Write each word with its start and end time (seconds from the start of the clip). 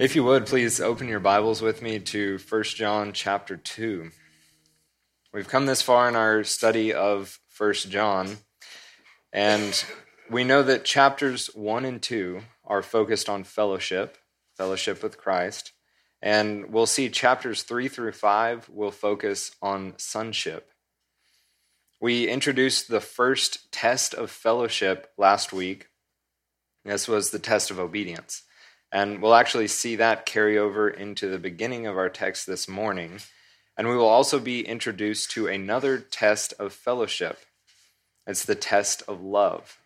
If 0.00 0.16
you 0.16 0.24
would, 0.24 0.46
please 0.46 0.80
open 0.80 1.08
your 1.08 1.20
Bibles 1.20 1.60
with 1.60 1.82
me 1.82 1.98
to 1.98 2.38
1 2.48 2.62
John 2.62 3.12
chapter 3.12 3.58
2. 3.58 4.10
We've 5.30 5.46
come 5.46 5.66
this 5.66 5.82
far 5.82 6.08
in 6.08 6.16
our 6.16 6.42
study 6.42 6.94
of 6.94 7.38
1 7.58 7.74
John, 7.74 8.38
and 9.30 9.84
we 10.30 10.42
know 10.42 10.62
that 10.62 10.86
chapters 10.86 11.48
1 11.48 11.84
and 11.84 12.00
2 12.00 12.40
are 12.64 12.80
focused 12.80 13.28
on 13.28 13.44
fellowship, 13.44 14.16
fellowship 14.56 15.02
with 15.02 15.18
Christ, 15.18 15.72
and 16.22 16.72
we'll 16.72 16.86
see 16.86 17.10
chapters 17.10 17.62
3 17.62 17.88
through 17.88 18.12
5 18.12 18.70
will 18.70 18.92
focus 18.92 19.54
on 19.60 19.92
sonship. 19.98 20.70
We 22.00 22.26
introduced 22.26 22.88
the 22.88 23.02
first 23.02 23.70
test 23.70 24.14
of 24.14 24.30
fellowship 24.30 25.10
last 25.18 25.52
week. 25.52 25.88
This 26.86 27.06
was 27.06 27.32
the 27.32 27.38
test 27.38 27.70
of 27.70 27.78
obedience. 27.78 28.44
And 28.92 29.22
we'll 29.22 29.34
actually 29.34 29.68
see 29.68 29.96
that 29.96 30.26
carry 30.26 30.58
over 30.58 30.88
into 30.88 31.28
the 31.28 31.38
beginning 31.38 31.86
of 31.86 31.96
our 31.96 32.08
text 32.08 32.46
this 32.46 32.68
morning. 32.68 33.20
And 33.76 33.88
we 33.88 33.96
will 33.96 34.08
also 34.08 34.40
be 34.40 34.66
introduced 34.66 35.30
to 35.32 35.46
another 35.46 35.98
test 35.98 36.54
of 36.58 36.72
fellowship. 36.72 37.38
It's 38.26 38.44
the 38.44 38.54
test 38.54 39.02
of 39.06 39.22
love. 39.22 39.78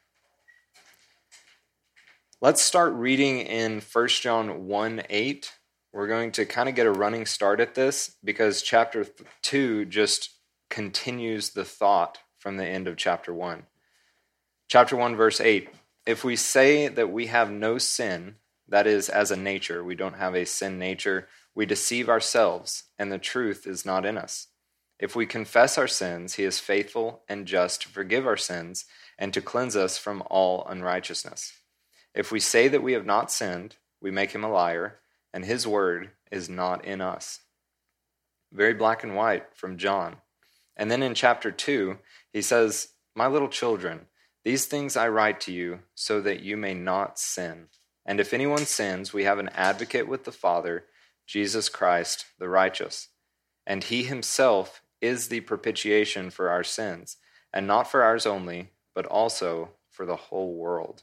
Let's 2.40 2.62
start 2.62 2.92
reading 2.94 3.40
in 3.40 3.80
1 3.80 4.08
John 4.08 4.66
1 4.66 5.02
8. 5.08 5.52
We're 5.92 6.08
going 6.08 6.32
to 6.32 6.44
kind 6.44 6.68
of 6.68 6.74
get 6.74 6.86
a 6.86 6.92
running 6.92 7.24
start 7.24 7.60
at 7.60 7.74
this 7.74 8.16
because 8.24 8.62
chapter 8.62 9.06
2 9.42 9.84
just 9.84 10.30
continues 10.68 11.50
the 11.50 11.64
thought 11.64 12.18
from 12.38 12.56
the 12.56 12.66
end 12.66 12.88
of 12.88 12.96
chapter 12.96 13.32
1. 13.32 13.62
Chapter 14.68 14.96
1, 14.96 15.14
verse 15.14 15.40
8 15.40 15.68
If 16.04 16.24
we 16.24 16.36
say 16.36 16.88
that 16.88 17.12
we 17.12 17.28
have 17.28 17.50
no 17.50 17.78
sin, 17.78 18.36
that 18.68 18.86
is, 18.86 19.08
as 19.08 19.30
a 19.30 19.36
nature, 19.36 19.84
we 19.84 19.94
don't 19.94 20.16
have 20.16 20.34
a 20.34 20.46
sin 20.46 20.78
nature. 20.78 21.28
We 21.54 21.66
deceive 21.66 22.08
ourselves, 22.08 22.84
and 22.98 23.12
the 23.12 23.18
truth 23.18 23.66
is 23.66 23.84
not 23.84 24.06
in 24.06 24.16
us. 24.16 24.48
If 24.98 25.14
we 25.14 25.26
confess 25.26 25.76
our 25.76 25.88
sins, 25.88 26.34
he 26.34 26.44
is 26.44 26.58
faithful 26.60 27.22
and 27.28 27.46
just 27.46 27.82
to 27.82 27.88
forgive 27.88 28.26
our 28.26 28.36
sins 28.36 28.86
and 29.18 29.34
to 29.34 29.40
cleanse 29.40 29.76
us 29.76 29.98
from 29.98 30.22
all 30.30 30.66
unrighteousness. 30.66 31.52
If 32.14 32.30
we 32.30 32.40
say 32.40 32.68
that 32.68 32.82
we 32.82 32.92
have 32.92 33.06
not 33.06 33.30
sinned, 33.30 33.76
we 34.00 34.10
make 34.10 34.32
him 34.32 34.44
a 34.44 34.50
liar, 34.50 35.00
and 35.32 35.44
his 35.44 35.66
word 35.66 36.10
is 36.30 36.48
not 36.48 36.84
in 36.84 37.00
us. 37.00 37.40
Very 38.52 38.74
black 38.74 39.02
and 39.02 39.16
white 39.16 39.46
from 39.54 39.78
John. 39.78 40.16
And 40.76 40.90
then 40.90 41.02
in 41.02 41.14
chapter 41.14 41.50
2, 41.50 41.98
he 42.32 42.40
says, 42.40 42.88
My 43.14 43.26
little 43.26 43.48
children, 43.48 44.06
these 44.44 44.66
things 44.66 44.96
I 44.96 45.08
write 45.08 45.40
to 45.42 45.52
you 45.52 45.80
so 45.94 46.20
that 46.20 46.40
you 46.40 46.56
may 46.56 46.74
not 46.74 47.18
sin. 47.18 47.68
And 48.06 48.20
if 48.20 48.34
anyone 48.34 48.66
sins, 48.66 49.12
we 49.12 49.24
have 49.24 49.38
an 49.38 49.48
advocate 49.54 50.08
with 50.08 50.24
the 50.24 50.32
Father, 50.32 50.84
Jesus 51.26 51.68
Christ 51.68 52.26
the 52.38 52.48
righteous. 52.48 53.08
And 53.66 53.84
he 53.84 54.04
himself 54.04 54.82
is 55.00 55.28
the 55.28 55.40
propitiation 55.40 56.30
for 56.30 56.50
our 56.50 56.64
sins, 56.64 57.16
and 57.52 57.66
not 57.66 57.90
for 57.90 58.02
ours 58.02 58.26
only, 58.26 58.70
but 58.94 59.06
also 59.06 59.70
for 59.90 60.04
the 60.06 60.16
whole 60.16 60.54
world. 60.54 61.02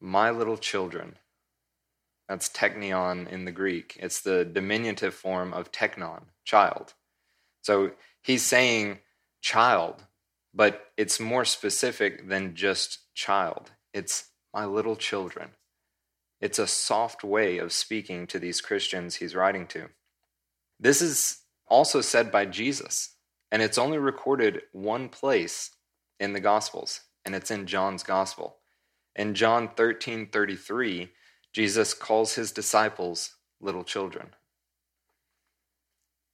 My 0.00 0.30
little 0.30 0.56
children. 0.56 1.16
That's 2.28 2.48
teknion 2.48 3.28
in 3.28 3.44
the 3.44 3.52
Greek. 3.52 3.96
It's 4.00 4.20
the 4.20 4.44
diminutive 4.44 5.14
form 5.14 5.52
of 5.52 5.72
teknon, 5.72 6.22
child. 6.44 6.94
So 7.60 7.90
he's 8.22 8.42
saying 8.42 9.00
child, 9.42 10.04
but 10.54 10.92
it's 10.96 11.18
more 11.18 11.44
specific 11.44 12.28
than 12.28 12.54
just 12.54 13.12
child. 13.14 13.72
It's 13.92 14.30
my 14.52 14.64
little 14.64 14.96
children. 14.96 15.50
It's 16.40 16.58
a 16.58 16.66
soft 16.66 17.22
way 17.22 17.58
of 17.58 17.72
speaking 17.72 18.26
to 18.28 18.38
these 18.38 18.60
Christians 18.60 19.16
he's 19.16 19.34
writing 19.34 19.66
to. 19.68 19.88
This 20.78 21.02
is 21.02 21.42
also 21.66 22.00
said 22.00 22.32
by 22.32 22.46
Jesus, 22.46 23.16
and 23.52 23.60
it's 23.60 23.78
only 23.78 23.98
recorded 23.98 24.62
one 24.72 25.08
place 25.08 25.70
in 26.18 26.32
the 26.32 26.40
Gospels, 26.40 27.00
and 27.24 27.34
it's 27.34 27.50
in 27.50 27.66
John's 27.66 28.02
Gospel. 28.02 28.56
In 29.16 29.34
John 29.34 29.68
13 29.76 30.28
33, 30.28 31.10
Jesus 31.52 31.94
calls 31.94 32.34
his 32.34 32.52
disciples 32.52 33.36
little 33.60 33.84
children. 33.84 34.30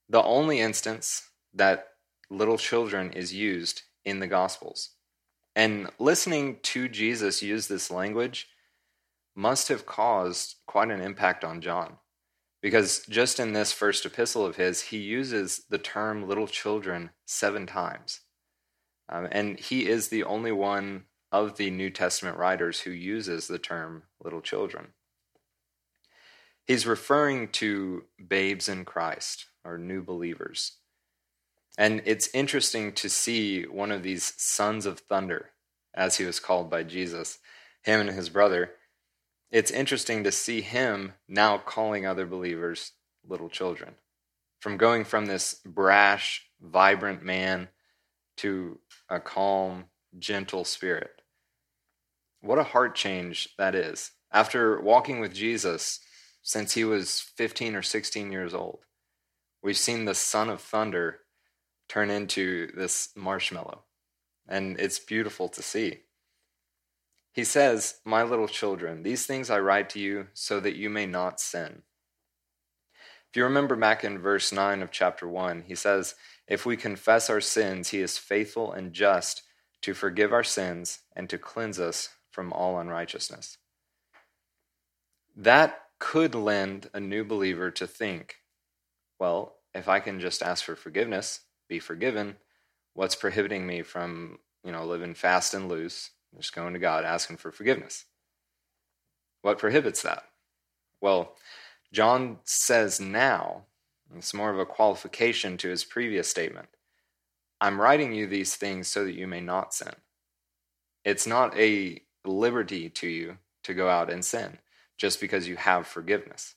The 0.09 0.23
only 0.23 0.59
instance 0.59 1.29
that 1.53 1.87
little 2.29 2.57
children 2.57 3.11
is 3.11 3.33
used 3.33 3.81
in 4.05 4.19
the 4.19 4.27
Gospels. 4.27 4.91
And 5.57 5.89
listening 5.97 6.59
to 6.61 6.87
Jesus 6.87 7.41
use 7.41 7.67
this 7.67 7.89
language 7.89 8.47
must 9.35 9.69
have 9.69 9.87
caused 9.87 10.57
quite 10.67 10.91
an 10.91 11.01
impact 11.01 11.43
on 11.43 11.61
John. 11.61 11.97
Because 12.61 13.03
just 13.09 13.39
in 13.39 13.53
this 13.53 13.71
first 13.71 14.05
epistle 14.05 14.45
of 14.45 14.57
his, 14.57 14.81
he 14.81 14.97
uses 14.97 15.63
the 15.67 15.79
term 15.79 16.27
little 16.27 16.45
children 16.45 17.09
seven 17.25 17.65
times. 17.65 18.19
Um, 19.09 19.27
and 19.31 19.59
he 19.59 19.87
is 19.87 20.09
the 20.09 20.23
only 20.25 20.51
one 20.51 21.05
of 21.31 21.57
the 21.57 21.71
New 21.71 21.89
Testament 21.89 22.37
writers 22.37 22.81
who 22.81 22.91
uses 22.91 23.47
the 23.47 23.57
term 23.57 24.03
little 24.23 24.41
children. 24.41 24.89
He's 26.67 26.85
referring 26.85 27.47
to 27.53 28.03
babes 28.27 28.69
in 28.69 28.85
Christ 28.85 29.47
or 29.65 29.79
new 29.79 30.03
believers. 30.03 30.73
And 31.77 32.01
it's 32.05 32.29
interesting 32.33 32.91
to 32.93 33.09
see 33.09 33.63
one 33.63 33.91
of 33.91 34.01
these 34.01 34.33
sons 34.37 34.85
of 34.85 34.99
thunder, 34.99 35.51
as 35.93 36.17
he 36.17 36.25
was 36.25 36.39
called 36.39 36.69
by 36.69 36.83
Jesus, 36.83 37.37
him 37.83 38.01
and 38.01 38.09
his 38.09 38.29
brother. 38.29 38.71
It's 39.51 39.71
interesting 39.71 40.23
to 40.23 40.31
see 40.31 40.61
him 40.61 41.13
now 41.27 41.59
calling 41.59 42.05
other 42.05 42.25
believers 42.25 42.93
little 43.27 43.49
children. 43.49 43.95
From 44.59 44.77
going 44.77 45.05
from 45.05 45.27
this 45.27 45.61
brash, 45.65 46.47
vibrant 46.59 47.23
man 47.23 47.69
to 48.37 48.79
a 49.07 49.19
calm, 49.19 49.85
gentle 50.17 50.65
spirit. 50.65 51.21
What 52.41 52.59
a 52.59 52.63
heart 52.63 52.95
change 52.95 53.49
that 53.57 53.75
is. 53.75 54.11
After 54.31 54.81
walking 54.81 55.19
with 55.19 55.33
Jesus 55.33 55.99
since 56.41 56.73
he 56.73 56.83
was 56.83 57.21
15 57.35 57.75
or 57.75 57.81
16 57.81 58.31
years 58.31 58.53
old, 58.53 58.79
we've 59.61 59.77
seen 59.77 60.05
the 60.05 60.15
son 60.15 60.49
of 60.49 60.61
thunder 60.61 61.19
turn 61.87 62.09
into 62.09 62.71
this 62.75 63.09
marshmallow. 63.15 63.83
And 64.47 64.79
it's 64.79 64.99
beautiful 64.99 65.49
to 65.49 65.61
see. 65.61 66.01
He 67.31 67.43
says, 67.43 67.95
My 68.03 68.23
little 68.23 68.47
children, 68.47 69.03
these 69.03 69.25
things 69.25 69.49
I 69.49 69.59
write 69.59 69.89
to 69.91 69.99
you 69.99 70.27
so 70.33 70.59
that 70.59 70.75
you 70.75 70.89
may 70.89 71.05
not 71.05 71.39
sin. 71.39 71.83
If 73.29 73.35
you 73.35 73.43
remember 73.43 73.75
back 73.75 74.03
in 74.03 74.19
verse 74.19 74.51
9 74.51 74.81
of 74.81 74.91
chapter 74.91 75.27
1, 75.27 75.65
he 75.67 75.75
says, 75.75 76.15
If 76.47 76.65
we 76.65 76.77
confess 76.77 77.29
our 77.29 77.41
sins, 77.41 77.89
he 77.89 77.99
is 77.99 78.17
faithful 78.17 78.71
and 78.71 78.93
just 78.93 79.43
to 79.81 79.93
forgive 79.93 80.33
our 80.33 80.43
sins 80.43 80.99
and 81.15 81.29
to 81.29 81.37
cleanse 81.37 81.79
us 81.79 82.09
from 82.31 82.51
all 82.53 82.79
unrighteousness. 82.79 83.57
That 85.35 85.81
could 85.99 86.33
lend 86.33 86.89
a 86.93 86.99
new 86.99 87.23
believer 87.23 87.69
to 87.71 87.85
think, 87.85 88.37
well, 89.19 89.57
if 89.73 89.87
I 89.87 89.99
can 89.99 90.19
just 90.19 90.41
ask 90.41 90.63
for 90.63 90.75
forgiveness, 90.75 91.41
be 91.67 91.79
forgiven, 91.79 92.37
what's 92.93 93.15
prohibiting 93.15 93.65
me 93.65 93.81
from, 93.81 94.39
you 94.63 94.71
know, 94.71 94.85
living 94.85 95.13
fast 95.13 95.53
and 95.53 95.69
loose, 95.69 96.11
just 96.35 96.55
going 96.55 96.73
to 96.73 96.79
God 96.79 97.05
asking 97.05 97.37
for 97.37 97.51
forgiveness? 97.51 98.05
What 99.41 99.59
prohibits 99.59 100.01
that? 100.01 100.23
Well, 101.01 101.35
John 101.93 102.39
says 102.43 102.99
now, 102.99 103.63
it's 104.15 104.33
more 104.33 104.51
of 104.51 104.59
a 104.59 104.65
qualification 104.65 105.57
to 105.57 105.69
his 105.69 105.83
previous 105.83 106.27
statement. 106.27 106.67
I'm 107.59 107.81
writing 107.81 108.13
you 108.13 108.27
these 108.27 108.55
things 108.55 108.87
so 108.87 109.05
that 109.05 109.15
you 109.15 109.27
may 109.27 109.41
not 109.41 109.73
sin. 109.73 109.93
It's 111.03 111.27
not 111.27 111.57
a 111.57 112.01
liberty 112.25 112.89
to 112.89 113.07
you 113.07 113.37
to 113.63 113.73
go 113.73 113.89
out 113.89 114.11
and 114.11 114.23
sin 114.23 114.59
just 114.97 115.21
because 115.21 115.47
you 115.47 115.55
have 115.55 115.87
forgiveness. 115.87 116.55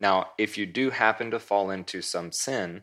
Now, 0.00 0.30
if 0.36 0.58
you 0.58 0.66
do 0.66 0.90
happen 0.90 1.30
to 1.30 1.38
fall 1.38 1.70
into 1.70 2.02
some 2.02 2.32
sin, 2.32 2.82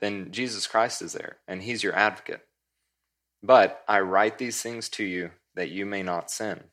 then 0.00 0.30
Jesus 0.30 0.66
Christ 0.66 1.02
is 1.02 1.12
there, 1.12 1.38
and 1.46 1.62
he's 1.62 1.82
your 1.82 1.94
advocate. 1.94 2.42
But 3.42 3.82
I 3.88 4.00
write 4.00 4.38
these 4.38 4.62
things 4.62 4.88
to 4.90 5.04
you 5.04 5.30
that 5.54 5.70
you 5.70 5.86
may 5.86 6.02
not 6.02 6.30
sin. 6.30 6.64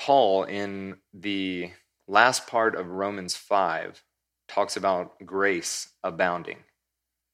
Paul, 0.00 0.44
in 0.44 0.96
the 1.12 1.70
last 2.08 2.46
part 2.46 2.74
of 2.74 2.88
Romans 2.88 3.36
5, 3.36 4.02
talks 4.48 4.76
about 4.76 5.24
grace 5.24 5.90
abounding, 6.02 6.58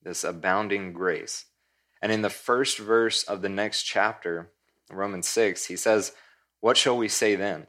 this 0.02 0.24
abounding 0.24 0.92
grace. 0.92 1.46
And 2.02 2.12
in 2.12 2.22
the 2.22 2.30
first 2.30 2.78
verse 2.78 3.22
of 3.22 3.40
the 3.40 3.48
next 3.48 3.84
chapter, 3.84 4.50
Romans 4.90 5.28
6, 5.28 5.66
he 5.66 5.76
says, 5.76 6.12
What 6.60 6.76
shall 6.76 6.96
we 6.96 7.08
say 7.08 7.36
then? 7.36 7.66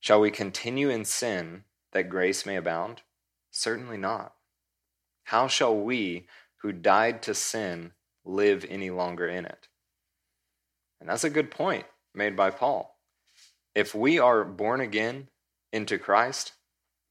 Shall 0.00 0.20
we 0.20 0.30
continue 0.30 0.90
in 0.90 1.04
sin 1.04 1.64
that 1.92 2.08
grace 2.08 2.44
may 2.44 2.56
abound? 2.56 3.02
Certainly 3.50 3.98
not. 3.98 4.34
How 5.24 5.48
shall 5.48 5.76
we, 5.76 6.26
who 6.62 6.72
died 6.72 7.22
to 7.22 7.34
sin, 7.34 7.92
live 8.24 8.64
any 8.68 8.90
longer 8.90 9.26
in 9.26 9.44
it? 9.44 9.68
And 11.00 11.08
that's 11.08 11.24
a 11.24 11.30
good 11.30 11.50
point 11.50 11.84
made 12.14 12.36
by 12.36 12.50
Paul. 12.50 12.96
if 13.74 13.94
we 13.94 14.18
are 14.18 14.44
born 14.44 14.80
again 14.80 15.28
into 15.72 15.98
Christ 15.98 16.52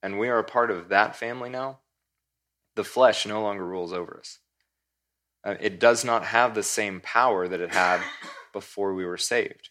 and 0.03 0.19
we 0.19 0.29
are 0.29 0.37
a 0.37 0.43
part 0.43 0.69
of 0.71 0.89
that 0.89 1.15
family 1.15 1.49
now, 1.49 1.79
the 2.75 2.83
flesh 2.83 3.25
no 3.25 3.41
longer 3.41 3.65
rules 3.65 3.91
over 3.91 4.17
us. 4.19 4.39
Uh, 5.43 5.55
it 5.59 5.79
does 5.79 6.05
not 6.05 6.25
have 6.25 6.53
the 6.53 6.63
same 6.63 7.01
power 7.01 7.47
that 7.47 7.59
it 7.59 7.73
had 7.73 8.01
before 8.53 8.93
we 8.93 9.05
were 9.05 9.17
saved. 9.17 9.69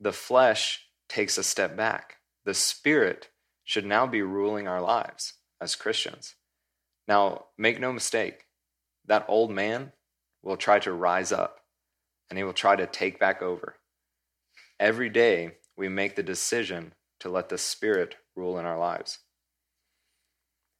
The 0.00 0.12
flesh 0.12 0.86
takes 1.08 1.36
a 1.36 1.42
step 1.42 1.76
back. 1.76 2.16
The 2.44 2.54
spirit 2.54 3.30
should 3.64 3.84
now 3.84 4.06
be 4.06 4.22
ruling 4.22 4.68
our 4.68 4.80
lives 4.80 5.34
as 5.60 5.74
Christians. 5.74 6.34
Now, 7.06 7.46
make 7.58 7.80
no 7.80 7.92
mistake, 7.92 8.46
that 9.06 9.26
old 9.28 9.50
man 9.50 9.92
will 10.42 10.56
try 10.56 10.78
to 10.80 10.92
rise 10.92 11.32
up 11.32 11.60
and 12.30 12.38
he 12.38 12.44
will 12.44 12.52
try 12.52 12.76
to 12.76 12.86
take 12.86 13.18
back 13.18 13.42
over. 13.42 13.76
Every 14.80 15.08
day, 15.08 15.56
we 15.76 15.88
make 15.88 16.16
the 16.16 16.22
decision 16.22 16.94
to 17.20 17.28
let 17.28 17.48
the 17.48 17.58
Spirit 17.58 18.16
rule 18.34 18.58
in 18.58 18.64
our 18.64 18.78
lives. 18.78 19.18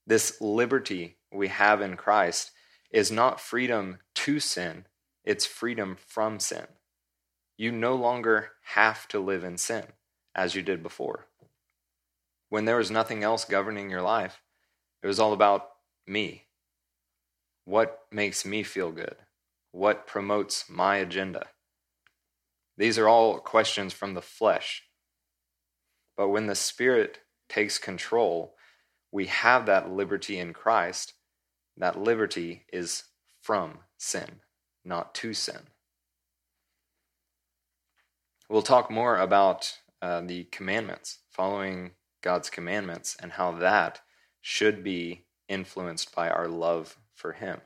This 0.07 0.41
liberty 0.41 1.17
we 1.33 1.49
have 1.49 1.81
in 1.81 1.97
Christ 1.97 2.53
is 2.91 3.11
not 3.11 3.41
freedom 3.41 3.99
to 4.15 4.41
sin, 4.41 4.87
it's 5.25 5.47
freedom 5.47 5.97
from 6.07 6.39
sin. 6.39 6.67
You 7.57 7.73
no 7.73 7.95
longer 7.95 8.53
have 8.75 9.09
to 9.09 9.19
live 9.19 9.45
in 9.45 9.59
sin 9.59 9.85
as 10.35 10.55
you 10.55 10.63
did 10.63 10.83
before. 10.83 11.27
When 12.49 12.65
there 12.65 12.77
was 12.77 12.91
nothing 12.91 13.23
else 13.23 13.45
governing 13.45 13.91
your 13.91 14.03
life, 14.03 14.43
it 15.03 15.07
was 15.07 15.19
all 15.19 15.33
about 15.33 15.71
me. 16.07 16.47
What 17.65 18.01
makes 18.11 18.45
me 18.45 18.63
feel 18.63 18.93
good? 18.93 19.17
What 19.73 20.07
promotes 20.07 20.69
my 20.69 20.97
agenda? 20.97 21.47
These 22.77 22.99
are 22.99 23.09
all 23.09 23.39
questions 23.39 23.93
from 23.93 24.15
the 24.15 24.23
flesh. 24.23 24.83
But 26.17 26.29
when 26.29 26.47
the 26.47 26.55
Spirit 26.55 27.21
takes 27.49 27.79
control, 27.79 28.55
we 29.11 29.27
have 29.27 29.67
that 29.67 29.91
liberty 29.91 30.39
in 30.39 30.53
Christ. 30.53 31.15
That 31.77 31.99
liberty 31.99 32.67
is 32.73 33.05
from 33.41 33.79
sin, 33.99 34.41
not 34.85 35.15
to 35.17 35.33
sin. 35.35 35.69
We'll 38.49 38.63
talk 38.63 38.91
more 38.91 39.19
about 39.19 39.73
uh, 40.03 40.21
the 40.21 40.45
commandments, 40.45 41.19
following 41.31 41.93
God's 42.23 42.51
commandments, 42.51 43.17
and 43.21 43.33
how 43.33 43.53
that 43.53 44.01
should 44.41 44.85
be 44.85 45.25
influenced 45.49 46.15
by 46.15 46.31
our 46.31 46.49
love 46.49 46.99
for 47.15 47.33
Him. 47.33 47.61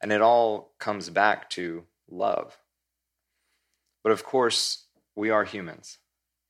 And 0.00 0.12
it 0.12 0.20
all 0.20 0.72
comes 0.78 1.10
back 1.10 1.50
to 1.50 1.84
love. 2.08 2.58
But 4.02 4.12
of 4.12 4.24
course, 4.24 4.86
we 5.16 5.30
are 5.30 5.44
humans, 5.44 5.98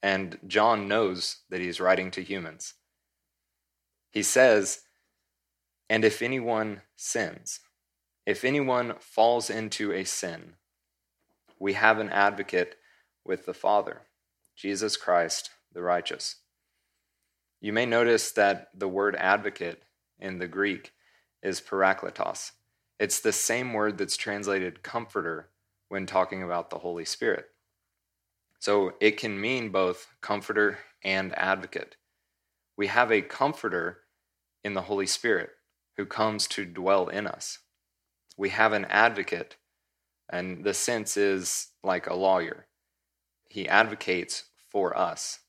and 0.03 0.39
John 0.47 0.89
knows 0.89 1.39
that 1.49 1.61
he's 1.61 1.81
writing 1.81 2.11
to 2.11 2.23
humans. 2.23 2.75
He 4.11 4.23
says, 4.23 4.83
And 5.89 6.05
if 6.05 6.21
anyone 6.21 6.83
sins, 6.97 7.61
if 8.27 8.45
anyone 8.45 8.95
falls 8.99 9.49
into 9.49 9.93
a 9.93 10.05
sin, 10.05 10.55
we 11.59 11.75
have 11.75 11.99
an 11.99 12.11
advocate 12.11 12.77
with 13.25 13.47
the 13.47 13.55
Father, 13.55 14.03
Jesus 14.57 14.97
Christ, 14.97 15.51
the 15.73 15.83
righteous. 15.83 16.37
You 17.61 17.73
may 17.73 17.87
notice 17.87 18.33
that 18.33 18.69
the 18.75 18.89
word 18.89 19.17
advocate 19.17 19.83
in 20.19 20.39
the 20.39 20.49
Greek 20.49 20.93
is 21.43 21.61
parakletos. 21.61 22.53
It's 22.99 23.21
the 23.21 23.33
same 23.33 23.73
word 23.73 23.99
that's 23.99 24.17
translated 24.17 24.83
comforter 24.83 25.51
when 25.89 26.07
talking 26.07 26.43
about 26.43 26.71
the 26.71 26.79
Holy 26.79 27.05
Spirit. 27.05 27.47
So 28.59 28.95
it 29.01 29.19
can 29.19 29.41
mean 29.41 29.71
both 29.71 30.09
comforter 30.21 30.79
and 31.05 31.37
advocate. 31.39 31.97
We 32.77 32.89
have 32.89 33.13
a 33.13 33.23
comforter 33.23 34.01
in 34.65 34.75
the 34.75 34.83
Holy 34.83 35.07
Spirit 35.07 35.51
who 35.97 36.07
comes 36.07 36.47
to 36.49 36.65
dwell 36.65 37.09
in 37.09 37.27
us. 37.27 37.59
We 38.37 38.51
have 38.51 38.73
an 38.73 38.85
advocate, 38.87 39.57
and 40.29 40.65
the 40.65 40.75
sense 40.75 41.17
is 41.17 41.69
like 41.83 42.07
a 42.07 42.15
lawyer. 42.15 42.67
He 43.49 43.69
advocates 43.69 44.45
for 44.71 44.97
us 44.97 45.41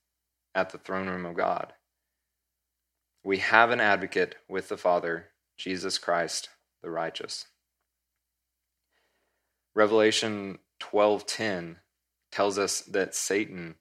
at 0.53 0.69
the 0.69 0.77
throne 0.77 1.07
room 1.07 1.25
of 1.25 1.35
God. 1.35 1.73
We 3.27 3.39
have 3.39 3.71
an 3.71 3.81
advocate 3.81 4.37
with 4.47 4.69
the 4.69 4.77
Father, 4.77 5.31
Jesus 5.57 5.97
Christ, 5.97 6.47
the 6.81 6.89
righteous. 6.89 7.47
Revelation 9.75 10.59
12:10 10.79 11.81
tells 12.31 12.57
us 12.57 12.79
that 12.83 13.13
Satan 13.13 13.75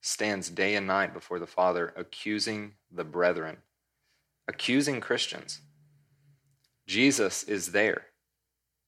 stands 0.00 0.48
day 0.48 0.74
and 0.74 0.86
night 0.86 1.12
before 1.12 1.38
the 1.38 1.46
Father 1.46 1.92
accusing 1.94 2.78
the 2.90 3.04
brethren, 3.04 3.58
accusing 4.48 5.02
Christians. 5.02 5.60
Jesus 6.86 7.42
is 7.42 7.72
there, 7.72 8.06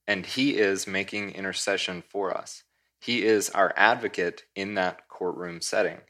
and 0.07 0.25
he 0.25 0.57
is 0.57 0.87
making 0.87 1.33
intercession 1.33 2.01
for 2.01 2.35
us. 2.35 2.63
He 2.99 3.27
is 3.27 3.51
our 3.51 3.75
advocate 3.77 4.47
in 4.55 4.73
that 4.77 5.07
courtroom 5.09 5.61
setting. 5.61 6.01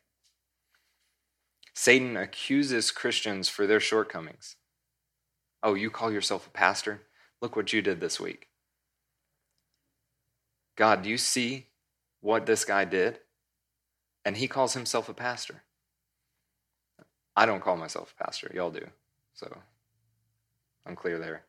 Satan 1.74 2.16
accuses 2.16 2.90
Christians 2.90 3.48
for 3.48 3.66
their 3.66 3.80
shortcomings. 3.80 4.56
Oh, 5.62 5.74
you 5.74 5.90
call 5.90 6.12
yourself 6.12 6.46
a 6.46 6.50
pastor? 6.50 7.02
Look 7.40 7.56
what 7.56 7.72
you 7.72 7.82
did 7.82 8.00
this 8.00 8.20
week. 8.20 8.48
God, 10.76 11.02
do 11.02 11.10
you 11.10 11.18
see 11.18 11.66
what 12.20 12.46
this 12.46 12.64
guy 12.64 12.84
did? 12.84 13.18
And 14.24 14.36
he 14.36 14.48
calls 14.48 14.74
himself 14.74 15.08
a 15.08 15.14
pastor. 15.14 15.62
I 17.34 17.46
don't 17.46 17.62
call 17.62 17.76
myself 17.76 18.14
a 18.18 18.24
pastor. 18.24 18.50
Y'all 18.54 18.70
do. 18.70 18.86
So 19.34 19.56
I'm 20.86 20.96
clear 20.96 21.18
there. 21.18 21.44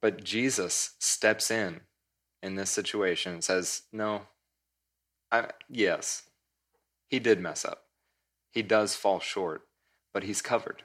But 0.00 0.22
Jesus 0.22 0.94
steps 0.98 1.50
in 1.50 1.80
in 2.42 2.54
this 2.54 2.70
situation 2.70 3.32
and 3.32 3.44
says, 3.44 3.82
No, 3.92 4.22
I, 5.32 5.48
yes, 5.68 6.27
he 7.08 7.18
did 7.18 7.40
mess 7.40 7.64
up. 7.64 7.84
He 8.50 8.62
does 8.62 8.94
fall 8.94 9.18
short, 9.18 9.62
but 10.12 10.22
he's 10.22 10.42
covered. 10.42 10.84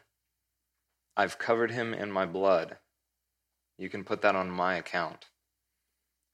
I've 1.15 1.37
covered 1.37 1.71
him 1.71 1.93
in 1.93 2.11
my 2.11 2.25
blood. 2.25 2.77
You 3.77 3.89
can 3.89 4.03
put 4.03 4.21
that 4.21 4.35
on 4.35 4.49
my 4.49 4.75
account. 4.75 5.25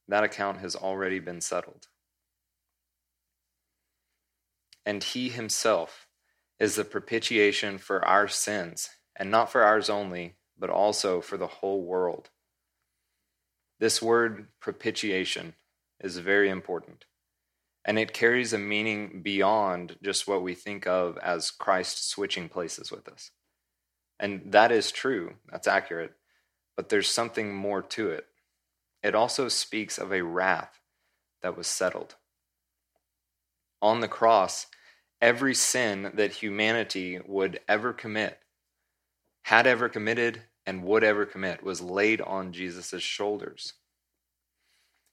That 0.08 0.24
account 0.24 0.60
has 0.60 0.76
already 0.76 1.20
been 1.20 1.42
settled. 1.42 1.88
And 4.86 5.04
he 5.04 5.30
himself 5.30 6.08
is 6.60 6.76
the 6.76 6.84
propitiation 6.84 7.78
for 7.78 8.04
our 8.06 8.28
sins, 8.28 8.90
and 9.16 9.30
not 9.30 9.52
for 9.52 9.64
ours 9.64 9.90
only, 9.90 10.36
but 10.58 10.70
also 10.70 11.22
for 11.22 11.38
the 11.38 11.48
whole 11.48 11.84
world. 11.84 12.30
This 13.80 14.02
word 14.02 14.48
propitiation 14.60 15.56
is 16.02 16.18
very 16.18 16.50
important, 16.50 17.06
and 17.90 17.98
it 17.98 18.14
carries 18.14 18.54
a 18.54 18.58
meaning 18.60 19.20
beyond 19.24 19.98
just 20.04 20.28
what 20.28 20.44
we 20.44 20.54
think 20.54 20.86
of 20.86 21.18
as 21.18 21.50
Christ 21.50 22.08
switching 22.08 22.48
places 22.48 22.92
with 22.92 23.08
us. 23.08 23.32
And 24.20 24.52
that 24.52 24.72
is 24.72 24.92
true, 24.92 25.34
that's 25.52 25.68
accurate, 25.68 26.14
but 26.78 26.90
there's 26.90 27.10
something 27.10 27.52
more 27.52 27.82
to 27.82 28.12
it. 28.12 28.28
It 29.02 29.16
also 29.16 29.48
speaks 29.48 29.98
of 29.98 30.14
a 30.14 30.22
wrath 30.22 30.80
that 31.42 31.58
was 31.58 31.66
settled. 31.66 32.14
On 33.82 34.02
the 34.02 34.08
cross, 34.08 34.68
every 35.20 35.56
sin 35.56 36.12
that 36.14 36.34
humanity 36.34 37.20
would 37.26 37.60
ever 37.68 37.92
commit, 37.92 38.38
had 39.46 39.66
ever 39.66 39.90
committed, 39.90 40.44
and 40.64 40.84
would 40.84 41.04
ever 41.04 41.26
commit 41.26 41.64
was 41.64 41.82
laid 41.82 42.22
on 42.22 42.54
Jesus' 42.54 43.02
shoulders. 43.02 43.74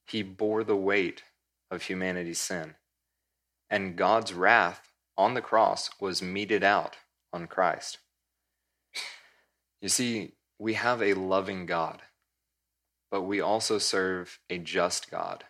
He 0.07 0.23
bore 0.23 0.63
the 0.63 0.77
weight 0.77 1.23
of 1.71 1.83
humanity's 1.83 2.41
sin, 2.41 2.75
and 3.71 3.97
God's 3.97 4.33
wrath 4.33 4.93
on 5.17 5.35
the 5.35 5.43
cross 5.43 5.91
was 6.01 6.23
meted 6.23 6.63
out 6.63 6.97
on 7.33 7.47
Christ. 7.47 7.99
You 9.81 9.89
see, 9.89 10.33
we 10.59 10.75
have 10.75 11.03
a 11.03 11.15
loving 11.15 11.67
God 11.67 12.03
but 13.11 13.23
we 13.23 13.41
also 13.41 13.79
serve 13.79 14.41
a 14.51 14.59
just 14.59 15.11
God. 15.11 15.45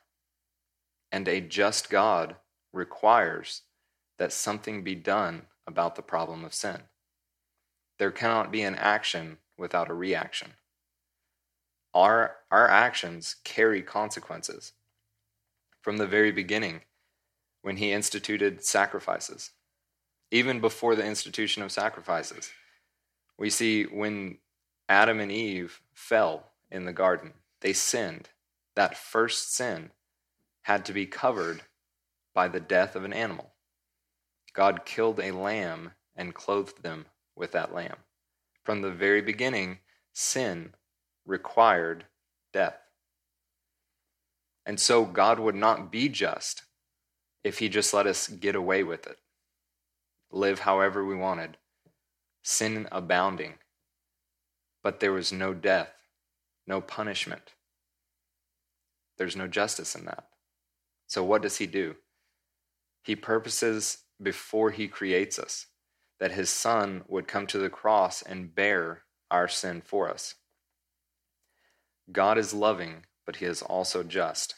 And 1.11 1.27
a 1.29 1.41
just 1.41 1.89
God 1.91 2.37
requires 2.73 3.63
that 4.19 4.33
something 4.33 4.83
be 4.83 4.95
done 4.95 5.43
about 5.67 5.97
the 5.97 6.03
problem 6.03 6.45
of 6.45 6.55
sin. 6.55 6.83
There 7.99 8.11
cannot 8.11 8.53
be 8.53 8.63
an 8.63 8.75
action 8.75 9.39
without 9.59 9.91
a 9.91 9.95
reaction. 9.95 10.53
Our, 11.95 12.37
our 12.51 12.69
actions 12.69 13.37
carry 13.43 13.83
consequences. 13.83 14.73
From 15.87 15.99
the 15.99 16.07
very 16.09 16.33
beginning, 16.33 16.81
when 17.63 17.77
he 17.77 17.93
instituted 17.93 18.65
sacrifices, 18.65 19.53
even 20.33 20.61
before 20.61 20.97
the 20.97 21.07
institution 21.07 21.63
of 21.63 21.71
sacrifices, 21.71 22.51
we 23.39 23.51
see 23.51 23.85
when 23.85 24.39
Adam 24.89 25.21
and 25.21 25.31
Eve 25.31 25.81
fell 25.95 26.51
in 26.73 26.87
the 26.87 26.93
garden, 26.93 27.35
they 27.61 27.73
sinned. 27.73 28.31
That 28.75 28.99
first 28.99 29.55
sin 29.55 29.93
had 30.63 30.85
to 30.87 30.93
be 30.93 31.07
covered 31.07 31.63
by 32.35 32.49
the 32.49 32.59
death 32.59 32.97
of 32.97 33.05
an 33.05 33.13
animal. 33.13 33.53
God 34.55 34.85
killed 34.85 35.21
a 35.21 35.31
lamb 35.31 35.93
and 36.17 36.35
clothed 36.35 36.83
them 36.83 37.07
with 37.37 37.53
that 37.53 37.73
lamb. 37.73 37.99
From 38.65 38.83
the 38.83 38.91
very 38.91 39.23
beginning, 39.23 39.79
sin 40.13 40.75
required 41.25 42.07
death. 42.53 42.86
And 44.67 44.81
so 44.81 45.05
God 45.05 45.39
would 45.39 45.55
not 45.55 45.93
be 45.93 46.09
just 46.09 46.63
if 47.45 47.61
He 47.61 47.69
just 47.69 47.95
let 47.95 48.07
us 48.07 48.27
get 48.27 48.57
away 48.57 48.83
with 48.83 49.07
it, 49.07 49.19
live 50.33 50.61
however 50.61 51.05
we 51.05 51.15
wanted, 51.15 51.57
sin 52.43 52.89
abounding. 52.91 53.55
But 54.83 54.99
there 54.99 55.13
was 55.13 55.33
no 55.33 55.55
death, 55.55 55.93
no 56.67 56.81
punishment. 56.81 57.55
There's 59.17 59.37
no 59.37 59.47
justice 59.47 59.95
in 59.95 60.05
that. 60.07 60.25
So, 61.07 61.23
what 61.23 61.43
does 61.43 61.59
He 61.59 61.67
do? 61.67 61.95
He 63.03 63.15
purposes 63.15 63.99
before 64.21 64.73
He 64.73 64.89
creates 64.89 65.39
us 65.39 65.67
that 66.19 66.33
His 66.33 66.51
Son 66.51 67.05
would 67.07 67.29
come 67.29 67.47
to 67.47 67.59
the 67.59 67.71
cross 67.71 68.23
and 68.23 68.53
bear 68.53 69.03
our 69.31 69.47
sin 69.47 69.81
for 69.85 70.11
us. 70.11 70.35
God 72.11 72.39
is 72.39 72.53
loving, 72.53 73.05
but 73.27 73.37
he 73.37 73.45
is 73.45 73.61
also 73.61 74.03
just. 74.03 74.55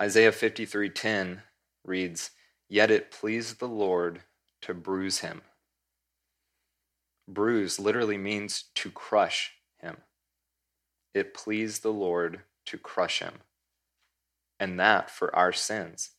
Isaiah 0.00 0.32
53:10 0.32 1.42
reads, 1.84 2.30
"Yet 2.68 2.90
it 2.90 3.10
pleased 3.10 3.58
the 3.58 3.68
Lord 3.68 4.24
to 4.62 4.72
bruise 4.72 5.18
him." 5.18 5.42
Bruise 7.28 7.78
literally 7.78 8.18
means 8.18 8.64
to 8.74 8.90
crush 8.90 9.54
him. 9.78 10.02
It 11.12 11.34
pleased 11.34 11.82
the 11.82 11.92
Lord 11.92 12.44
to 12.66 12.78
crush 12.78 13.20
him. 13.20 13.42
And 14.60 14.78
that 14.78 15.10
for 15.10 15.34
our 15.34 15.52
sins. 15.52 16.12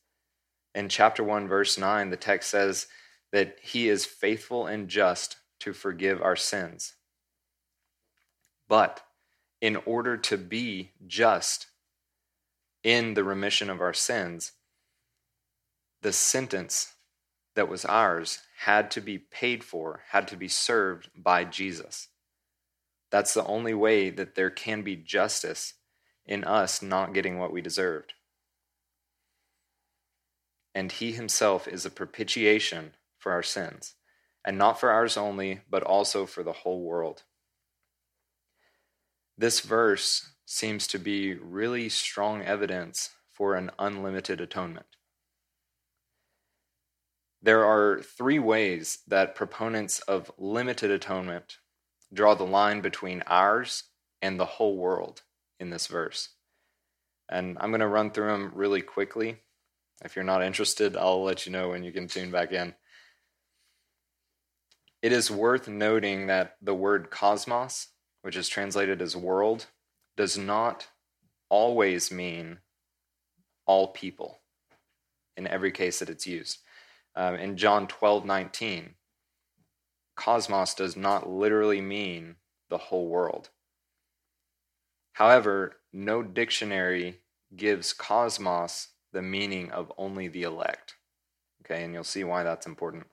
In 0.74 0.88
chapter 0.88 1.22
1 1.24 1.48
verse 1.48 1.78
9 1.78 2.10
the 2.10 2.16
text 2.16 2.50
says 2.50 2.88
that 3.32 3.58
he 3.60 3.88
is 3.88 4.04
faithful 4.04 4.66
and 4.66 4.88
just 4.88 5.38
to 5.60 5.72
forgive 5.72 6.20
our 6.22 6.36
sins. 6.36 6.96
But 8.68 9.05
in 9.60 9.76
order 9.86 10.16
to 10.16 10.36
be 10.36 10.92
just 11.06 11.66
in 12.82 13.14
the 13.14 13.24
remission 13.24 13.70
of 13.70 13.80
our 13.80 13.94
sins, 13.94 14.52
the 16.02 16.12
sentence 16.12 16.94
that 17.54 17.68
was 17.68 17.84
ours 17.84 18.40
had 18.58 18.90
to 18.92 19.00
be 19.00 19.18
paid 19.18 19.64
for, 19.64 20.02
had 20.10 20.28
to 20.28 20.36
be 20.36 20.48
served 20.48 21.08
by 21.16 21.44
Jesus. 21.44 22.08
That's 23.10 23.34
the 23.34 23.44
only 23.44 23.74
way 23.74 24.10
that 24.10 24.34
there 24.34 24.50
can 24.50 24.82
be 24.82 24.96
justice 24.96 25.74
in 26.26 26.44
us 26.44 26.82
not 26.82 27.14
getting 27.14 27.38
what 27.38 27.52
we 27.52 27.60
deserved. 27.60 28.14
And 30.74 30.92
he 30.92 31.12
himself 31.12 31.66
is 31.66 31.86
a 31.86 31.90
propitiation 31.90 32.92
for 33.18 33.32
our 33.32 33.42
sins, 33.42 33.94
and 34.44 34.58
not 34.58 34.78
for 34.78 34.90
ours 34.90 35.16
only, 35.16 35.60
but 35.70 35.82
also 35.82 36.26
for 36.26 36.42
the 36.42 36.52
whole 36.52 36.82
world. 36.82 37.22
This 39.38 39.60
verse 39.60 40.32
seems 40.46 40.86
to 40.88 40.98
be 40.98 41.34
really 41.34 41.88
strong 41.88 42.42
evidence 42.42 43.10
for 43.32 43.54
an 43.54 43.70
unlimited 43.78 44.40
atonement. 44.40 44.86
There 47.42 47.64
are 47.64 48.00
three 48.00 48.38
ways 48.38 49.00
that 49.06 49.34
proponents 49.34 50.00
of 50.00 50.32
limited 50.38 50.90
atonement 50.90 51.58
draw 52.12 52.34
the 52.34 52.44
line 52.44 52.80
between 52.80 53.22
ours 53.26 53.84
and 54.22 54.40
the 54.40 54.46
whole 54.46 54.76
world 54.76 55.22
in 55.60 55.68
this 55.68 55.86
verse. 55.86 56.30
And 57.28 57.58
I'm 57.60 57.70
going 57.70 57.80
to 57.80 57.88
run 57.88 58.10
through 58.10 58.28
them 58.28 58.52
really 58.54 58.80
quickly. 58.80 59.42
If 60.02 60.16
you're 60.16 60.24
not 60.24 60.42
interested, 60.42 60.96
I'll 60.96 61.22
let 61.22 61.44
you 61.44 61.52
know 61.52 61.70
when 61.70 61.84
you 61.84 61.92
can 61.92 62.08
tune 62.08 62.30
back 62.30 62.52
in. 62.52 62.74
It 65.02 65.12
is 65.12 65.30
worth 65.30 65.68
noting 65.68 66.28
that 66.28 66.56
the 66.62 66.74
word 66.74 67.10
cosmos 67.10 67.88
which 68.26 68.34
is 68.34 68.48
translated 68.48 69.00
as 69.00 69.16
world, 69.16 69.66
does 70.16 70.36
not 70.36 70.88
always 71.48 72.10
mean 72.10 72.58
all 73.66 73.86
people 73.86 74.40
in 75.36 75.46
every 75.46 75.70
case 75.70 76.00
that 76.00 76.10
it's 76.10 76.26
used. 76.26 76.58
Um, 77.14 77.36
in 77.36 77.56
John 77.56 77.86
12 77.86 78.24
19, 78.24 78.94
cosmos 80.16 80.74
does 80.74 80.96
not 80.96 81.30
literally 81.30 81.80
mean 81.80 82.34
the 82.68 82.78
whole 82.78 83.06
world. 83.06 83.50
However, 85.12 85.76
no 85.92 86.24
dictionary 86.24 87.20
gives 87.54 87.92
cosmos 87.92 88.88
the 89.12 89.22
meaning 89.22 89.70
of 89.70 89.92
only 89.96 90.26
the 90.26 90.42
elect. 90.42 90.96
Okay, 91.64 91.84
and 91.84 91.94
you'll 91.94 92.02
see 92.02 92.24
why 92.24 92.42
that's 92.42 92.66
important. 92.66 93.06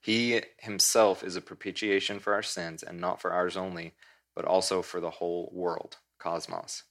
He 0.00 0.40
himself 0.58 1.22
is 1.22 1.36
a 1.36 1.42
propitiation 1.42 2.20
for 2.20 2.32
our 2.32 2.42
sins, 2.42 2.82
and 2.82 3.00
not 3.00 3.20
for 3.20 3.32
ours 3.32 3.56
only, 3.56 3.94
but 4.34 4.44
also 4.44 4.82
for 4.82 5.00
the 5.00 5.10
whole 5.10 5.50
world, 5.52 5.98
cosmos. 6.18 6.84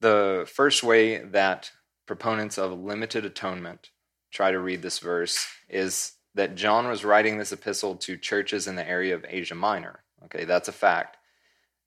The 0.00 0.48
first 0.54 0.84
way 0.84 1.18
that 1.18 1.72
proponents 2.06 2.56
of 2.56 2.78
limited 2.78 3.24
atonement 3.24 3.90
try 4.30 4.52
to 4.52 4.60
read 4.60 4.82
this 4.82 5.00
verse 5.00 5.46
is 5.68 6.12
that 6.34 6.54
John 6.54 6.86
was 6.86 7.04
writing 7.04 7.36
this 7.36 7.52
epistle 7.52 7.96
to 7.96 8.16
churches 8.16 8.68
in 8.68 8.76
the 8.76 8.88
area 8.88 9.14
of 9.14 9.26
Asia 9.28 9.56
Minor. 9.56 10.04
Okay, 10.24 10.44
that's 10.44 10.68
a 10.68 10.72
fact. 10.72 11.16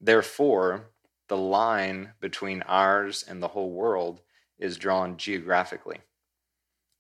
Therefore, 0.02 0.90
the 1.30 1.38
line 1.38 2.14
between 2.20 2.64
ours 2.64 3.24
and 3.26 3.42
the 3.42 3.50
whole 3.50 3.72
world 3.72 4.22
is 4.60 4.78
drawn 4.78 5.16
geographically. 5.16 6.00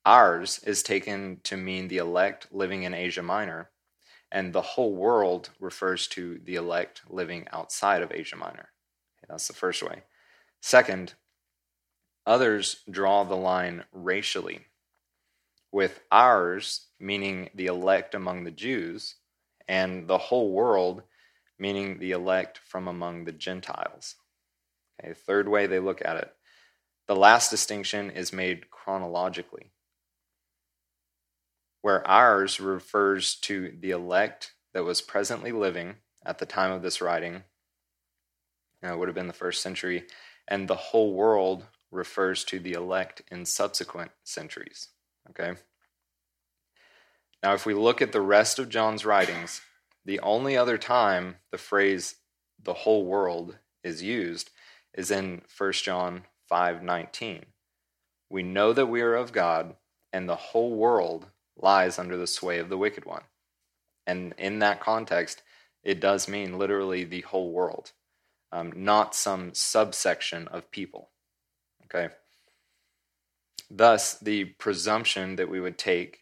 Ours 0.05 0.59
is 0.63 0.81
taken 0.81 1.41
to 1.43 1.55
mean 1.55 1.87
the 1.87 1.97
elect 1.97 2.47
living 2.51 2.83
in 2.83 2.93
Asia 2.93 3.21
Minor, 3.21 3.69
and 4.31 4.51
the 4.51 4.61
whole 4.61 4.95
world 4.95 5.51
refers 5.59 6.07
to 6.07 6.39
the 6.43 6.55
elect 6.55 7.03
living 7.07 7.47
outside 7.51 8.01
of 8.01 8.11
Asia 8.11 8.35
Minor. 8.35 8.69
Okay, 9.19 9.27
that's 9.29 9.47
the 9.47 9.53
first 9.53 9.83
way. 9.83 10.03
Second, 10.59 11.13
others 12.25 12.83
draw 12.89 13.23
the 13.23 13.35
line 13.35 13.83
racially, 13.91 14.65
with 15.71 16.01
ours 16.11 16.87
meaning 16.99 17.51
the 17.53 17.67
elect 17.67 18.15
among 18.15 18.43
the 18.43 18.51
Jews, 18.51 19.17
and 19.67 20.07
the 20.07 20.17
whole 20.17 20.51
world 20.51 21.03
meaning 21.59 21.99
the 21.99 22.11
elect 22.11 22.59
from 22.65 22.87
among 22.87 23.25
the 23.25 23.31
Gentiles. 23.31 24.15
Okay, 24.99 25.13
third 25.13 25.47
way 25.47 25.67
they 25.67 25.79
look 25.79 26.01
at 26.03 26.17
it. 26.17 26.33
The 27.07 27.15
last 27.15 27.51
distinction 27.51 28.09
is 28.09 28.33
made 28.33 28.71
chronologically 28.71 29.73
where 31.81 32.07
ours 32.07 32.59
refers 32.59 33.35
to 33.35 33.75
the 33.79 33.91
elect 33.91 34.53
that 34.73 34.83
was 34.83 35.01
presently 35.01 35.51
living 35.51 35.95
at 36.25 36.37
the 36.37 36.45
time 36.45 36.71
of 36.71 36.81
this 36.81 37.01
writing. 37.01 37.43
It 38.83 38.97
would 38.97 39.07
have 39.07 39.15
been 39.15 39.27
the 39.27 39.33
first 39.33 39.61
century, 39.61 40.05
and 40.47 40.67
the 40.67 40.75
whole 40.75 41.13
world 41.13 41.65
refers 41.91 42.43
to 42.45 42.59
the 42.59 42.73
elect 42.73 43.21
in 43.31 43.45
subsequent 43.45 44.11
centuries. 44.23 44.89
Okay? 45.29 45.53
Now, 47.43 47.53
if 47.53 47.65
we 47.65 47.73
look 47.73 48.01
at 48.01 48.11
the 48.11 48.21
rest 48.21 48.59
of 48.59 48.69
John's 48.69 49.05
writings, 49.05 49.61
the 50.05 50.19
only 50.19 50.55
other 50.57 50.77
time 50.77 51.37
the 51.51 51.57
phrase 51.57 52.15
the 52.61 52.73
whole 52.73 53.05
world 53.05 53.57
is 53.83 54.03
used 54.03 54.51
is 54.93 55.11
in 55.11 55.41
1 55.47 55.83
John 55.83 56.25
5:19. 56.49 57.45
We 58.29 58.43
know 58.43 58.73
that 58.73 58.87
we 58.87 59.01
are 59.01 59.15
of 59.15 59.31
God, 59.31 59.75
and 60.13 60.27
the 60.27 60.35
whole 60.35 60.75
world 60.75 61.27
lies 61.57 61.99
under 61.99 62.17
the 62.17 62.27
sway 62.27 62.59
of 62.59 62.69
the 62.69 62.77
wicked 62.77 63.05
one. 63.05 63.23
And 64.07 64.33
in 64.37 64.59
that 64.59 64.81
context, 64.81 65.43
it 65.83 65.99
does 65.99 66.27
mean 66.27 66.57
literally 66.57 67.03
the 67.03 67.21
whole 67.21 67.51
world, 67.51 67.91
um, 68.51 68.73
not 68.75 69.15
some 69.15 69.53
subsection 69.53 70.47
of 70.47 70.71
people. 70.71 71.09
Okay? 71.85 72.13
Thus, 73.69 74.19
the 74.19 74.45
presumption 74.45 75.37
that 75.37 75.49
we 75.49 75.59
would 75.59 75.77
take 75.77 76.19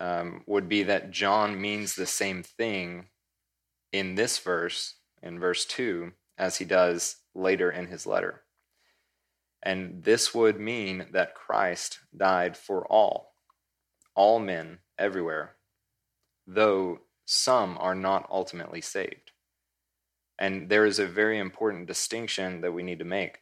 um, 0.00 0.42
would 0.46 0.68
be 0.68 0.84
that 0.84 1.10
John 1.10 1.60
means 1.60 1.94
the 1.94 2.06
same 2.06 2.42
thing 2.42 3.08
in 3.92 4.14
this 4.14 4.38
verse, 4.38 4.94
in 5.22 5.38
verse 5.38 5.66
2, 5.66 6.12
as 6.38 6.56
he 6.56 6.64
does 6.64 7.16
later 7.34 7.70
in 7.70 7.86
his 7.88 8.06
letter. 8.06 8.42
And 9.62 10.02
this 10.02 10.34
would 10.34 10.58
mean 10.58 11.06
that 11.12 11.34
Christ 11.34 11.98
died 12.16 12.56
for 12.56 12.86
all 12.86 13.29
all 14.20 14.38
men 14.38 14.80
everywhere, 14.98 15.56
though 16.46 17.00
some 17.24 17.78
are 17.80 17.94
not 17.94 18.28
ultimately 18.30 18.82
saved. 18.82 19.32
And 20.38 20.68
there 20.68 20.84
is 20.84 20.98
a 20.98 21.06
very 21.06 21.38
important 21.38 21.86
distinction 21.86 22.60
that 22.60 22.74
we 22.74 22.82
need 22.82 22.98
to 22.98 23.04
make. 23.06 23.38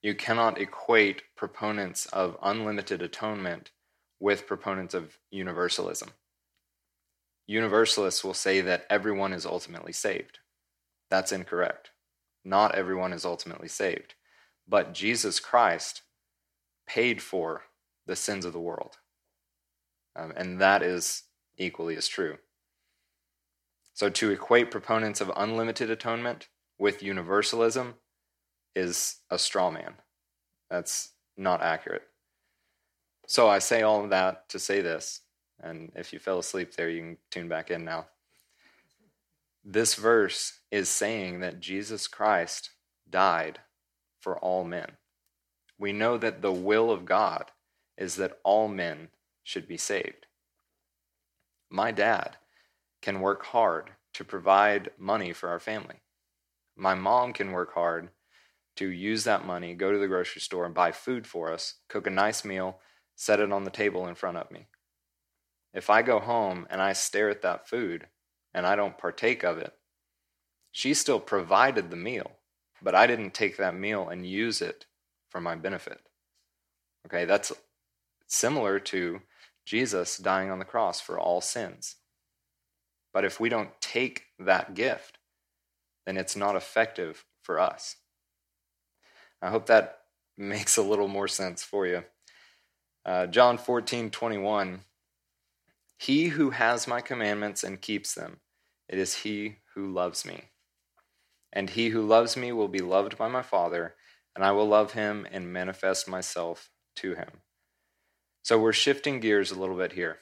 You 0.00 0.14
cannot 0.14 0.58
equate 0.58 1.24
proponents 1.36 2.06
of 2.06 2.38
unlimited 2.42 3.02
atonement 3.02 3.70
with 4.18 4.46
proponents 4.46 4.94
of 4.94 5.18
universalism. 5.30 6.08
Universalists 7.46 8.24
will 8.24 8.32
say 8.32 8.62
that 8.62 8.86
everyone 8.88 9.34
is 9.34 9.44
ultimately 9.44 9.92
saved. 9.92 10.38
That's 11.10 11.32
incorrect. 11.32 11.90
Not 12.46 12.74
everyone 12.74 13.12
is 13.12 13.26
ultimately 13.26 13.68
saved. 13.68 14.14
But 14.66 14.94
Jesus 14.94 15.38
Christ 15.38 16.00
paid 16.86 17.20
for 17.20 17.64
the 18.06 18.16
sins 18.16 18.46
of 18.46 18.54
the 18.54 18.58
world. 18.70 18.96
Um, 20.18 20.32
and 20.36 20.60
that 20.60 20.82
is 20.82 21.22
equally 21.56 21.96
as 21.96 22.08
true. 22.08 22.38
So 23.94 24.10
to 24.10 24.30
equate 24.30 24.70
proponents 24.70 25.20
of 25.20 25.32
unlimited 25.36 25.90
atonement 25.90 26.48
with 26.78 27.02
universalism 27.02 27.94
is 28.74 29.16
a 29.30 29.38
straw 29.38 29.70
man. 29.70 29.94
That's 30.70 31.12
not 31.36 31.62
accurate. 31.62 32.02
So 33.26 33.48
I 33.48 33.58
say 33.58 33.82
all 33.82 34.02
of 34.02 34.10
that 34.10 34.48
to 34.50 34.58
say 34.58 34.80
this, 34.80 35.20
and 35.60 35.92
if 35.94 36.12
you 36.12 36.18
fell 36.18 36.38
asleep 36.38 36.74
there, 36.74 36.88
you 36.88 37.00
can 37.00 37.16
tune 37.30 37.48
back 37.48 37.70
in 37.70 37.84
now. 37.84 38.06
This 39.64 39.94
verse 39.94 40.60
is 40.70 40.88
saying 40.88 41.40
that 41.40 41.60
Jesus 41.60 42.06
Christ 42.06 42.70
died 43.08 43.60
for 44.20 44.38
all 44.38 44.64
men. 44.64 44.92
We 45.78 45.92
know 45.92 46.16
that 46.18 46.42
the 46.42 46.52
will 46.52 46.90
of 46.90 47.04
God 47.04 47.50
is 47.96 48.16
that 48.16 48.38
all 48.44 48.68
men 48.68 49.08
should 49.48 49.66
be 49.66 49.78
saved. 49.78 50.26
My 51.70 51.90
dad 51.90 52.36
can 53.00 53.22
work 53.22 53.46
hard 53.46 53.92
to 54.12 54.22
provide 54.22 54.90
money 54.98 55.32
for 55.32 55.48
our 55.48 55.58
family. 55.58 56.02
My 56.76 56.94
mom 56.94 57.32
can 57.32 57.52
work 57.52 57.72
hard 57.72 58.10
to 58.76 58.90
use 58.90 59.24
that 59.24 59.46
money, 59.46 59.72
go 59.72 59.90
to 59.90 59.96
the 59.96 60.06
grocery 60.06 60.42
store 60.42 60.66
and 60.66 60.74
buy 60.74 60.92
food 60.92 61.26
for 61.26 61.50
us, 61.50 61.76
cook 61.88 62.06
a 62.06 62.10
nice 62.10 62.44
meal, 62.44 62.80
set 63.16 63.40
it 63.40 63.50
on 63.50 63.64
the 63.64 63.70
table 63.70 64.06
in 64.06 64.14
front 64.14 64.36
of 64.36 64.50
me. 64.50 64.66
If 65.72 65.88
I 65.88 66.02
go 66.02 66.18
home 66.18 66.66
and 66.68 66.82
I 66.82 66.92
stare 66.92 67.30
at 67.30 67.40
that 67.40 67.66
food 67.66 68.06
and 68.52 68.66
I 68.66 68.76
don't 68.76 68.98
partake 68.98 69.44
of 69.44 69.56
it, 69.56 69.72
she 70.72 70.92
still 70.92 71.20
provided 71.20 71.88
the 71.88 71.96
meal, 71.96 72.32
but 72.82 72.94
I 72.94 73.06
didn't 73.06 73.32
take 73.32 73.56
that 73.56 73.74
meal 73.74 74.10
and 74.10 74.28
use 74.28 74.60
it 74.60 74.84
for 75.30 75.40
my 75.40 75.54
benefit. 75.54 76.02
Okay, 77.06 77.24
that's 77.24 77.50
similar 78.26 78.78
to 78.78 79.22
Jesus 79.68 80.16
dying 80.16 80.50
on 80.50 80.58
the 80.58 80.64
cross 80.64 80.98
for 80.98 81.20
all 81.20 81.42
sins. 81.42 81.96
But 83.12 83.26
if 83.26 83.38
we 83.38 83.50
don't 83.50 83.78
take 83.82 84.22
that 84.38 84.72
gift, 84.72 85.18
then 86.06 86.16
it's 86.16 86.34
not 86.34 86.56
effective 86.56 87.26
for 87.42 87.60
us. 87.60 87.96
I 89.42 89.50
hope 89.50 89.66
that 89.66 89.98
makes 90.38 90.78
a 90.78 90.82
little 90.82 91.06
more 91.06 91.28
sense 91.28 91.62
for 91.62 91.86
you. 91.86 92.04
Uh, 93.04 93.26
John 93.26 93.58
14, 93.58 94.08
21. 94.08 94.80
He 95.98 96.28
who 96.28 96.50
has 96.50 96.88
my 96.88 97.02
commandments 97.02 97.62
and 97.62 97.78
keeps 97.78 98.14
them, 98.14 98.38
it 98.88 98.98
is 98.98 99.16
he 99.16 99.56
who 99.74 99.92
loves 99.92 100.24
me. 100.24 100.44
And 101.52 101.68
he 101.68 101.90
who 101.90 102.00
loves 102.00 102.38
me 102.38 102.52
will 102.52 102.68
be 102.68 102.80
loved 102.80 103.18
by 103.18 103.28
my 103.28 103.42
Father, 103.42 103.96
and 104.34 104.42
I 104.42 104.52
will 104.52 104.66
love 104.66 104.92
him 104.92 105.26
and 105.30 105.52
manifest 105.52 106.08
myself 106.08 106.70
to 106.96 107.14
him. 107.16 107.42
So 108.48 108.58
we're 108.58 108.72
shifting 108.72 109.20
gears 109.20 109.50
a 109.50 109.60
little 109.60 109.76
bit 109.76 109.92
here. 109.92 110.20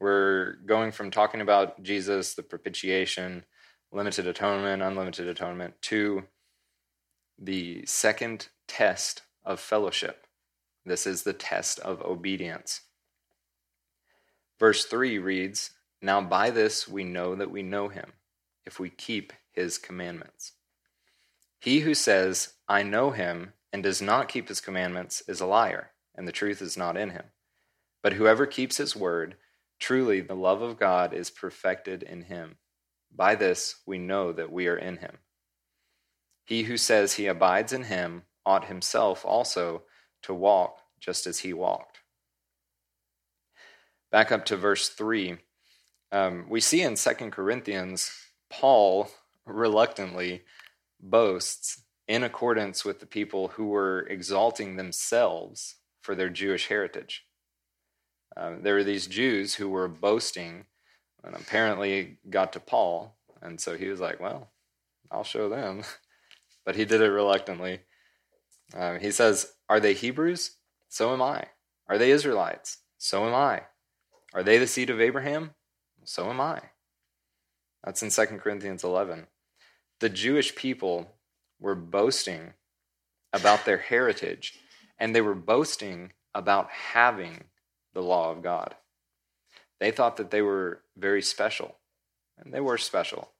We're 0.00 0.56
going 0.66 0.90
from 0.90 1.12
talking 1.12 1.40
about 1.40 1.84
Jesus, 1.84 2.34
the 2.34 2.42
propitiation, 2.42 3.44
limited 3.92 4.26
atonement, 4.26 4.82
unlimited 4.82 5.28
atonement, 5.28 5.80
to 5.82 6.24
the 7.38 7.86
second 7.86 8.48
test 8.66 9.22
of 9.44 9.60
fellowship. 9.60 10.26
This 10.84 11.06
is 11.06 11.22
the 11.22 11.32
test 11.32 11.78
of 11.78 12.02
obedience. 12.02 12.80
Verse 14.58 14.84
3 14.86 15.18
reads 15.18 15.70
Now 16.02 16.20
by 16.20 16.50
this 16.50 16.88
we 16.88 17.04
know 17.04 17.36
that 17.36 17.52
we 17.52 17.62
know 17.62 17.88
him, 17.88 18.14
if 18.66 18.80
we 18.80 18.90
keep 18.90 19.32
his 19.52 19.78
commandments. 19.78 20.54
He 21.60 21.78
who 21.78 21.94
says, 21.94 22.54
I 22.68 22.82
know 22.82 23.12
him, 23.12 23.52
and 23.72 23.84
does 23.84 24.02
not 24.02 24.28
keep 24.28 24.48
his 24.48 24.60
commandments 24.60 25.22
is 25.28 25.40
a 25.40 25.46
liar, 25.46 25.92
and 26.18 26.26
the 26.26 26.32
truth 26.32 26.60
is 26.60 26.76
not 26.76 26.96
in 26.96 27.10
him. 27.10 27.26
But 28.02 28.14
whoever 28.14 28.44
keeps 28.44 28.76
his 28.76 28.96
word, 28.96 29.36
truly 29.78 30.20
the 30.20 30.34
love 30.34 30.60
of 30.60 30.78
God 30.78 31.14
is 31.14 31.30
perfected 31.30 32.02
in 32.02 32.22
him. 32.22 32.56
By 33.14 33.36
this 33.36 33.76
we 33.86 33.98
know 33.98 34.32
that 34.32 34.50
we 34.50 34.66
are 34.66 34.76
in 34.76 34.96
him. 34.96 35.18
He 36.44 36.64
who 36.64 36.76
says 36.76 37.14
he 37.14 37.26
abides 37.26 37.72
in 37.72 37.84
him 37.84 38.24
ought 38.44 38.66
himself 38.66 39.24
also 39.24 39.82
to 40.22 40.34
walk 40.34 40.80
just 40.98 41.26
as 41.26 41.38
he 41.38 41.52
walked. 41.52 42.00
Back 44.10 44.32
up 44.32 44.44
to 44.46 44.56
verse 44.56 44.88
3. 44.88 45.38
Um, 46.10 46.46
we 46.48 46.60
see 46.60 46.82
in 46.82 46.96
Second 46.96 47.30
Corinthians, 47.30 48.10
Paul 48.50 49.08
reluctantly 49.44 50.42
boasts 51.00 51.82
in 52.08 52.24
accordance 52.24 52.84
with 52.84 52.98
the 52.98 53.06
people 53.06 53.48
who 53.48 53.66
were 53.68 54.06
exalting 54.08 54.76
themselves 54.76 55.76
for 56.08 56.14
their 56.14 56.30
Jewish 56.30 56.68
heritage. 56.68 57.26
Uh, 58.34 58.54
there 58.62 58.76
were 58.76 58.84
these 58.84 59.06
Jews 59.06 59.56
who 59.56 59.68
were 59.68 59.88
boasting 59.88 60.64
and 61.22 61.36
apparently 61.36 62.16
got 62.30 62.54
to 62.54 62.60
Paul. 62.60 63.18
And 63.42 63.60
so 63.60 63.76
he 63.76 63.88
was 63.88 64.00
like, 64.00 64.18
well, 64.18 64.48
I'll 65.10 65.22
show 65.22 65.50
them. 65.50 65.82
but 66.64 66.76
he 66.76 66.86
did 66.86 67.02
it 67.02 67.10
reluctantly. 67.10 67.80
Uh, 68.74 68.94
he 68.94 69.10
says, 69.10 69.52
Are 69.68 69.80
they 69.80 69.92
Hebrews? 69.92 70.52
So 70.88 71.12
am 71.12 71.20
I. 71.20 71.44
Are 71.90 71.98
they 71.98 72.10
Israelites? 72.10 72.78
So 72.96 73.26
am 73.26 73.34
I. 73.34 73.64
Are 74.32 74.42
they 74.42 74.56
the 74.56 74.66
seed 74.66 74.88
of 74.88 75.02
Abraham? 75.02 75.50
So 76.04 76.30
am 76.30 76.40
I. 76.40 76.62
That's 77.84 78.02
in 78.02 78.08
2 78.08 78.38
Corinthians 78.38 78.82
11. 78.82 79.26
The 80.00 80.08
Jewish 80.08 80.54
people 80.54 81.10
were 81.60 81.74
boasting 81.74 82.54
about 83.34 83.66
their 83.66 83.76
heritage, 83.76 84.58
and 84.98 85.14
they 85.14 85.20
were 85.20 85.34
boasting 85.34 86.12
about 86.34 86.70
having 86.70 87.44
the 87.94 88.02
law 88.02 88.30
of 88.30 88.42
God. 88.42 88.74
They 89.80 89.90
thought 89.90 90.16
that 90.16 90.30
they 90.30 90.42
were 90.42 90.82
very 90.96 91.22
special, 91.22 91.76
and 92.36 92.52
they 92.52 92.60
were 92.60 92.78
special 92.78 93.32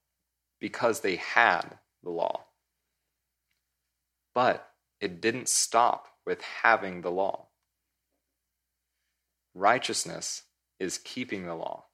because 0.61 1.01
they 1.01 1.17
had 1.17 1.79
the 2.03 2.11
law. 2.11 2.45
But 4.35 4.71
it 5.01 5.21
didn't 5.21 5.49
stop 5.49 6.09
with 6.25 6.41
having 6.63 7.03
the 7.03 7.11
law. 7.11 7.47
Righteousness 9.55 10.43
is 10.79 10.99
keeping 10.99 11.47
the 11.47 11.55
law. 11.55 11.87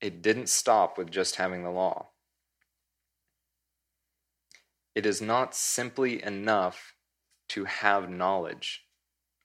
It 0.00 0.22
didn't 0.22 0.48
stop 0.48 0.98
with 0.98 1.10
just 1.10 1.36
having 1.36 1.62
the 1.62 1.70
law. 1.70 2.08
It 4.94 5.06
is 5.06 5.20
not 5.20 5.54
simply 5.54 6.22
enough 6.22 6.95
to 7.50 7.64
have 7.64 8.10
knowledge 8.10 8.84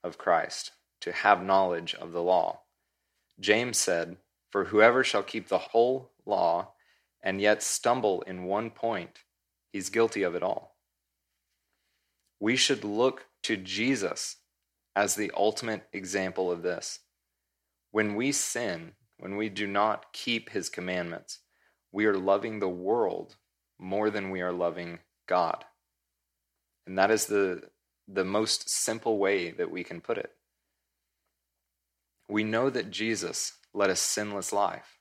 of 0.02 0.18
Christ, 0.18 0.72
to 1.00 1.12
have 1.12 1.42
knowledge 1.42 1.94
of 1.94 2.12
the 2.12 2.22
law. 2.22 2.60
James 3.40 3.78
said, 3.78 4.16
For 4.50 4.64
whoever 4.66 5.02
shall 5.04 5.22
keep 5.22 5.48
the 5.48 5.58
whole 5.58 6.10
law 6.26 6.72
and 7.22 7.40
yet 7.40 7.62
stumble 7.62 8.22
in 8.22 8.44
one 8.44 8.70
point, 8.70 9.20
he's 9.72 9.90
guilty 9.90 10.22
of 10.22 10.34
it 10.34 10.42
all. 10.42 10.76
We 12.40 12.56
should 12.56 12.84
look 12.84 13.26
to 13.44 13.56
Jesus 13.56 14.36
as 14.96 15.14
the 15.14 15.30
ultimate 15.36 15.84
example 15.92 16.50
of 16.50 16.62
this. 16.62 17.00
When 17.92 18.14
we 18.16 18.32
sin, 18.32 18.92
when 19.18 19.36
we 19.36 19.48
do 19.48 19.66
not 19.66 20.12
keep 20.12 20.50
his 20.50 20.68
commandments, 20.68 21.38
we 21.92 22.06
are 22.06 22.16
loving 22.16 22.58
the 22.58 22.68
world 22.68 23.36
more 23.78 24.10
than 24.10 24.30
we 24.30 24.40
are 24.40 24.52
loving 24.52 24.98
God. 25.28 25.64
And 26.86 26.98
that 26.98 27.10
is 27.10 27.26
the, 27.26 27.62
the 28.08 28.24
most 28.24 28.68
simple 28.68 29.18
way 29.18 29.50
that 29.50 29.70
we 29.70 29.84
can 29.84 30.00
put 30.00 30.18
it. 30.18 30.32
We 32.28 32.44
know 32.44 32.70
that 32.70 32.90
Jesus 32.90 33.52
led 33.74 33.90
a 33.90 33.96
sinless 33.96 34.52
life, 34.52 34.98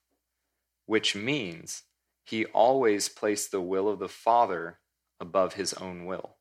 which 0.85 1.15
means 1.15 1.83
he 2.23 2.45
always 2.45 3.09
placed 3.09 3.51
the 3.51 3.61
will 3.61 3.89
of 3.89 3.99
the 3.99 4.09
Father 4.09 4.79
above 5.19 5.53
his 5.53 5.73
own 5.73 6.05
will. 6.05 6.35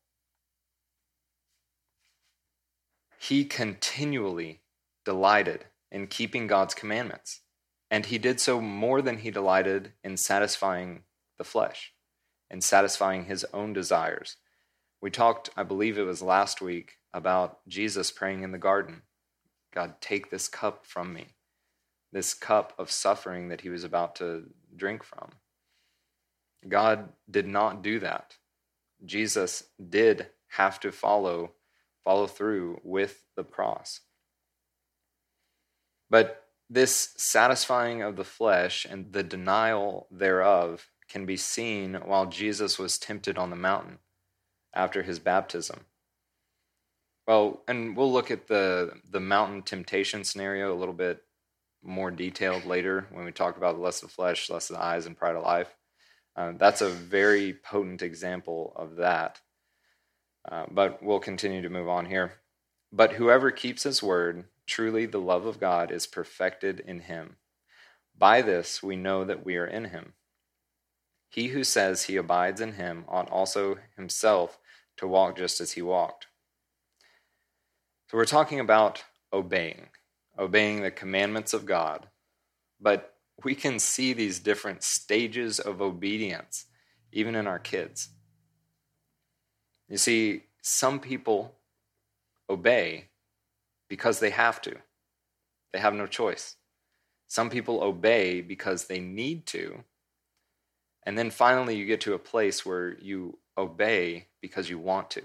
He 3.19 3.45
continually 3.45 4.61
delighted 5.05 5.65
in 5.91 6.07
keeping 6.07 6.47
God's 6.47 6.73
commandments, 6.73 7.41
and 7.89 8.05
he 8.05 8.17
did 8.17 8.39
so 8.39 8.59
more 8.59 9.01
than 9.01 9.19
he 9.19 9.31
delighted 9.31 9.93
in 10.03 10.17
satisfying 10.17 11.03
the 11.37 11.43
flesh 11.43 11.93
and 12.49 12.63
satisfying 12.63 13.25
his 13.25 13.45
own 13.53 13.73
desires. 13.73 14.37
We 15.01 15.09
talked, 15.09 15.49
I 15.57 15.63
believe 15.63 15.97
it 15.97 16.03
was 16.03 16.21
last 16.21 16.61
week, 16.61 16.97
about 17.13 17.59
Jesus 17.67 18.11
praying 18.11 18.43
in 18.43 18.51
the 18.51 18.57
garden 18.57 19.01
God, 19.73 20.01
take 20.01 20.29
this 20.29 20.49
cup 20.49 20.85
from 20.85 21.13
me, 21.13 21.27
this 22.11 22.33
cup 22.33 22.73
of 22.77 22.91
suffering 22.91 23.47
that 23.49 23.61
he 23.61 23.69
was 23.69 23.85
about 23.85 24.15
to 24.17 24.43
drink 24.75 25.01
from. 25.01 25.29
God 26.67 27.09
did 27.29 27.47
not 27.47 27.81
do 27.81 27.99
that. 27.99 28.35
Jesus 29.05 29.63
did 29.89 30.27
have 30.49 30.79
to 30.81 30.91
follow 30.91 31.53
follow 32.03 32.27
through 32.27 32.81
with 32.83 33.23
the 33.35 33.43
cross. 33.43 34.01
But 36.09 36.43
this 36.69 37.13
satisfying 37.15 38.01
of 38.01 38.15
the 38.15 38.23
flesh 38.23 38.85
and 38.89 39.13
the 39.13 39.23
denial 39.23 40.07
thereof 40.11 40.89
can 41.07 41.25
be 41.25 41.37
seen 41.37 41.93
while 41.93 42.25
Jesus 42.25 42.79
was 42.79 42.97
tempted 42.97 43.37
on 43.37 43.51
the 43.51 43.55
mountain 43.55 43.99
after 44.73 45.03
his 45.03 45.19
baptism. 45.19 45.81
Well, 47.27 47.61
and 47.67 47.95
we'll 47.95 48.11
look 48.11 48.31
at 48.31 48.47
the 48.47 48.93
the 49.09 49.19
mountain 49.19 49.61
temptation 49.61 50.23
scenario 50.23 50.73
a 50.73 50.77
little 50.77 50.93
bit 50.93 51.23
more 51.83 52.11
detailed 52.11 52.65
later 52.65 53.07
when 53.11 53.25
we 53.25 53.31
talk 53.31 53.57
about 53.57 53.75
the 53.75 53.81
lust 53.81 54.03
of 54.03 54.11
flesh, 54.11 54.49
lust 54.49 54.69
of 54.69 54.77
the 54.77 54.83
eyes, 54.83 55.05
and 55.05 55.17
pride 55.17 55.35
of 55.35 55.43
life. 55.43 55.75
Uh, 56.35 56.53
that's 56.57 56.81
a 56.81 56.89
very 56.89 57.53
potent 57.53 58.01
example 58.01 58.73
of 58.75 58.97
that. 58.97 59.39
Uh, 60.49 60.65
but 60.71 61.03
we'll 61.03 61.19
continue 61.19 61.61
to 61.61 61.69
move 61.69 61.87
on 61.87 62.05
here. 62.05 62.33
But 62.91 63.13
whoever 63.13 63.51
keeps 63.51 63.83
his 63.83 64.01
word, 64.01 64.45
truly 64.65 65.05
the 65.05 65.19
love 65.19 65.45
of 65.45 65.59
God 65.59 65.91
is 65.91 66.07
perfected 66.07 66.79
in 66.79 67.01
him. 67.01 67.37
By 68.17 68.41
this 68.41 68.81
we 68.81 68.95
know 68.95 69.23
that 69.23 69.45
we 69.45 69.57
are 69.57 69.67
in 69.67 69.85
him. 69.85 70.13
He 71.29 71.47
who 71.47 71.63
says 71.63 72.03
he 72.03 72.17
abides 72.17 72.59
in 72.59 72.73
him 72.73 73.05
ought 73.07 73.29
also 73.29 73.77
himself 73.95 74.59
to 75.01 75.07
walk 75.07 75.35
just 75.35 75.59
as 75.59 75.73
he 75.73 75.81
walked. 75.81 76.27
So 78.09 78.17
we're 78.17 78.25
talking 78.25 78.59
about 78.59 79.03
obeying, 79.33 79.89
obeying 80.37 80.81
the 80.81 80.91
commandments 80.91 81.53
of 81.53 81.65
God. 81.65 82.07
But 82.79 83.15
we 83.43 83.55
can 83.55 83.79
see 83.79 84.13
these 84.13 84.39
different 84.39 84.83
stages 84.83 85.59
of 85.59 85.81
obedience, 85.81 86.65
even 87.11 87.35
in 87.35 87.47
our 87.47 87.59
kids. 87.59 88.09
You 89.89 89.97
see, 89.97 90.43
some 90.61 90.99
people 90.99 91.55
obey 92.49 93.09
because 93.89 94.19
they 94.19 94.29
have 94.29 94.61
to, 94.61 94.75
they 95.73 95.79
have 95.79 95.93
no 95.93 96.05
choice. 96.05 96.55
Some 97.27 97.49
people 97.49 97.81
obey 97.81 98.41
because 98.41 98.85
they 98.85 98.99
need 98.99 99.47
to. 99.47 99.83
And 101.03 101.17
then 101.17 101.31
finally, 101.31 101.75
you 101.75 101.85
get 101.85 102.01
to 102.01 102.13
a 102.13 102.19
place 102.19 102.65
where 102.65 102.97
you 102.99 103.39
obey 103.57 104.27
because 104.41 104.69
you 104.69 104.79
want 104.79 105.09
to. 105.11 105.23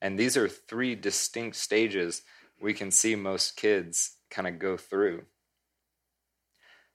And 0.00 0.18
these 0.18 0.36
are 0.36 0.48
three 0.48 0.94
distinct 0.94 1.56
stages 1.56 2.22
we 2.60 2.74
can 2.74 2.90
see 2.90 3.14
most 3.14 3.56
kids 3.56 4.16
kind 4.30 4.48
of 4.48 4.58
go 4.58 4.76
through. 4.76 5.24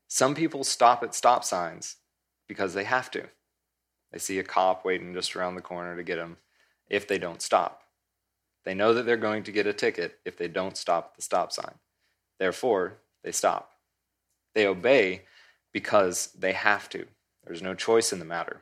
Some 0.07 0.35
people 0.35 0.63
stop 0.63 1.03
at 1.03 1.15
stop 1.15 1.43
signs 1.43 1.97
because 2.47 2.73
they 2.73 2.83
have 2.83 3.09
to. 3.11 3.23
They 4.11 4.19
see 4.19 4.39
a 4.39 4.43
cop 4.43 4.85
waiting 4.85 5.13
just 5.13 5.35
around 5.35 5.55
the 5.55 5.61
corner 5.61 5.95
to 5.95 6.03
get 6.03 6.17
them 6.17 6.37
if 6.89 7.07
they 7.07 7.17
don't 7.17 7.41
stop. 7.41 7.81
They 8.63 8.73
know 8.73 8.93
that 8.93 9.05
they're 9.05 9.17
going 9.17 9.43
to 9.43 9.51
get 9.51 9.67
a 9.67 9.73
ticket 9.73 10.19
if 10.23 10.37
they 10.37 10.47
don't 10.47 10.77
stop 10.77 11.11
at 11.11 11.15
the 11.15 11.21
stop 11.21 11.51
sign. 11.51 11.75
Therefore, 12.39 12.99
they 13.23 13.31
stop. 13.31 13.71
They 14.53 14.67
obey 14.67 15.23
because 15.71 16.27
they 16.37 16.53
have 16.53 16.89
to. 16.89 17.05
There's 17.45 17.61
no 17.61 17.73
choice 17.73 18.13
in 18.13 18.19
the 18.19 18.25
matter. 18.25 18.61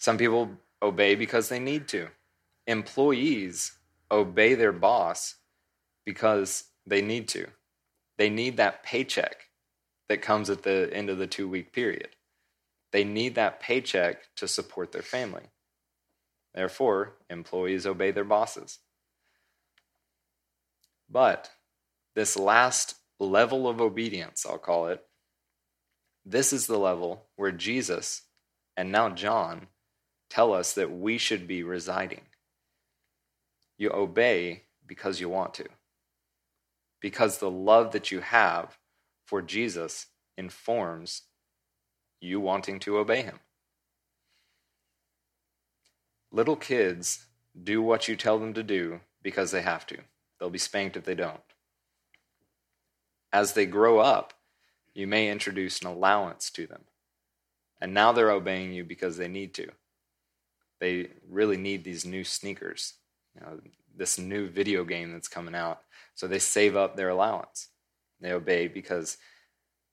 Some 0.00 0.16
people 0.16 0.50
obey 0.82 1.14
because 1.14 1.48
they 1.50 1.58
need 1.60 1.86
to. 1.88 2.08
Employees 2.66 3.72
obey 4.10 4.54
their 4.54 4.72
boss 4.72 5.36
because 6.06 6.64
they 6.86 7.02
need 7.02 7.28
to. 7.28 7.46
They 8.16 8.30
need 8.30 8.56
that 8.56 8.82
paycheck 8.82 9.48
that 10.08 10.22
comes 10.22 10.48
at 10.48 10.62
the 10.62 10.90
end 10.92 11.10
of 11.10 11.18
the 11.18 11.26
two 11.26 11.48
week 11.48 11.72
period. 11.72 12.08
They 12.92 13.04
need 13.04 13.34
that 13.34 13.60
paycheck 13.60 14.34
to 14.36 14.48
support 14.48 14.90
their 14.90 15.02
family. 15.02 15.44
Therefore, 16.54 17.12
employees 17.28 17.86
obey 17.86 18.10
their 18.10 18.24
bosses. 18.24 18.78
But 21.10 21.50
this 22.14 22.38
last 22.38 22.94
level 23.18 23.68
of 23.68 23.82
obedience, 23.82 24.46
I'll 24.46 24.58
call 24.58 24.88
it, 24.88 25.04
this 26.24 26.54
is 26.54 26.66
the 26.66 26.78
level 26.78 27.26
where 27.36 27.52
Jesus 27.52 28.22
and 28.76 28.90
now 28.90 29.10
John 29.10 29.68
tell 30.30 30.54
us 30.54 30.72
that 30.74 30.90
we 30.90 31.18
should 31.18 31.46
be 31.46 31.62
residing. 31.62 32.22
You 33.76 33.90
obey 33.92 34.64
because 34.86 35.20
you 35.20 35.28
want 35.28 35.54
to, 35.54 35.66
because 37.00 37.38
the 37.38 37.50
love 37.50 37.92
that 37.92 38.10
you 38.10 38.20
have 38.20 38.78
for 39.26 39.42
Jesus 39.42 40.06
informs 40.36 41.22
you 42.20 42.40
wanting 42.40 42.78
to 42.80 42.98
obey 42.98 43.22
him. 43.22 43.40
Little 46.32 46.56
kids 46.56 47.26
do 47.62 47.82
what 47.82 48.06
you 48.06 48.16
tell 48.16 48.38
them 48.38 48.54
to 48.54 48.62
do 48.62 49.00
because 49.22 49.50
they 49.50 49.62
have 49.62 49.86
to. 49.86 49.98
They'll 50.38 50.50
be 50.50 50.58
spanked 50.58 50.96
if 50.96 51.04
they 51.04 51.14
don't. 51.14 51.40
As 53.32 53.52
they 53.52 53.66
grow 53.66 53.98
up, 53.98 54.34
you 54.94 55.06
may 55.06 55.30
introduce 55.30 55.80
an 55.80 55.86
allowance 55.86 56.50
to 56.50 56.66
them. 56.66 56.82
And 57.80 57.94
now 57.94 58.12
they're 58.12 58.30
obeying 58.30 58.72
you 58.72 58.84
because 58.84 59.16
they 59.16 59.28
need 59.28 59.54
to. 59.54 59.70
They 60.80 61.08
really 61.28 61.56
need 61.56 61.84
these 61.84 62.04
new 62.04 62.24
sneakers, 62.24 62.94
you 63.34 63.42
know, 63.42 63.60
this 63.96 64.18
new 64.18 64.48
video 64.48 64.84
game 64.84 65.12
that's 65.12 65.28
coming 65.28 65.54
out. 65.54 65.80
So 66.14 66.26
they 66.26 66.38
save 66.38 66.76
up 66.76 66.96
their 66.96 67.10
allowance. 67.10 67.68
They 68.20 68.32
obey 68.32 68.66
because 68.66 69.18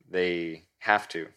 they 0.10 0.65
have 0.80 1.08
to. 1.10 1.28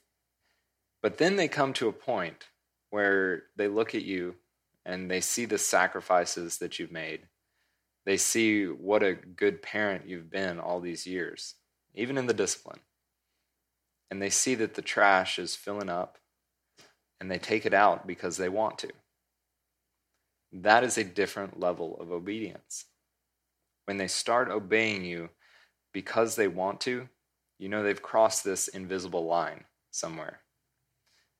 But 1.02 1.18
then 1.18 1.36
they 1.36 1.48
come 1.48 1.72
to 1.74 1.88
a 1.88 1.92
point 1.92 2.46
where 2.90 3.44
they 3.56 3.68
look 3.68 3.94
at 3.94 4.02
you 4.02 4.36
and 4.84 5.10
they 5.10 5.20
see 5.20 5.44
the 5.44 5.58
sacrifices 5.58 6.58
that 6.58 6.78
you've 6.78 6.92
made. 6.92 7.22
They 8.06 8.16
see 8.16 8.64
what 8.64 9.02
a 9.02 9.14
good 9.14 9.62
parent 9.62 10.08
you've 10.08 10.30
been 10.30 10.58
all 10.58 10.80
these 10.80 11.06
years, 11.06 11.54
even 11.94 12.18
in 12.18 12.26
the 12.26 12.34
discipline. 12.34 12.80
And 14.10 14.20
they 14.20 14.30
see 14.30 14.54
that 14.56 14.74
the 14.74 14.82
trash 14.82 15.38
is 15.38 15.54
filling 15.54 15.88
up 15.88 16.18
and 17.20 17.30
they 17.30 17.38
take 17.38 17.66
it 17.66 17.74
out 17.74 18.06
because 18.06 18.36
they 18.36 18.48
want 18.48 18.78
to. 18.78 18.90
That 20.52 20.84
is 20.84 20.98
a 20.98 21.04
different 21.04 21.60
level 21.60 21.96
of 22.00 22.10
obedience. 22.10 22.86
When 23.84 23.96
they 23.96 24.08
start 24.08 24.50
obeying 24.50 25.04
you 25.04 25.30
because 25.92 26.36
they 26.36 26.48
want 26.48 26.80
to, 26.82 27.08
you 27.58 27.68
know 27.68 27.82
they've 27.82 28.02
crossed 28.02 28.44
this 28.44 28.68
invisible 28.68 29.26
line 29.26 29.64
somewhere. 29.90 30.40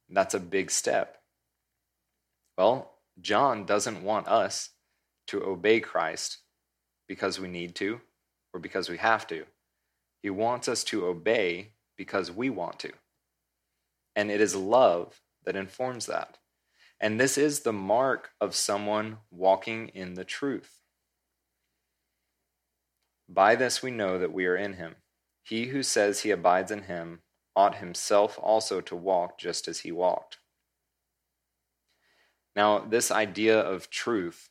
That's 0.08 0.34
a 0.34 0.40
big 0.40 0.70
step. 0.70 1.18
Well, 2.58 2.92
John 3.20 3.64
doesn't 3.64 4.02
want 4.02 4.28
us 4.28 4.70
to 5.28 5.42
obey 5.44 5.80
Christ 5.80 6.38
because 7.06 7.40
we 7.40 7.48
need 7.48 7.74
to 7.76 8.00
or 8.52 8.60
because 8.60 8.88
we 8.88 8.98
have 8.98 9.26
to. 9.28 9.44
He 10.22 10.30
wants 10.30 10.68
us 10.68 10.84
to 10.84 11.06
obey 11.06 11.72
because 11.96 12.30
we 12.30 12.50
want 12.50 12.78
to. 12.80 12.92
And 14.16 14.30
it 14.30 14.40
is 14.40 14.54
love 14.54 15.20
that 15.44 15.56
informs 15.56 16.06
that. 16.06 16.38
And 17.00 17.18
this 17.18 17.38
is 17.38 17.60
the 17.60 17.72
mark 17.72 18.30
of 18.40 18.54
someone 18.54 19.18
walking 19.30 19.88
in 19.88 20.14
the 20.14 20.24
truth. 20.24 20.80
By 23.28 23.54
this 23.54 23.82
we 23.82 23.90
know 23.90 24.18
that 24.18 24.32
we 24.32 24.46
are 24.46 24.56
in 24.56 24.74
him. 24.74 24.96
He 25.42 25.66
who 25.66 25.82
says 25.82 26.20
he 26.20 26.30
abides 26.30 26.70
in 26.70 26.82
him 26.82 27.20
ought 27.56 27.76
himself 27.76 28.38
also 28.40 28.80
to 28.82 28.94
walk 28.94 29.38
just 29.38 29.66
as 29.66 29.80
he 29.80 29.92
walked. 29.92 30.38
Now, 32.54 32.80
this 32.80 33.10
idea 33.10 33.58
of 33.58 33.90
truth, 33.90 34.50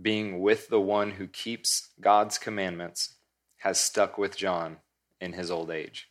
being 0.00 0.40
with 0.40 0.68
the 0.68 0.80
one 0.80 1.12
who 1.12 1.26
keeps 1.26 1.90
God's 2.00 2.38
commandments, 2.38 3.16
has 3.58 3.78
stuck 3.78 4.16
with 4.16 4.36
John 4.36 4.78
in 5.20 5.34
his 5.34 5.50
old 5.50 5.70
age. 5.70 6.08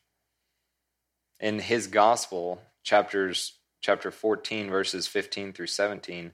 In 1.40 1.60
his 1.60 1.88
gospel, 1.88 2.62
chapters 2.84 3.60
chapter 3.82 4.12
14, 4.12 4.70
verses 4.70 5.08
15 5.08 5.54
through 5.54 5.68
17, 5.68 6.32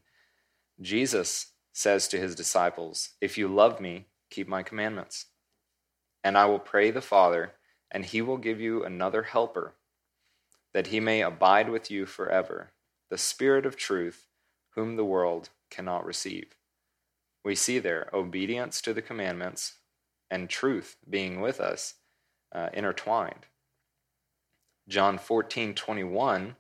Jesus 0.82 1.54
says 1.72 2.08
to 2.10 2.20
his 2.20 2.36
disciples, 2.36 3.12
If 3.22 3.38
you 3.38 3.48
love 3.48 3.80
me, 3.80 4.08
keep 4.30 4.48
my 4.48 4.64
commandments. 4.64 5.28
And 6.24 6.38
I 6.38 6.46
will 6.46 6.60
pray 6.60 6.92
the 6.92 7.02
Father, 7.02 7.54
and 7.90 8.06
he 8.06 8.22
will 8.22 8.38
give 8.38 8.60
you 8.60 8.84
another 8.84 9.24
helper, 9.24 9.76
that 10.74 10.88
he 10.88 11.00
may 11.00 11.22
abide 11.22 11.70
with 11.70 11.90
you 11.90 12.06
forever, 12.06 12.72
the 13.10 13.18
Spirit 13.18 13.66
of 13.66 13.78
truth, 13.78 14.28
whom 14.76 14.98
the 14.98 15.06
world 15.06 15.50
cannot 15.72 16.06
receive. 16.06 16.56
We 17.46 17.56
see 17.56 17.80
there 17.80 18.10
obedience 18.14 18.82
to 18.82 18.94
the 18.94 19.02
commandments 19.02 19.76
and 20.30 20.50
truth 20.50 20.98
being 21.10 21.40
with 21.40 21.62
us 21.62 21.94
uh, 22.54 22.70
intertwined. 22.74 23.46
John 24.90 25.18
14, 25.18 25.74
21 25.74 26.56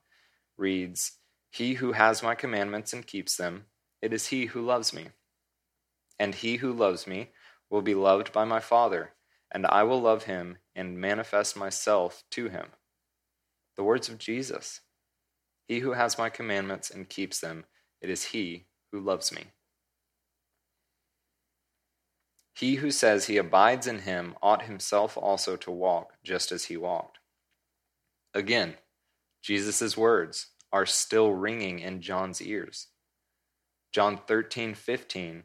reads, 0.57 1.13
He 1.51 1.75
who 1.75 1.93
has 1.93 2.23
my 2.23 2.35
commandments 2.35 2.93
and 2.93 3.05
keeps 3.05 3.37
them, 3.37 3.65
it 4.01 4.13
is 4.13 4.27
he 4.27 4.45
who 4.47 4.61
loves 4.61 4.93
me. 4.93 5.09
And 6.19 6.35
he 6.35 6.57
who 6.57 6.73
loves 6.73 7.07
me 7.07 7.31
will 7.69 7.81
be 7.81 7.95
loved 7.95 8.31
by 8.31 8.45
my 8.45 8.59
Father, 8.59 9.13
and 9.51 9.65
I 9.65 9.83
will 9.83 10.01
love 10.01 10.23
him 10.23 10.57
and 10.75 10.99
manifest 10.99 11.57
myself 11.57 12.23
to 12.31 12.49
him. 12.49 12.67
The 13.75 13.83
words 13.83 14.09
of 14.09 14.17
Jesus 14.17 14.81
He 15.67 15.79
who 15.79 15.93
has 15.93 16.17
my 16.17 16.29
commandments 16.29 16.89
and 16.89 17.09
keeps 17.09 17.39
them, 17.39 17.65
it 18.01 18.09
is 18.09 18.25
he 18.25 18.67
who 18.91 18.99
loves 18.99 19.31
me. 19.31 19.45
He 22.55 22.75
who 22.75 22.89
says 22.89 23.25
he 23.25 23.37
abides 23.37 23.85
in 23.85 23.99
him 23.99 24.35
ought 24.41 24.63
himself 24.63 25.15
also 25.17 25.55
to 25.57 25.71
walk 25.71 26.13
just 26.23 26.51
as 26.51 26.65
he 26.65 26.77
walked. 26.77 27.19
Again, 28.33 28.75
Jesus' 29.41 29.95
words 29.95 30.47
are 30.71 30.85
still 30.85 31.31
ringing 31.31 31.79
in 31.79 32.01
John's 32.01 32.41
ears. 32.41 32.87
John 33.91 34.19
13, 34.27 34.73
15 34.75 35.43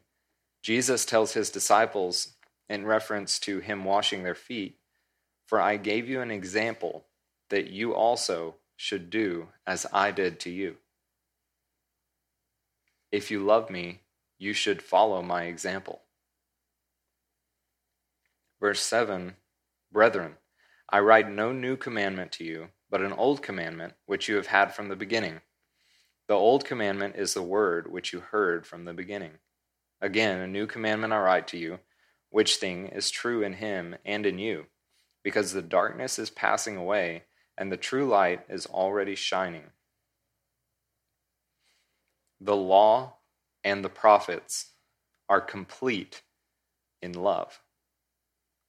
Jesus 0.61 1.05
tells 1.05 1.33
his 1.33 1.49
disciples 1.49 2.35
in 2.69 2.85
reference 2.85 3.37
to 3.39 3.59
him 3.59 3.83
washing 3.83 4.23
their 4.23 4.35
feet, 4.35 4.79
For 5.45 5.59
I 5.59 5.75
gave 5.75 6.07
you 6.07 6.21
an 6.21 6.31
example 6.31 7.05
that 7.49 7.69
you 7.69 7.93
also 7.93 8.55
should 8.77 9.09
do 9.09 9.49
as 9.67 9.85
I 9.91 10.11
did 10.11 10.39
to 10.41 10.49
you. 10.49 10.77
If 13.11 13.29
you 13.29 13.43
love 13.43 13.69
me, 13.69 13.99
you 14.39 14.53
should 14.53 14.81
follow 14.81 15.21
my 15.21 15.43
example. 15.43 16.01
Verse 18.59 18.81
7 18.81 19.35
Brethren, 19.91 20.37
I 20.89 20.99
write 20.99 21.29
no 21.29 21.51
new 21.51 21.75
commandment 21.75 22.31
to 22.33 22.43
you, 22.43 22.69
but 22.93 23.01
an 23.01 23.13
old 23.13 23.41
commandment 23.41 23.95
which 24.05 24.29
you 24.29 24.35
have 24.35 24.45
had 24.45 24.75
from 24.75 24.87
the 24.87 24.95
beginning. 24.95 25.41
The 26.27 26.35
old 26.35 26.63
commandment 26.63 27.15
is 27.15 27.33
the 27.33 27.41
word 27.41 27.91
which 27.91 28.13
you 28.13 28.19
heard 28.19 28.67
from 28.67 28.85
the 28.85 28.93
beginning. 28.93 29.31
Again, 29.99 30.39
a 30.39 30.45
new 30.45 30.67
commandment 30.67 31.11
I 31.11 31.19
write 31.19 31.47
to 31.47 31.57
you, 31.57 31.79
which 32.29 32.57
thing 32.57 32.89
is 32.89 33.09
true 33.09 33.41
in 33.41 33.53
him 33.53 33.95
and 34.05 34.27
in 34.27 34.37
you, 34.37 34.67
because 35.23 35.53
the 35.53 35.61
darkness 35.63 36.19
is 36.19 36.29
passing 36.29 36.77
away, 36.77 37.23
and 37.57 37.71
the 37.71 37.77
true 37.77 38.05
light 38.05 38.41
is 38.47 38.67
already 38.67 39.15
shining. 39.15 39.71
The 42.39 42.55
law 42.55 43.15
and 43.63 43.83
the 43.83 43.89
prophets 43.89 44.67
are 45.27 45.41
complete 45.41 46.21
in 47.01 47.13
love. 47.13 47.59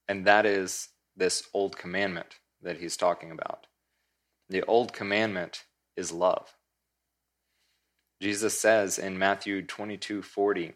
And 0.08 0.24
that 0.24 0.46
is 0.46 0.88
this 1.14 1.46
old 1.52 1.76
commandment 1.76 2.38
that 2.62 2.78
he's 2.78 2.96
talking 2.96 3.30
about. 3.30 3.66
The 4.48 4.62
old 4.64 4.92
commandment 4.92 5.64
is 5.96 6.12
love. 6.12 6.54
Jesus 8.20 8.58
says 8.58 8.98
in 8.98 9.18
Matthew 9.18 9.62
22 9.62 10.22
40, 10.22 10.74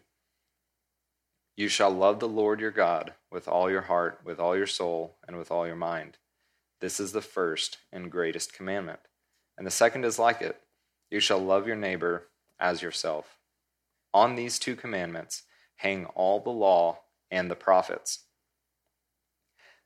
you 1.55 1.67
shall 1.67 1.91
love 1.91 2.19
the 2.19 2.27
Lord 2.27 2.61
your 2.61 2.71
God 2.71 3.13
with 3.31 3.47
all 3.47 3.69
your 3.69 3.81
heart, 3.81 4.21
with 4.23 4.39
all 4.39 4.55
your 4.55 4.65
soul, 4.65 5.17
and 5.27 5.37
with 5.37 5.51
all 5.51 5.67
your 5.67 5.75
mind. 5.75 6.17
This 6.79 7.01
is 7.01 7.11
the 7.11 7.21
first 7.21 7.79
and 7.91 8.09
greatest 8.11 8.53
commandment. 8.53 9.01
And 9.57 9.67
the 9.67 9.71
second 9.71 10.05
is 10.05 10.17
like 10.17 10.41
it 10.41 10.55
you 11.11 11.19
shall 11.19 11.39
love 11.39 11.67
your 11.67 11.75
neighbor 11.75 12.29
as 12.59 12.81
yourself. 12.81 13.37
On 14.13 14.35
these 14.35 14.57
two 14.57 14.75
commandments 14.75 15.43
hang 15.75 16.05
all 16.07 16.39
the 16.39 16.49
law 16.49 16.99
and 17.29 17.51
the 17.51 17.55
prophets. 17.55 18.25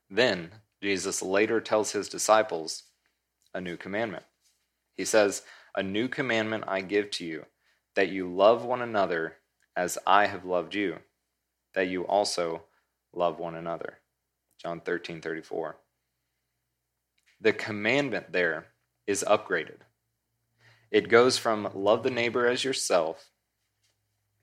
Then 0.09 0.51
Jesus 0.81 1.21
later 1.21 1.59
tells 1.59 1.91
his 1.91 2.07
disciples 2.07 2.83
a 3.53 3.61
new 3.61 3.77
commandment. 3.77 4.23
He 4.95 5.05
says, 5.05 5.43
A 5.75 5.83
new 5.83 6.07
commandment 6.07 6.65
I 6.67 6.81
give 6.81 7.11
to 7.11 7.25
you, 7.25 7.45
that 7.95 8.09
you 8.09 8.33
love 8.33 8.63
one 8.65 8.81
another 8.81 9.37
as 9.75 9.97
I 10.05 10.27
have 10.27 10.45
loved 10.45 10.75
you 10.75 10.99
that 11.73 11.87
you 11.87 12.05
also 12.05 12.63
love 13.13 13.39
one 13.39 13.55
another. 13.55 13.99
John 14.61 14.79
13 14.79 15.21
34. 15.21 15.77
The 17.41 17.53
commandment 17.53 18.31
there 18.31 18.67
is 19.05 19.25
upgraded. 19.27 19.79
It 20.91 21.09
goes 21.09 21.37
from 21.37 21.69
love 21.73 22.03
the 22.03 22.11
neighbor 22.11 22.47
as 22.47 22.63
yourself 22.63 23.29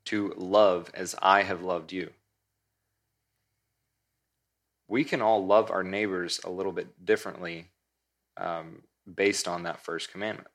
to 0.06 0.34
love 0.36 0.90
as 0.94 1.14
I 1.22 1.42
have 1.42 1.62
loved 1.62 1.92
you. 1.92 2.10
We 4.88 5.04
can 5.04 5.22
all 5.22 5.46
love 5.46 5.70
our 5.70 5.84
neighbors 5.84 6.40
a 6.44 6.50
little 6.50 6.72
bit 6.72 7.04
differently 7.04 7.68
um, 8.36 8.82
based 9.14 9.48
on 9.48 9.62
that 9.62 9.84
first 9.84 10.10
commandment. 10.10 10.48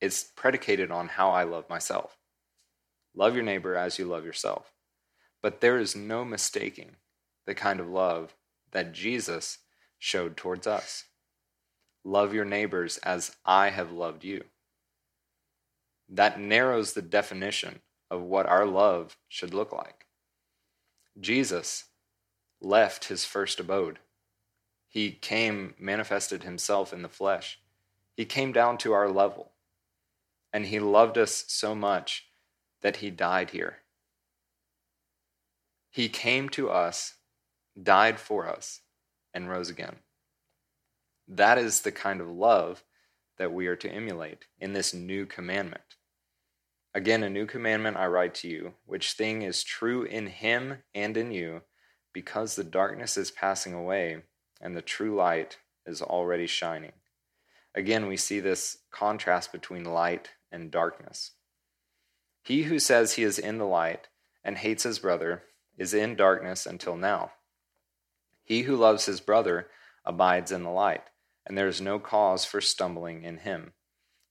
It's 0.00 0.24
predicated 0.24 0.90
on 0.90 1.08
how 1.08 1.30
I 1.30 1.44
love 1.44 1.68
myself. 1.70 2.16
Love 3.14 3.34
your 3.34 3.44
neighbor 3.44 3.76
as 3.76 3.98
you 3.98 4.04
love 4.04 4.24
yourself. 4.24 4.72
But 5.42 5.60
there 5.60 5.78
is 5.78 5.96
no 5.96 6.24
mistaking 6.24 6.96
the 7.46 7.54
kind 7.54 7.80
of 7.80 7.88
love 7.88 8.34
that 8.72 8.92
Jesus 8.92 9.58
showed 9.98 10.36
towards 10.36 10.66
us. 10.66 11.04
Love 12.04 12.34
your 12.34 12.44
neighbors 12.44 12.98
as 12.98 13.34
I 13.44 13.70
have 13.70 13.90
loved 13.90 14.24
you. 14.24 14.44
That 16.08 16.38
narrows 16.38 16.92
the 16.92 17.02
definition 17.02 17.80
of 18.10 18.22
what 18.22 18.46
our 18.46 18.66
love 18.66 19.16
should 19.28 19.54
look 19.54 19.72
like. 19.72 20.06
Jesus 21.18 21.84
left 22.60 23.06
his 23.06 23.24
first 23.24 23.58
abode. 23.58 23.98
He 24.88 25.10
came, 25.10 25.74
manifested 25.78 26.42
himself 26.42 26.92
in 26.92 27.02
the 27.02 27.08
flesh. 27.08 27.60
He 28.16 28.24
came 28.24 28.52
down 28.52 28.78
to 28.78 28.92
our 28.92 29.10
level. 29.10 29.52
And 30.52 30.66
he 30.66 30.80
loved 30.80 31.18
us 31.18 31.44
so 31.48 31.74
much 31.74 32.26
that 32.80 32.96
he 32.96 33.10
died 33.10 33.50
here. 33.50 33.78
He 35.90 36.08
came 36.08 36.48
to 36.50 36.70
us, 36.70 37.14
died 37.80 38.20
for 38.20 38.48
us, 38.48 38.80
and 39.34 39.48
rose 39.48 39.68
again. 39.68 39.96
That 41.28 41.58
is 41.58 41.80
the 41.80 41.92
kind 41.92 42.20
of 42.20 42.28
love 42.28 42.84
that 43.38 43.52
we 43.52 43.66
are 43.66 43.76
to 43.76 43.90
emulate 43.90 44.46
in 44.58 44.72
this 44.72 44.94
new 44.94 45.26
commandment. 45.26 45.96
Again, 46.94 47.22
a 47.22 47.28
new 47.28 47.44
commandment 47.44 47.96
I 47.98 48.06
write 48.06 48.34
to 48.36 48.48
you, 48.48 48.74
which 48.86 49.12
thing 49.12 49.42
is 49.42 49.62
true 49.62 50.04
in 50.04 50.28
him 50.28 50.78
and 50.94 51.16
in 51.16 51.30
you, 51.32 51.62
because 52.14 52.56
the 52.56 52.64
darkness 52.64 53.18
is 53.18 53.30
passing 53.30 53.74
away 53.74 54.22
and 54.60 54.76
the 54.76 54.82
true 54.82 55.14
light 55.14 55.58
is 55.86 56.02
already 56.02 56.46
shining. 56.46 56.92
Again, 57.74 58.06
we 58.06 58.16
see 58.16 58.40
this 58.40 58.78
contrast 58.90 59.52
between 59.52 59.84
light 59.84 60.30
and 60.50 60.70
darkness. 60.70 61.32
He 62.42 62.64
who 62.64 62.78
says 62.78 63.14
he 63.14 63.22
is 63.22 63.38
in 63.38 63.58
the 63.58 63.66
light 63.66 64.08
and 64.44 64.56
hates 64.56 64.84
his 64.84 64.98
brother 64.98 65.42
is 65.76 65.92
in 65.92 66.16
darkness 66.16 66.64
until 66.64 66.96
now. 66.96 67.32
He 68.44 68.62
who 68.62 68.76
loves 68.76 69.06
his 69.06 69.20
brother 69.20 69.68
abides 70.04 70.52
in 70.52 70.62
the 70.62 70.70
light, 70.70 71.02
and 71.44 71.58
there 71.58 71.68
is 71.68 71.80
no 71.80 71.98
cause 71.98 72.44
for 72.44 72.60
stumbling 72.60 73.24
in 73.24 73.38
him. 73.38 73.72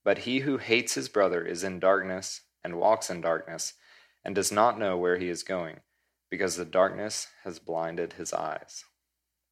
But 0.04 0.20
he 0.20 0.40
who 0.40 0.58
hates 0.58 0.94
his 0.94 1.10
brother 1.10 1.44
is 1.46 1.64
in 1.64 1.80
darkness 1.80 2.42
and 2.64 2.78
walks 2.78 3.10
in 3.10 3.22
darkness, 3.22 3.74
and 4.24 4.34
does 4.34 4.52
not 4.52 4.80
know 4.80 4.98
where 4.98 5.18
he 5.18 5.30
is 5.30 5.44
going, 5.44 5.82
because 6.32 6.56
the 6.56 6.66
darkness 6.66 7.28
has 7.44 7.60
blinded 7.60 8.14
his 8.14 8.34
eyes. 8.34 8.86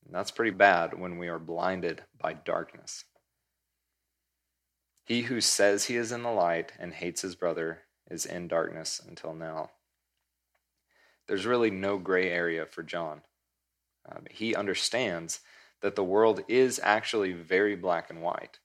And 0.05 0.13
that's 0.13 0.31
pretty 0.31 0.51
bad 0.51 0.99
when 0.99 1.17
we 1.17 1.27
are 1.27 1.39
blinded 1.39 2.03
by 2.19 2.33
darkness. 2.33 3.05
He 5.05 5.23
who 5.23 5.41
says 5.41 5.85
he 5.85 5.95
is 5.95 6.11
in 6.11 6.23
the 6.23 6.31
light 6.31 6.71
and 6.79 6.93
hates 6.93 7.21
his 7.21 7.35
brother 7.35 7.83
is 8.09 8.25
in 8.25 8.47
darkness 8.47 9.01
until 9.05 9.33
now 9.33 9.71
there's 11.27 11.45
really 11.45 11.71
no 11.71 11.97
gray 11.97 12.29
area 12.29 12.65
for 12.65 12.83
John. 12.83 13.21
Um, 14.09 14.25
he 14.29 14.55
understands 14.55 15.39
that 15.81 15.95
the 15.95 16.03
world 16.03 16.43
is 16.47 16.79
actually 16.83 17.33
very 17.33 17.75
black 17.75 18.09
and 18.09 18.21
white. 18.21 18.59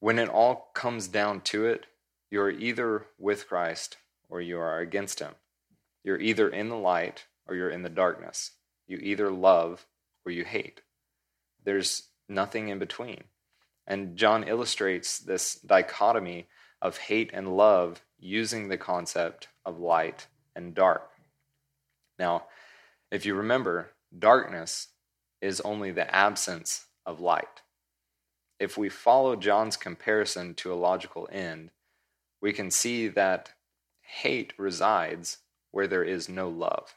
When 0.00 0.18
it 0.18 0.28
all 0.28 0.70
comes 0.74 1.08
down 1.08 1.40
to 1.42 1.66
it, 1.66 1.86
you're 2.30 2.50
either 2.50 3.06
with 3.18 3.48
Christ 3.48 3.96
or 4.28 4.40
you 4.40 4.58
are 4.58 4.80
against 4.80 5.20
him. 5.20 5.34
You're 6.02 6.20
either 6.20 6.48
in 6.48 6.68
the 6.68 6.76
light 6.76 7.24
or 7.46 7.54
you're 7.54 7.70
in 7.70 7.82
the 7.82 7.88
darkness. 7.88 8.50
You 8.86 8.98
either 8.98 9.30
love 9.30 9.86
or 10.24 10.32
you 10.32 10.44
hate. 10.44 10.82
There's 11.64 12.08
nothing 12.28 12.68
in 12.68 12.78
between. 12.78 13.24
And 13.86 14.16
John 14.16 14.44
illustrates 14.44 15.18
this 15.18 15.56
dichotomy 15.56 16.46
of 16.80 16.98
hate 16.98 17.30
and 17.32 17.56
love 17.56 18.02
using 18.18 18.68
the 18.68 18.78
concept 18.78 19.48
of 19.64 19.78
light 19.78 20.26
and 20.56 20.74
dark. 20.74 21.10
Now, 22.18 22.44
if 23.10 23.26
you 23.26 23.34
remember, 23.34 23.90
darkness 24.16 24.88
is 25.40 25.60
only 25.60 25.90
the 25.90 26.14
absence 26.14 26.86
of 27.04 27.20
light. 27.20 27.62
If 28.58 28.78
we 28.78 28.88
follow 28.88 29.36
John's 29.36 29.76
comparison 29.76 30.54
to 30.54 30.72
a 30.72 30.76
logical 30.76 31.28
end, 31.30 31.70
we 32.40 32.52
can 32.52 32.70
see 32.70 33.08
that 33.08 33.50
hate 34.00 34.52
resides 34.58 35.38
where 35.70 35.86
there 35.86 36.04
is 36.04 36.28
no 36.28 36.48
love. 36.48 36.94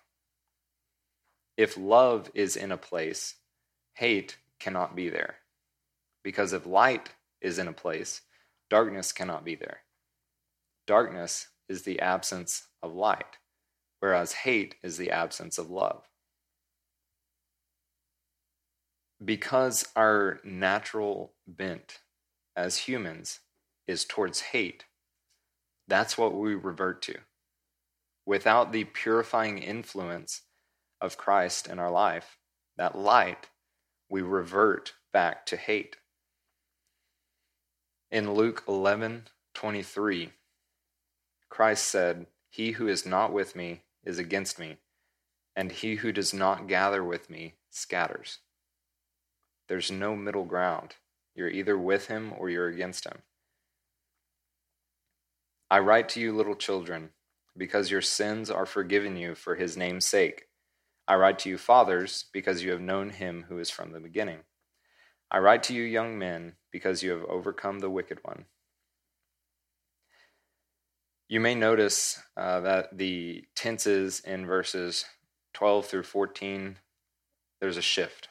If 1.58 1.76
love 1.76 2.32
is 2.34 2.56
in 2.56 2.72
a 2.72 2.78
place, 2.78 3.36
hate 3.94 4.38
cannot 4.60 4.96
be 4.96 5.10
there. 5.10 5.38
Because 6.24 6.54
if 6.54 6.66
light 6.66 7.10
is 7.42 7.58
in 7.60 7.68
a 7.68 7.74
place, 7.74 8.22
darkness 8.70 9.12
cannot 9.12 9.44
be 9.44 9.56
there. 9.56 9.80
Darkness 10.86 11.48
is 11.68 11.82
the 11.82 12.00
absence 12.00 12.68
of 12.82 12.94
light 12.94 13.38
whereas 14.00 14.34
hate 14.34 14.76
is 14.84 14.98
the 14.98 15.12
absence 15.12 15.58
of 15.58 15.70
love. 15.70 16.04
Because 19.24 19.88
our 19.96 20.40
natural 20.44 21.34
bent 21.48 22.00
as 22.56 22.78
humans 22.78 23.40
is 23.88 24.06
towards 24.06 24.42
hate, 24.42 24.86
that's 25.88 26.18
what 26.18 26.34
we 26.34 26.54
revert 26.54 27.02
to. 27.04 27.16
Without 28.26 28.72
the 28.72 28.84
purifying 28.84 29.58
influence 29.58 30.42
of 31.02 31.18
Christ 31.18 31.68
in 31.68 31.80
our 31.80 31.92
life, 31.92 32.38
that 32.78 32.98
light, 32.98 33.50
we 34.10 34.22
revert 34.22 34.94
back 35.12 35.46
to 35.48 35.58
hate. 35.58 35.98
In 38.12 38.34
Luke 38.34 38.64
11 38.68 39.28
23, 39.54 40.32
Christ 41.50 41.86
said, 41.86 42.28
He 42.50 42.72
who 42.72 42.88
is 42.88 43.06
not 43.06 43.34
with 43.34 43.56
me 43.56 43.82
is 44.04 44.20
against 44.20 44.60
me, 44.60 44.78
and 45.56 45.72
he 45.72 45.96
who 45.96 46.12
does 46.12 46.34
not 46.34 46.68
gather 46.68 47.04
with 47.04 47.30
me 47.30 47.56
scatters. 47.70 48.40
There's 49.68 49.92
no 49.92 50.16
middle 50.16 50.46
ground. 50.46 50.96
You're 51.36 51.50
either 51.50 51.78
with 51.78 52.08
him 52.08 52.34
or 52.38 52.50
you're 52.50 52.68
against 52.68 53.06
him. 53.06 53.24
I 55.70 55.80
write 55.80 56.08
to 56.10 56.22
you, 56.22 56.32
little 56.34 56.56
children, 56.56 57.10
because 57.56 57.92
your 57.92 58.02
sins 58.02 58.50
are 58.50 58.66
forgiven 58.66 59.18
you 59.18 59.36
for 59.36 59.56
his 59.56 59.76
name's 59.76 60.06
sake. 60.06 60.47
I 61.08 61.16
write 61.16 61.40
to 61.40 61.50
you, 61.50 61.58
fathers, 61.58 62.26
because 62.34 62.64
you 62.64 62.72
have 62.72 62.82
known 62.82 63.12
him 63.12 63.46
who 63.48 63.60
is 63.60 63.70
from 63.70 63.92
the 63.92 64.00
beginning. 64.00 64.40
I 65.32 65.40
write 65.40 65.64
to 65.64 65.74
you, 65.74 65.84
young 65.84 66.18
men, 66.18 66.54
because 66.72 67.04
you 67.04 67.12
have 67.12 67.24
overcome 67.26 67.80
the 67.80 67.90
wicked 67.90 68.20
one. 68.24 68.46
You 71.30 71.40
may 71.40 71.56
notice 71.56 72.22
uh, 72.38 72.62
that 72.62 72.98
the 72.98 73.46
tenses 73.56 74.22
in 74.22 74.46
verses 74.46 75.06
12 75.54 75.86
through 75.86 76.04
14, 76.04 76.78
there's 77.60 77.78
a 77.78 77.82
shift. 77.82 78.30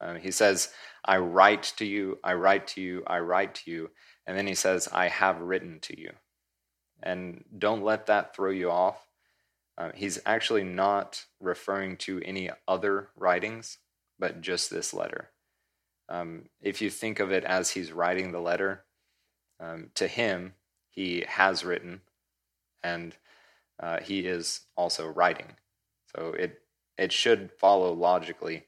Um, 0.00 0.16
he 0.16 0.30
says, 0.30 0.70
I 1.04 1.18
write 1.18 1.72
to 1.76 1.86
you, 1.86 2.18
I 2.24 2.34
write 2.34 2.66
to 2.68 2.80
you, 2.80 3.02
I 3.06 3.20
write 3.20 3.54
to 3.56 3.70
you. 3.70 3.90
And 4.26 4.36
then 4.36 4.46
he 4.46 4.54
says, 4.54 4.88
I 4.92 5.08
have 5.08 5.40
written 5.40 5.78
to 5.82 5.98
you. 5.98 6.10
And 7.02 7.44
don't 7.56 7.82
let 7.82 8.06
that 8.06 8.34
throw 8.34 8.50
you 8.50 8.70
off. 8.70 9.06
Uh, 9.78 9.90
he's 9.94 10.18
actually 10.26 10.64
not 10.64 11.24
referring 11.40 11.96
to 11.96 12.20
any 12.24 12.50
other 12.68 13.08
writings, 13.16 13.78
but 14.18 14.40
just 14.40 14.70
this 14.70 14.92
letter. 14.92 15.30
Um, 16.08 16.44
if 16.60 16.82
you 16.82 16.90
think 16.90 17.20
of 17.20 17.32
it 17.32 17.44
as 17.44 17.70
he's 17.70 17.92
writing 17.92 18.32
the 18.32 18.40
letter, 18.40 18.84
um, 19.60 19.90
to 19.94 20.06
him, 20.06 20.54
he 20.90 21.24
has 21.26 21.64
written, 21.64 22.02
and 22.82 23.16
uh, 23.80 24.00
he 24.00 24.20
is 24.20 24.60
also 24.76 25.08
writing. 25.08 25.56
So 26.14 26.34
it 26.38 26.58
it 26.98 27.12
should 27.12 27.50
follow 27.58 27.92
logically, 27.92 28.66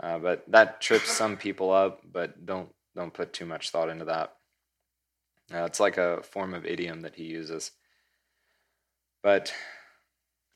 uh, 0.00 0.18
but 0.18 0.44
that 0.48 0.80
trips 0.80 1.10
some 1.10 1.36
people 1.36 1.72
up. 1.72 2.02
But 2.10 2.46
don't 2.46 2.68
don't 2.94 3.12
put 3.12 3.32
too 3.32 3.46
much 3.46 3.70
thought 3.70 3.88
into 3.88 4.04
that. 4.04 4.34
Uh, 5.52 5.64
it's 5.64 5.80
like 5.80 5.96
a 5.98 6.22
form 6.22 6.54
of 6.54 6.66
idiom 6.66 7.00
that 7.00 7.16
he 7.16 7.24
uses. 7.24 7.72
But 9.22 9.52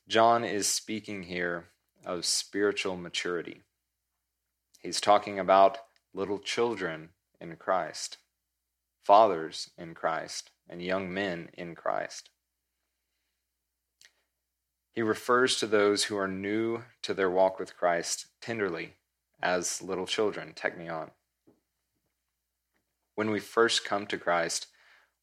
John 0.09 0.45
is 0.45 0.67
speaking 0.67 1.23
here 1.25 1.69
of 2.05 2.25
spiritual 2.25 2.97
maturity. 2.97 3.63
He's 4.81 5.01
talking 5.01 5.39
about 5.39 5.79
little 6.13 6.39
children 6.39 7.11
in 7.41 7.57
Christ, 7.57 8.19
fathers 9.05 9.71
in 9.79 9.95
Christ, 9.95 10.51
and 10.69 10.83
young 10.83 11.13
men 11.13 11.51
in 11.55 11.75
Christ. 11.75 12.31
He 14.93 15.03
refers 15.03 15.57
to 15.57 15.67
those 15.67 16.05
who 16.05 16.17
are 16.19 16.29
new 16.29 16.83
to 17.03 17.15
their 17.15 17.31
walk 17.31 17.59
with 17.59 17.77
Christ 17.77 18.27
tenderly 18.41 18.95
as 19.43 19.81
little 19.81 20.07
children, 20.07 20.53
teknion. 20.55 21.11
When 23.15 23.31
we 23.31 23.41
first 23.41 23.85
come 23.85 24.07
to 24.07 24.19
Christ, 24.19 24.67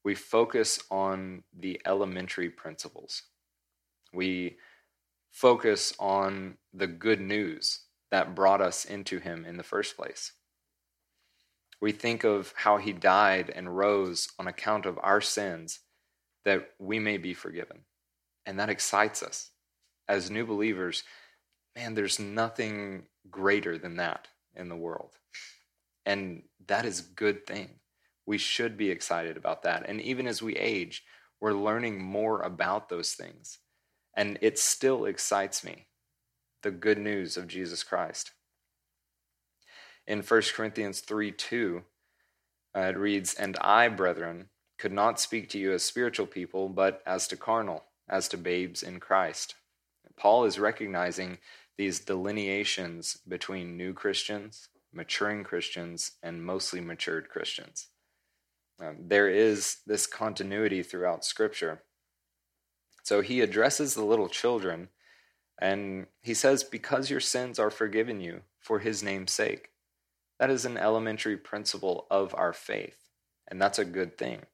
we 0.02 0.14
focus 0.14 0.80
on 0.90 1.44
the 1.56 1.80
elementary 1.84 2.48
principles. 2.48 3.22
We 4.12 4.56
focus 5.30 5.94
on 5.98 6.56
the 6.72 6.86
good 6.86 7.20
news 7.20 7.80
that 8.10 8.34
brought 8.34 8.60
us 8.60 8.84
into 8.84 9.18
Him 9.18 9.44
in 9.44 9.56
the 9.56 9.62
first 9.62 9.96
place. 9.96 10.32
We 11.80 11.92
think 11.92 12.24
of 12.24 12.52
how 12.56 12.76
He 12.76 12.92
died 12.92 13.50
and 13.54 13.76
rose 13.76 14.28
on 14.38 14.46
account 14.46 14.86
of 14.86 14.98
our 15.02 15.20
sins 15.20 15.80
that 16.44 16.70
we 16.78 16.98
may 16.98 17.16
be 17.16 17.34
forgiven. 17.34 17.84
And 18.46 18.58
that 18.58 18.70
excites 18.70 19.22
us. 19.22 19.50
As 20.08 20.30
new 20.30 20.44
believers, 20.44 21.04
man, 21.76 21.94
there's 21.94 22.18
nothing 22.18 23.04
greater 23.30 23.78
than 23.78 23.96
that 23.96 24.28
in 24.56 24.68
the 24.68 24.76
world. 24.76 25.12
And 26.04 26.42
that 26.66 26.84
is 26.84 27.00
a 27.00 27.14
good 27.14 27.46
thing. 27.46 27.78
We 28.26 28.38
should 28.38 28.76
be 28.76 28.90
excited 28.90 29.36
about 29.36 29.62
that. 29.62 29.88
And 29.88 30.00
even 30.00 30.26
as 30.26 30.42
we 30.42 30.56
age, 30.56 31.04
we're 31.40 31.52
learning 31.52 32.02
more 32.02 32.42
about 32.42 32.88
those 32.88 33.12
things. 33.12 33.58
And 34.14 34.38
it 34.40 34.58
still 34.58 35.04
excites 35.04 35.64
me 35.64 35.86
the 36.62 36.70
good 36.70 36.98
news 36.98 37.36
of 37.36 37.48
Jesus 37.48 37.82
Christ. 37.82 38.32
In 40.06 40.22
1 40.22 40.42
Corinthians 40.54 41.00
3 41.00 41.32
2, 41.32 41.82
uh, 42.76 42.80
it 42.80 42.96
reads, 42.96 43.34
And 43.34 43.56
I, 43.60 43.88
brethren, 43.88 44.48
could 44.78 44.92
not 44.92 45.20
speak 45.20 45.48
to 45.50 45.58
you 45.58 45.72
as 45.72 45.82
spiritual 45.82 46.26
people, 46.26 46.68
but 46.68 47.02
as 47.06 47.28
to 47.28 47.36
carnal, 47.36 47.84
as 48.08 48.28
to 48.28 48.36
babes 48.36 48.82
in 48.82 48.98
Christ. 48.98 49.54
Paul 50.16 50.44
is 50.44 50.58
recognizing 50.58 51.38
these 51.76 52.00
delineations 52.00 53.18
between 53.28 53.76
new 53.76 53.92
Christians, 53.92 54.68
maturing 54.92 55.44
Christians, 55.44 56.12
and 56.22 56.44
mostly 56.44 56.80
matured 56.80 57.28
Christians. 57.28 57.88
Um, 58.80 58.96
there 59.00 59.28
is 59.28 59.78
this 59.86 60.06
continuity 60.06 60.82
throughout 60.82 61.24
Scripture. 61.24 61.82
So 63.02 63.20
he 63.20 63.40
addresses 63.40 63.94
the 63.94 64.04
little 64.04 64.28
children 64.28 64.88
and 65.60 66.06
he 66.22 66.34
says, 66.34 66.64
Because 66.64 67.10
your 67.10 67.20
sins 67.20 67.58
are 67.58 67.70
forgiven 67.70 68.20
you 68.20 68.42
for 68.58 68.78
his 68.78 69.02
name's 69.02 69.32
sake. 69.32 69.70
That 70.38 70.50
is 70.50 70.64
an 70.64 70.78
elementary 70.78 71.36
principle 71.36 72.06
of 72.10 72.34
our 72.34 72.54
faith, 72.54 72.96
and 73.46 73.60
that's 73.60 73.78
a 73.78 73.84
good 73.84 74.16
thing. 74.16 74.46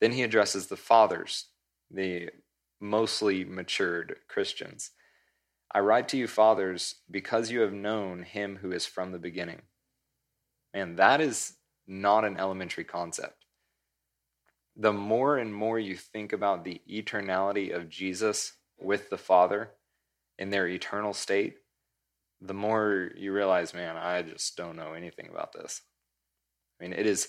Then 0.00 0.12
he 0.12 0.22
addresses 0.22 0.68
the 0.68 0.76
fathers, 0.76 1.46
the 1.90 2.30
mostly 2.80 3.44
matured 3.44 4.16
Christians. 4.28 4.90
I 5.74 5.80
write 5.80 6.08
to 6.08 6.16
you, 6.16 6.28
fathers, 6.28 6.96
because 7.10 7.50
you 7.50 7.60
have 7.60 7.72
known 7.72 8.22
him 8.22 8.58
who 8.60 8.72
is 8.72 8.86
from 8.86 9.10
the 9.10 9.18
beginning. 9.18 9.62
And 10.72 10.98
that 10.98 11.20
is 11.20 11.54
not 11.86 12.24
an 12.24 12.36
elementary 12.36 12.84
concept. 12.84 13.41
The 14.76 14.92
more 14.92 15.36
and 15.36 15.54
more 15.54 15.78
you 15.78 15.96
think 15.96 16.32
about 16.32 16.64
the 16.64 16.80
eternality 16.88 17.74
of 17.74 17.88
Jesus 17.88 18.54
with 18.78 19.10
the 19.10 19.18
Father 19.18 19.70
in 20.38 20.50
their 20.50 20.66
eternal 20.66 21.12
state, 21.12 21.56
the 22.40 22.54
more 22.54 23.10
you 23.16 23.32
realize, 23.32 23.74
man, 23.74 23.96
I 23.96 24.22
just 24.22 24.56
don't 24.56 24.76
know 24.76 24.94
anything 24.94 25.28
about 25.30 25.52
this. 25.52 25.82
I 26.80 26.84
mean, 26.84 26.92
it 26.92 27.06
is 27.06 27.28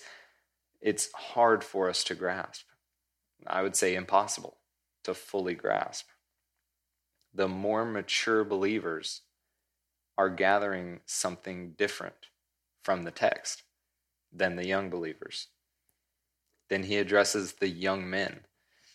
it's 0.80 1.10
hard 1.12 1.64
for 1.64 1.88
us 1.88 2.04
to 2.04 2.14
grasp. 2.14 2.66
I 3.46 3.62
would 3.62 3.76
say 3.76 3.94
impossible 3.94 4.58
to 5.04 5.14
fully 5.14 5.54
grasp. 5.54 6.06
The 7.32 7.48
more 7.48 7.84
mature 7.84 8.44
believers 8.44 9.22
are 10.18 10.28
gathering 10.28 11.00
something 11.06 11.74
different 11.76 12.28
from 12.82 13.02
the 13.02 13.10
text 13.10 13.62
than 14.32 14.56
the 14.56 14.66
young 14.66 14.90
believers. 14.90 15.48
Then 16.70 16.84
he 16.84 16.96
addresses 16.96 17.54
the 17.54 17.68
young 17.68 18.08
men, 18.08 18.40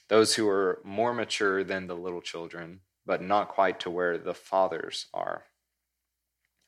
those 0.07 0.35
who 0.35 0.47
are 0.49 0.81
more 0.83 1.13
mature 1.13 1.63
than 1.63 1.87
the 1.87 1.95
little 1.95 2.21
children, 2.21 2.81
but 3.05 3.21
not 3.21 3.49
quite 3.49 3.79
to 3.81 3.89
where 3.89 4.17
the 4.17 4.33
fathers 4.33 5.07
are. 5.13 5.45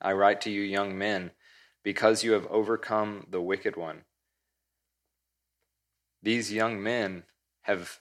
I 0.02 0.14
write 0.14 0.42
to 0.42 0.52
you, 0.52 0.62
young 0.62 0.98
men, 0.98 1.32
because 1.84 2.24
you 2.24 2.32
have 2.34 2.48
overcome 2.48 3.28
the 3.30 3.42
wicked 3.42 3.76
one. 3.76 4.04
These 6.24 6.52
young 6.52 6.82
men 6.82 7.24
have 7.62 8.00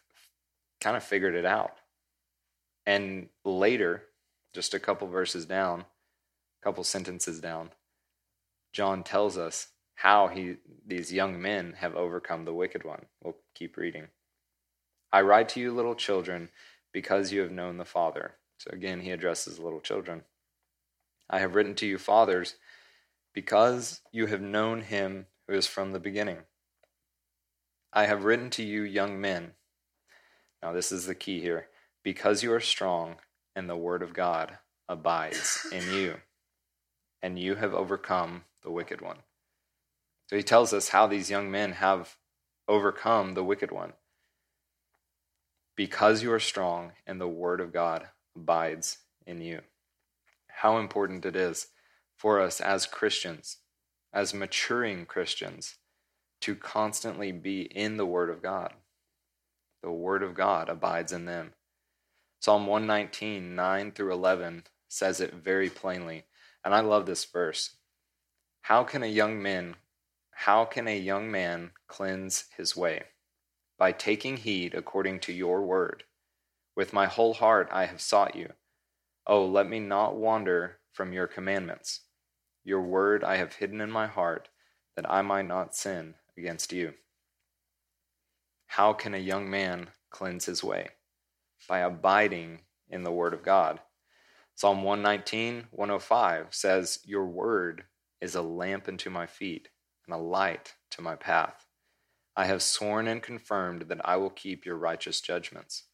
kind 0.81 0.97
of 0.97 1.03
figured 1.03 1.35
it 1.35 1.47
out. 1.47 1.77
And 2.87 3.29
later, 3.45 4.05
just 4.55 4.75
a 4.75 4.81
couple 4.81 5.09
verses 5.09 5.47
down, 5.47 5.81
a 5.81 6.65
couple 6.65 6.85
sentences 6.85 7.41
down, 7.41 7.71
John 8.73 9.03
tells 9.03 9.37
us 9.37 9.69
how 10.03 10.29
he 10.29 10.57
these 10.87 11.13
young 11.13 11.41
men 11.41 11.75
have 11.79 11.95
overcome 11.95 12.45
the 12.45 12.55
wicked 12.55 12.85
one. 12.85 13.07
We'll 13.23 13.37
keep 13.55 13.77
reading. 13.77 14.09
I 15.13 15.23
write 15.23 15.49
to 15.51 15.61
you 15.61 15.73
little 15.73 15.95
children 15.95 16.51
because 16.93 17.33
you 17.33 17.41
have 17.41 17.51
known 17.51 17.77
the 17.77 17.85
Father. 17.85 18.35
So 18.59 18.71
again, 18.73 19.01
he 19.01 19.11
addresses 19.11 19.59
little 19.59 19.81
children. 19.81 20.23
I 21.29 21.39
have 21.39 21.55
written 21.55 21.75
to 21.77 21.87
you 21.87 21.99
fathers 21.99 22.57
because 23.33 24.01
you 24.13 24.27
have 24.27 24.41
known 24.41 24.83
him 24.83 25.27
who 25.47 25.55
is 25.55 25.67
from 25.67 25.93
the 25.93 26.01
beginning. 26.01 26.39
I 27.93 28.07
have 28.07 28.25
written 28.25 28.51
to 28.51 28.63
you 28.63 28.83
young 28.83 29.21
men 29.21 29.53
now, 30.63 30.73
this 30.73 30.93
is 30.93 31.07
the 31.07 31.15
key 31.15 31.41
here. 31.41 31.69
Because 32.03 32.43
you 32.43 32.53
are 32.53 32.61
strong 32.61 33.17
and 33.57 33.69
the 33.69 33.77
word 33.77 34.03
of 34.03 34.13
God 34.13 34.59
abides 34.89 35.67
in 35.73 35.93
you, 35.93 36.17
and 37.23 37.39
you 37.39 37.57
have 37.57 37.75
overcome 37.75 38.45
the 38.63 38.71
wicked 38.71 39.01
one. 39.01 39.19
So 40.31 40.37
he 40.37 40.45
tells 40.45 40.73
us 40.73 40.91
how 40.91 41.09
these 41.09 41.29
young 41.29 41.51
men 41.51 41.73
have 41.73 42.15
overcome 42.69 43.35
the 43.35 43.43
wicked 43.43 43.73
one. 43.73 43.95
Because 45.75 46.23
you 46.23 46.33
are 46.33 46.39
strong 46.39 46.93
and 47.05 47.21
the 47.21 47.27
word 47.27 47.61
of 47.61 47.73
God 47.73 48.07
abides 48.37 48.99
in 49.27 49.41
you. 49.41 49.63
How 50.47 50.79
important 50.79 51.27
it 51.27 51.35
is 51.35 51.67
for 52.17 52.41
us 52.41 52.61
as 52.61 52.87
Christians, 52.87 53.57
as 54.13 54.33
maturing 54.33 55.05
Christians, 55.05 55.79
to 56.43 56.55
constantly 56.55 57.33
be 57.33 57.63
in 57.63 57.97
the 57.97 58.07
word 58.07 58.31
of 58.31 58.41
God 58.41 58.75
the 59.83 59.91
word 59.91 60.23
of 60.23 60.35
God 60.35 60.69
abides 60.69 61.13
in 61.13 61.25
them. 61.25 61.55
Psalm 62.41 62.67
119, 62.67 63.55
9 63.55 63.93
through 63.93 64.13
11 64.13 64.65
says 64.89 65.21
it 65.21 65.35
very 65.35 65.69
plainly. 65.69 66.25
And 66.65 66.75
I 66.75 66.81
love 66.81 67.07
this 67.07 67.25
verse. 67.25 67.77
How 68.63 68.85
can 68.85 69.03
a 69.03 69.07
young 69.07 69.43
man 69.43 69.77
how 70.45 70.65
can 70.65 70.89
a 70.89 70.99
young 70.99 71.31
man 71.31 71.71
cleanse 71.87 72.47
his 72.57 72.75
way? 72.75 73.03
By 73.77 73.93
taking 73.93 74.39
heed 74.39 74.73
according 74.73 75.21
to 75.21 75.35
your 75.35 75.67
word. 75.67 76.05
With 76.75 76.95
my 76.95 77.05
whole 77.05 77.35
heart 77.35 77.69
I 77.71 77.85
have 77.85 78.01
sought 78.01 78.35
you. 78.35 78.55
Oh, 79.27 79.45
let 79.45 79.69
me 79.69 79.81
not 79.81 80.17
wander 80.17 80.79
from 80.95 81.13
your 81.13 81.27
commandments. 81.27 82.01
Your 82.65 82.81
word 82.81 83.23
I 83.23 83.37
have 83.37 83.57
hidden 83.57 83.83
in 83.83 83.91
my 83.91 84.07
heart, 84.07 84.49
that 84.97 85.05
I 85.11 85.21
might 85.21 85.47
not 85.47 85.77
sin 85.77 86.15
against 86.39 86.73
you. 86.73 86.95
How 88.67 88.95
can 88.95 89.13
a 89.13 89.19
young 89.19 89.51
man 89.51 89.89
cleanse 90.09 90.47
his 90.47 90.65
way? 90.65 90.89
By 91.69 91.81
abiding 91.81 92.61
in 92.89 93.03
the 93.03 93.13
word 93.13 93.35
of 93.35 93.43
God. 93.43 93.79
Psalm 94.55 94.85
119, 94.85 95.67
105 95.71 96.47
says, 96.55 97.01
Your 97.05 97.27
word 97.27 97.85
is 98.23 98.35
a 98.35 98.41
lamp 98.41 98.89
unto 98.89 99.11
my 99.11 99.27
feet 99.27 99.69
and 100.11 100.21
a 100.21 100.23
light 100.23 100.75
to 100.91 101.03
my 101.03 101.15
path. 101.15 101.67
I 102.37 102.47
have 102.47 102.63
sworn 102.63 103.07
and 103.07 103.23
confirmed 103.23 103.83
that 103.83 104.01
I 104.05 104.17
will 104.17 104.31
keep 104.31 104.67
your 104.67 104.77
righteous 104.77 105.21
judgments. 105.21 105.85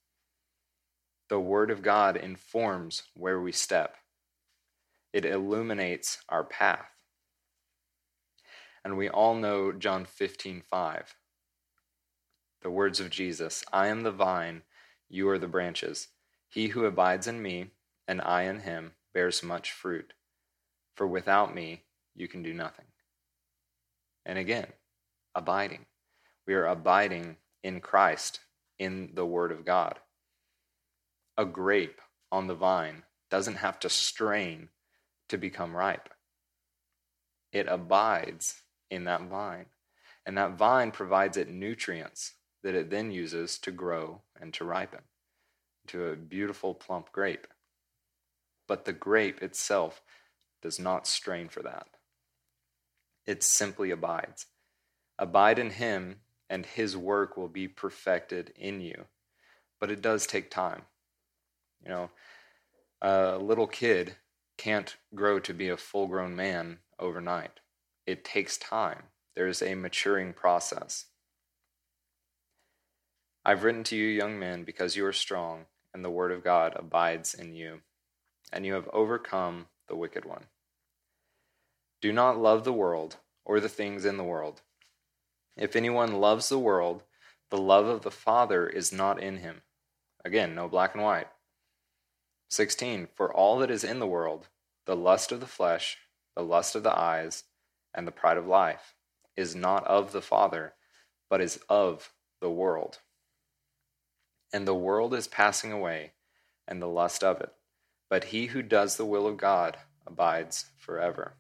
The 1.29 1.39
Word 1.39 1.71
of 1.71 1.83
God 1.83 2.17
informs 2.17 3.03
where 3.15 3.41
we 3.41 3.53
step, 3.53 3.97
it 5.13 5.27
illuminates 5.27 6.19
our 6.29 6.45
path. 6.45 6.89
And 8.85 8.97
we 8.97 9.09
all 9.09 9.35
know 9.35 9.73
John 9.73 10.07
15 10.07 10.63
5. 10.63 11.15
The 12.63 12.71
words 12.71 13.01
of 13.01 13.11
Jesus 13.11 13.65
I 13.71 13.89
am 13.89 14.03
the 14.03 14.13
vine, 14.13 14.63
you 15.11 15.29
are 15.29 15.39
the 15.39 15.49
branches. 15.49 16.09
He 16.49 16.69
who 16.69 16.87
abides 16.87 17.27
in 17.27 17.43
me, 17.43 17.73
and 18.09 18.23
I 18.23 18.45
in 18.45 18.61
him, 18.61 18.93
bears 19.13 19.43
much 19.43 19.73
fruit. 19.73 20.15
For 20.95 21.07
without 21.07 21.55
me, 21.55 21.83
you 22.15 22.29
can 22.29 22.43
do 22.43 22.55
nothing. 22.55 22.87
And 24.27 24.39
again, 24.39 24.67
abiding. 25.35 25.87
We 26.47 26.55
are 26.55 26.67
abiding 26.67 27.37
in 27.63 27.81
Christ, 27.81 28.41
in 28.79 29.13
the 29.15 29.25
Word 29.25 29.53
of 29.53 29.65
God. 29.65 30.01
A 31.39 31.45
grape 31.45 32.01
on 32.31 32.49
the 32.49 32.55
vine 32.55 33.05
doesn't 33.31 33.57
have 33.57 33.79
to 33.81 33.89
strain 33.89 34.69
to 35.29 35.39
become 35.39 35.75
ripe, 35.75 36.11
it 37.53 37.67
abides 37.69 38.63
in 38.91 39.05
that 39.05 39.23
vine. 39.23 39.67
And 40.25 40.37
that 40.37 40.53
vine 40.53 40.91
provides 40.91 41.37
it 41.37 41.49
nutrients 41.49 42.33
that 42.63 42.75
it 42.75 42.91
then 42.91 43.11
uses 43.13 43.59
to 43.61 43.71
grow 43.71 44.23
and 44.41 44.53
to 44.55 44.65
ripen 44.65 45.01
to 45.89 46.07
a 46.07 46.17
beautiful 46.17 46.75
plump 46.75 47.13
grape. 47.13 47.47
But 48.67 48.85
the 48.85 48.93
grape 48.93 49.43
itself 49.43 50.03
does 50.63 50.81
not 50.81 51.07
strain 51.07 51.49
for 51.49 51.63
that. 51.63 51.87
It 53.27 53.43
simply 53.43 53.91
abides. 53.91 54.47
Abide 55.19 55.59
in 55.59 55.71
Him, 55.71 56.21
and 56.49 56.65
His 56.65 56.97
work 56.97 57.37
will 57.37 57.49
be 57.49 57.69
perfected 57.69 58.53
in 58.57 58.81
you. 58.81 59.07
But 59.81 59.91
it 59.91 60.01
does 60.01 60.27
take 60.27 60.51
time. 60.51 60.83
You 61.83 61.91
know, 61.91 62.11
a 63.03 63.39
little 63.39 63.67
kid 63.67 64.17
can't 64.57 64.97
grow 65.15 65.39
to 65.41 65.53
be 65.53 65.69
a 65.69 65.77
full 65.77 66.07
grown 66.07 66.35
man 66.35 66.79
overnight. 66.99 67.61
It 68.07 68.25
takes 68.25 68.57
time. 68.57 69.05
There's 69.35 69.61
a 69.61 69.75
maturing 69.75 70.33
process. 70.33 71.07
I've 73.45 73.65
written 73.65 73.85
to 73.85 73.97
you, 73.97 74.09
young 74.09 74.39
men, 74.39 74.65
because 74.65 74.97
you 74.97 75.05
are 75.07 75.13
strong, 75.13 75.67
and 75.93 76.05
the 76.05 76.11
word 76.11 76.33
of 76.33 76.43
God 76.43 76.73
abides 76.75 77.35
in 77.35 77.55
you, 77.55 77.81
and 78.53 78.67
you 78.67 78.75
have 78.75 78.89
overcome 78.93 79.67
the 79.89 79.97
wicked 79.97 80.25
one. 80.25 80.47
Do 82.01 82.13
not 82.13 82.39
love 82.39 82.65
the 82.65 82.73
world 82.73 83.17
or 83.45 83.61
the 83.61 83.69
things 83.69 84.05
in 84.05 84.17
the 84.17 84.25
world. 84.25 84.63
If 85.57 85.75
anyone 85.75 86.21
loves 86.21 86.49
the 86.49 86.59
world, 86.59 87.03
the 87.51 87.57
love 87.59 87.87
of 87.87 88.03
the 88.03 88.11
Father 88.11 88.67
is 88.67 88.93
not 88.93 89.23
in 89.23 89.39
him. 89.39 89.63
Again, 90.25 90.55
no 90.55 90.69
black 90.69 90.95
and 90.95 91.03
white. 91.03 91.29
16. 92.51 93.09
For 93.15 93.33
all 93.33 93.59
that 93.59 93.71
is 93.71 93.85
in 93.85 93.99
the 93.99 94.07
world, 94.07 94.49
the 94.85 94.97
lust 94.97 95.33
of 95.33 95.41
the 95.41 95.47
flesh, 95.47 95.99
the 96.35 96.43
lust 96.43 96.75
of 96.75 96.83
the 96.83 96.97
eyes, 96.97 97.45
and 97.95 98.07
the 98.07 98.13
pride 98.13 98.37
of 98.37 98.47
life, 98.47 98.95
is 99.37 99.55
not 99.55 99.87
of 99.87 100.13
the 100.13 100.23
Father, 100.23 100.75
but 101.31 101.41
is 101.41 101.59
of 101.69 102.13
the 102.41 102.51
world. 102.51 102.99
And 104.53 104.67
the 104.67 104.75
world 104.75 105.15
is 105.15 105.27
passing 105.27 105.73
away, 105.73 106.13
and 106.69 106.83
the 106.83 106.87
lust 106.87 107.25
of 107.25 107.41
it. 107.41 107.53
But 108.11 108.25
he 108.25 108.47
who 108.47 108.63
does 108.63 108.97
the 108.97 109.07
will 109.07 109.27
of 109.27 109.37
God 109.37 109.79
abides 110.07 110.67
forever. 110.77 111.35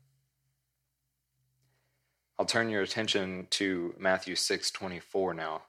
I'll 2.39 2.47
turn 2.47 2.69
your 2.69 2.83
attention 2.83 3.47
to 3.51 3.95
Matthew 3.99 4.35
6:24 4.35 5.35
now. 5.35 5.63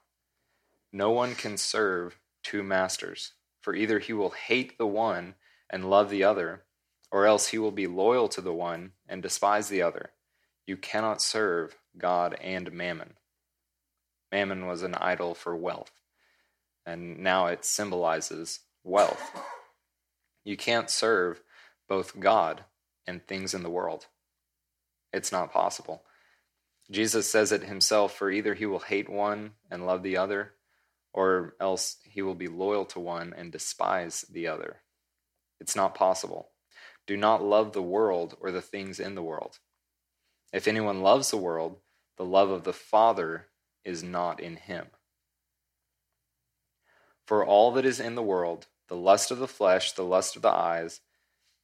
No 0.92 1.10
one 1.10 1.34
can 1.34 1.56
serve 1.56 2.18
two 2.42 2.62
masters, 2.62 3.32
for 3.60 3.74
either 3.74 3.98
he 3.98 4.12
will 4.12 4.30
hate 4.30 4.76
the 4.76 4.86
one 4.86 5.36
and 5.70 5.88
love 5.88 6.10
the 6.10 6.24
other, 6.24 6.66
or 7.10 7.26
else 7.26 7.48
he 7.48 7.58
will 7.58 7.70
be 7.70 7.86
loyal 7.86 8.28
to 8.28 8.42
the 8.42 8.52
one 8.52 8.92
and 9.08 9.22
despise 9.22 9.68
the 9.68 9.80
other. 9.80 10.12
You 10.66 10.76
cannot 10.76 11.22
serve 11.22 11.78
God 11.96 12.34
and 12.34 12.70
mammon. 12.70 13.16
Mammon 14.30 14.66
was 14.66 14.82
an 14.82 14.94
idol 14.94 15.34
for 15.34 15.56
wealth, 15.56 16.02
and 16.84 17.18
now 17.18 17.46
it 17.46 17.64
symbolizes 17.64 18.60
wealth. 18.84 19.32
You 20.44 20.58
can't 20.58 20.90
serve 20.90 21.42
both 21.88 22.20
God 22.20 22.64
and 23.06 23.26
things 23.26 23.54
in 23.54 23.62
the 23.62 23.70
world. 23.70 24.06
It's 25.14 25.32
not 25.32 25.50
possible. 25.50 26.04
Jesus 26.90 27.30
says 27.30 27.52
it 27.52 27.64
himself 27.64 28.14
for 28.16 28.30
either 28.30 28.54
he 28.54 28.66
will 28.66 28.78
hate 28.78 29.08
one 29.08 29.52
and 29.70 29.86
love 29.86 30.02
the 30.02 30.16
other, 30.16 30.54
or 31.12 31.54
else 31.60 31.96
he 32.04 32.22
will 32.22 32.34
be 32.34 32.48
loyal 32.48 32.84
to 32.86 33.00
one 33.00 33.34
and 33.36 33.52
despise 33.52 34.22
the 34.30 34.46
other. 34.46 34.78
It's 35.60 35.76
not 35.76 35.94
possible. 35.94 36.50
Do 37.06 37.16
not 37.16 37.42
love 37.42 37.72
the 37.72 37.82
world 37.82 38.36
or 38.40 38.50
the 38.50 38.62
things 38.62 39.00
in 39.00 39.14
the 39.14 39.22
world. 39.22 39.58
If 40.52 40.68
anyone 40.68 41.02
loves 41.02 41.30
the 41.30 41.36
world, 41.36 41.76
the 42.16 42.24
love 42.24 42.50
of 42.50 42.64
the 42.64 42.72
Father 42.72 43.46
is 43.84 44.02
not 44.02 44.40
in 44.40 44.56
him. 44.56 44.86
For 47.26 47.44
all 47.44 47.72
that 47.72 47.84
is 47.84 48.00
in 48.00 48.14
the 48.14 48.22
world, 48.22 48.66
the 48.88 48.96
lust 48.96 49.30
of 49.30 49.38
the 49.38 49.48
flesh, 49.48 49.92
the 49.92 50.04
lust 50.04 50.36
of 50.36 50.42
the 50.42 50.48
eyes, 50.48 51.00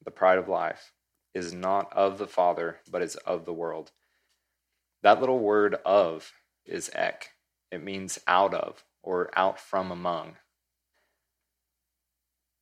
the 0.04 0.10
pride 0.10 0.36
of 0.36 0.48
life, 0.48 0.92
is 1.32 1.54
not 1.54 1.90
of 1.92 2.18
the 2.18 2.26
Father, 2.26 2.80
but 2.90 3.00
is 3.00 3.16
of 3.16 3.46
the 3.46 3.52
world. 3.52 3.90
That 5.04 5.20
little 5.20 5.38
word 5.38 5.74
of 5.84 6.32
is 6.64 6.90
ek. 6.94 7.32
It 7.70 7.84
means 7.84 8.18
out 8.26 8.54
of 8.54 8.84
or 9.02 9.30
out 9.36 9.60
from 9.60 9.90
among. 9.90 10.36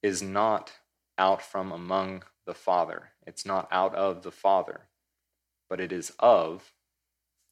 Is 0.03 0.23
not 0.23 0.73
out 1.17 1.41
from 1.41 1.71
among 1.71 2.25
the 2.45 2.55
Father. 2.55 3.11
It's 3.25 3.47
not 3.47 3.69
out 3.71 3.95
of 3.95 4.25
the 4.25 4.33
Father, 4.33 4.89
but 5.71 5.81
it 5.81 5.93
is 5.93 6.11
of, 6.19 6.73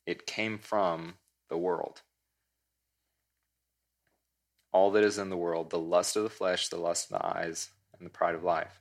it 0.06 0.26
came 0.26 0.58
from 0.58 1.14
the 1.48 1.56
world. 1.56 2.02
All 4.72 4.90
that 4.90 5.04
is 5.04 5.18
in 5.18 5.30
the 5.30 5.36
world, 5.36 5.70
the 5.70 5.78
lust 5.78 6.16
of 6.16 6.24
the 6.24 6.30
flesh, 6.30 6.68
the 6.68 6.76
lust 6.76 7.12
of 7.12 7.20
the 7.20 7.26
eyes, 7.26 7.70
and 7.96 8.04
the 8.04 8.10
pride 8.10 8.34
of 8.34 8.42
life. 8.42 8.80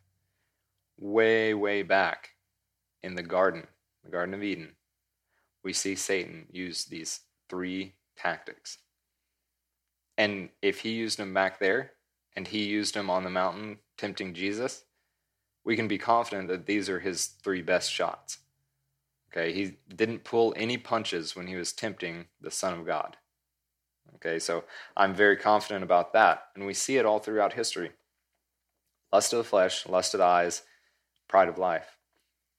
Way, 0.97 1.53
way 1.53 1.83
back 1.83 2.29
in 3.03 3.13
the 3.13 3.21
garden, 3.21 3.67
the 4.03 4.09
Garden 4.09 4.33
of 4.33 4.41
Eden, 4.41 4.71
we 5.63 5.73
see 5.73 5.95
Satan 5.95 6.47
use 6.51 6.85
these 6.85 7.21
three 7.49 7.95
tactics. 8.17 8.79
And 10.17 10.49
if 10.61 10.81
he 10.81 10.91
used 10.91 11.17
them 11.17 11.33
back 11.33 11.59
there, 11.59 11.93
and 12.35 12.47
he 12.47 12.65
used 12.65 12.93
them 12.93 13.09
on 13.09 13.23
the 13.23 13.29
mountain 13.29 13.79
tempting 13.97 14.33
Jesus, 14.33 14.83
we 15.65 15.75
can 15.75 15.87
be 15.87 15.97
confident 15.97 16.47
that 16.47 16.65
these 16.65 16.89
are 16.89 16.99
his 16.99 17.25
three 17.25 17.61
best 17.61 17.91
shots. 17.91 18.39
Okay, 19.31 19.53
he 19.53 19.77
didn't 19.93 20.23
pull 20.23 20.53
any 20.55 20.77
punches 20.77 21.35
when 21.35 21.47
he 21.47 21.55
was 21.55 21.73
tempting 21.73 22.25
the 22.41 22.49
Son 22.49 22.73
of 22.73 22.85
God. 22.85 23.17
Okay, 24.15 24.39
so 24.39 24.63
I'm 24.97 25.13
very 25.13 25.37
confident 25.37 25.83
about 25.83 26.13
that. 26.13 26.43
And 26.55 26.65
we 26.65 26.73
see 26.73 26.97
it 26.97 27.05
all 27.05 27.19
throughout 27.19 27.53
history 27.53 27.91
lust 29.11 29.33
of 29.33 29.37
the 29.37 29.43
flesh, 29.43 29.87
lust 29.87 30.13
of 30.13 30.19
the 30.19 30.25
eyes, 30.25 30.63
pride 31.27 31.49
of 31.49 31.57
life. 31.57 31.97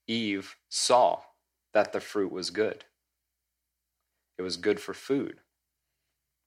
Eve 0.06 0.56
saw 0.68 1.20
that 1.72 1.92
the 1.92 2.00
fruit 2.00 2.32
was 2.32 2.50
good. 2.50 2.84
It 4.40 4.42
was 4.42 4.56
good 4.56 4.80
for 4.80 4.94
food. 4.94 5.40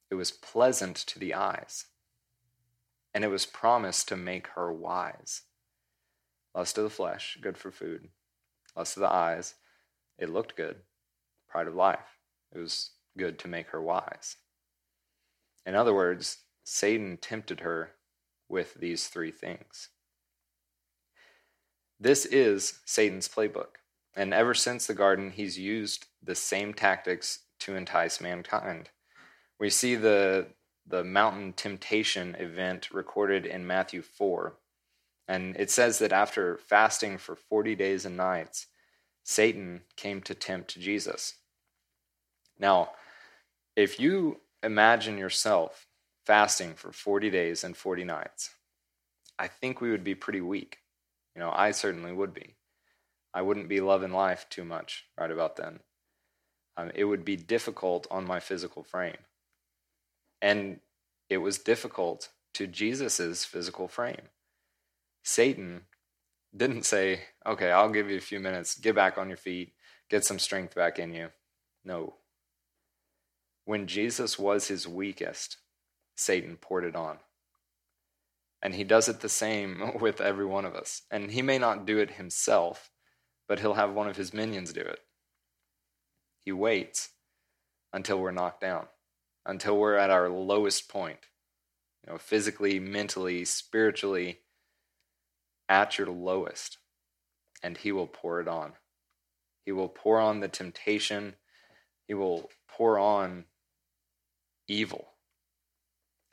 It 0.09 0.15
was 0.15 0.31
pleasant 0.31 0.95
to 0.95 1.19
the 1.19 1.35
eyes. 1.35 1.85
And 3.13 3.23
it 3.23 3.27
was 3.27 3.45
promised 3.45 4.07
to 4.07 4.15
make 4.15 4.47
her 4.55 4.73
wise. 4.73 5.43
Lust 6.55 6.79
of 6.79 6.85
the 6.85 6.89
flesh, 6.89 7.37
good 7.39 7.55
for 7.55 7.69
food. 7.69 8.07
Lust 8.75 8.97
of 8.97 9.01
the 9.01 9.13
eyes, 9.13 9.53
it 10.17 10.31
looked 10.31 10.57
good. 10.57 10.77
Pride 11.47 11.67
of 11.67 11.75
life, 11.75 12.17
it 12.51 12.57
was 12.57 12.93
good 13.15 13.37
to 13.37 13.47
make 13.47 13.67
her 13.67 13.79
wise. 13.79 14.37
In 15.63 15.75
other 15.75 15.93
words, 15.93 16.39
Satan 16.63 17.17
tempted 17.17 17.59
her 17.59 17.91
with 18.49 18.73
these 18.73 19.05
three 19.07 19.29
things. 19.29 19.89
This 21.99 22.25
is 22.25 22.79
Satan's 22.85 23.27
playbook. 23.27 23.75
And 24.15 24.33
ever 24.33 24.55
since 24.55 24.87
the 24.87 24.95
garden, 24.95 25.29
he's 25.29 25.59
used 25.59 26.07
the 26.23 26.33
same 26.33 26.73
tactics 26.73 27.42
to 27.63 27.75
entice 27.75 28.21
mankind. 28.21 28.89
We 29.59 29.69
see 29.69 29.95
the, 29.95 30.47
the 30.85 31.03
mountain 31.03 31.53
temptation 31.53 32.35
event 32.35 32.89
recorded 32.91 33.45
in 33.45 33.65
Matthew 33.67 34.01
4. 34.01 34.53
And 35.27 35.55
it 35.57 35.71
says 35.71 35.99
that 35.99 36.11
after 36.11 36.57
fasting 36.57 37.17
for 37.17 37.35
40 37.35 37.75
days 37.75 38.05
and 38.05 38.17
nights, 38.17 38.67
Satan 39.23 39.81
came 39.95 40.21
to 40.23 40.35
tempt 40.35 40.77
Jesus. 40.77 41.35
Now, 42.59 42.91
if 43.75 43.99
you 43.99 44.41
imagine 44.61 45.17
yourself 45.17 45.87
fasting 46.25 46.73
for 46.73 46.91
40 46.91 47.29
days 47.29 47.63
and 47.63 47.75
40 47.75 48.03
nights, 48.03 48.49
I 49.39 49.47
think 49.47 49.79
we 49.79 49.91
would 49.91 50.03
be 50.03 50.15
pretty 50.15 50.41
weak. 50.41 50.79
You 51.35 51.39
know, 51.39 51.51
I 51.53 51.71
certainly 51.71 52.11
would 52.11 52.33
be. 52.33 52.55
I 53.33 53.41
wouldn't 53.41 53.69
be 53.69 53.81
loving 53.81 54.11
life 54.11 54.45
too 54.49 54.63
much 54.63 55.05
right 55.17 55.31
about 55.31 55.55
then. 55.55 55.79
Um, 56.75 56.91
it 56.95 57.05
would 57.05 57.23
be 57.23 57.35
difficult 57.35 58.07
on 58.09 58.25
my 58.25 58.39
physical 58.39 58.83
frame. 58.83 59.17
And 60.41 60.79
it 61.29 61.37
was 61.37 61.57
difficult 61.57 62.29
to 62.55 62.67
Jesus's 62.67 63.45
physical 63.45 63.87
frame. 63.87 64.29
Satan 65.23 65.81
didn't 66.55 66.83
say, 66.83 67.21
okay, 67.45 67.71
I'll 67.71 67.89
give 67.89 68.09
you 68.09 68.17
a 68.17 68.21
few 68.21 68.39
minutes, 68.39 68.77
get 68.77 68.95
back 68.95 69.17
on 69.17 69.27
your 69.27 69.37
feet, 69.37 69.73
get 70.09 70.25
some 70.25 70.39
strength 70.39 70.75
back 70.75 70.99
in 70.99 71.13
you. 71.13 71.29
No. 71.83 72.15
When 73.65 73.87
Jesus 73.87 74.37
was 74.37 74.67
his 74.67 74.87
weakest, 74.87 75.57
Satan 76.15 76.57
poured 76.57 76.83
it 76.83 76.95
on. 76.95 77.17
And 78.61 78.75
he 78.75 78.83
does 78.83 79.09
it 79.09 79.21
the 79.21 79.29
same 79.29 79.93
with 79.99 80.21
every 80.21 80.45
one 80.45 80.65
of 80.65 80.75
us. 80.75 81.01
And 81.09 81.31
he 81.31 81.41
may 81.41 81.57
not 81.57 81.85
do 81.85 81.97
it 81.99 82.11
himself, 82.11 82.91
but 83.47 83.59
he'll 83.59 83.73
have 83.73 83.93
one 83.93 84.07
of 84.07 84.17
his 84.17 84.33
minions 84.33 84.73
do 84.73 84.81
it. 84.81 84.99
He 86.45 86.51
waits 86.51 87.09
until 87.91 88.19
we're 88.19 88.31
knocked 88.31 88.61
down, 88.61 88.87
until 89.45 89.77
we're 89.77 89.95
at 89.95 90.09
our 90.09 90.29
lowest 90.29 90.89
point, 90.89 91.19
you 92.05 92.11
know, 92.11 92.17
physically, 92.17 92.79
mentally, 92.79 93.45
spiritually, 93.45 94.39
at 95.69 95.97
your 95.97 96.07
lowest, 96.07 96.77
and 97.61 97.77
he 97.77 97.91
will 97.91 98.07
pour 98.07 98.41
it 98.41 98.47
on. 98.47 98.73
He 99.65 99.71
will 99.71 99.87
pour 99.87 100.19
on 100.19 100.41
the 100.41 100.49
temptation, 100.49 101.35
he 102.07 102.13
will 102.13 102.49
pour 102.67 102.99
on 102.99 103.45
evil 104.67 105.09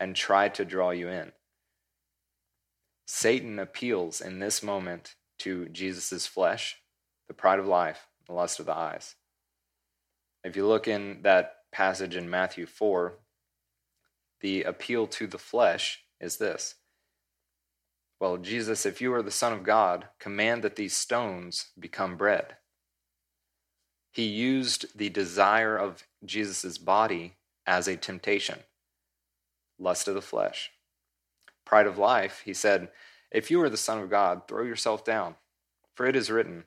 and 0.01 0.17
try 0.17 0.49
to 0.49 0.65
draw 0.65 0.91
you 0.91 1.09
in. 1.09 1.33
Satan 3.07 3.59
appeals 3.59 4.21
in 4.21 4.39
this 4.39 4.63
moment 4.63 5.15
to 5.39 5.69
Jesus' 5.69 6.27
flesh, 6.27 6.77
the 7.29 7.35
pride 7.35 7.59
of 7.59 7.67
life, 7.67 8.07
the 8.27 8.33
lust 8.33 8.61
of 8.61 8.67
the 8.67 8.77
eyes. 8.77 9.15
If 10.43 10.57
you 10.57 10.67
look 10.67 10.89
in 10.89 11.23
that 11.23 11.57
passage 11.73 12.17
in 12.17 12.31
Matthew 12.31 12.67
4, 12.67 13.19
the 14.41 14.63
appeal 14.63 15.07
to 15.07 15.27
the 15.27 15.39
flesh 15.39 16.03
is 16.21 16.39
this 16.39 16.77
Well, 18.19 18.39
Jesus, 18.39 18.87
if 18.87 19.01
you 19.01 19.13
are 19.15 19.23
the 19.23 19.31
Son 19.31 19.53
of 19.53 19.63
God, 19.63 20.09
command 20.19 20.63
that 20.63 20.77
these 20.77 20.97
stones 20.97 21.69
become 21.79 22.17
bread. 22.17 22.57
He 24.13 24.25
used 24.25 24.99
the 24.99 25.09
desire 25.09 25.77
of 25.77 26.05
Jesus' 26.25 26.79
body 26.79 27.37
as 27.67 27.87
a 27.87 27.97
temptation 27.97 28.61
lust 29.81 30.07
of 30.09 30.15
the 30.15 30.23
flesh. 30.23 30.71
Pride 31.65 31.87
of 31.87 31.99
life, 31.99 32.43
he 32.45 32.53
said, 32.53 32.91
If 33.31 33.51
you 33.51 33.61
are 33.63 33.71
the 33.71 33.77
Son 33.77 33.99
of 33.99 34.11
God, 34.11 34.43
throw 34.47 34.65
yourself 34.65 35.05
down. 35.05 35.37
For 35.95 36.07
it 36.07 36.17
is 36.17 36.31
written, 36.31 36.65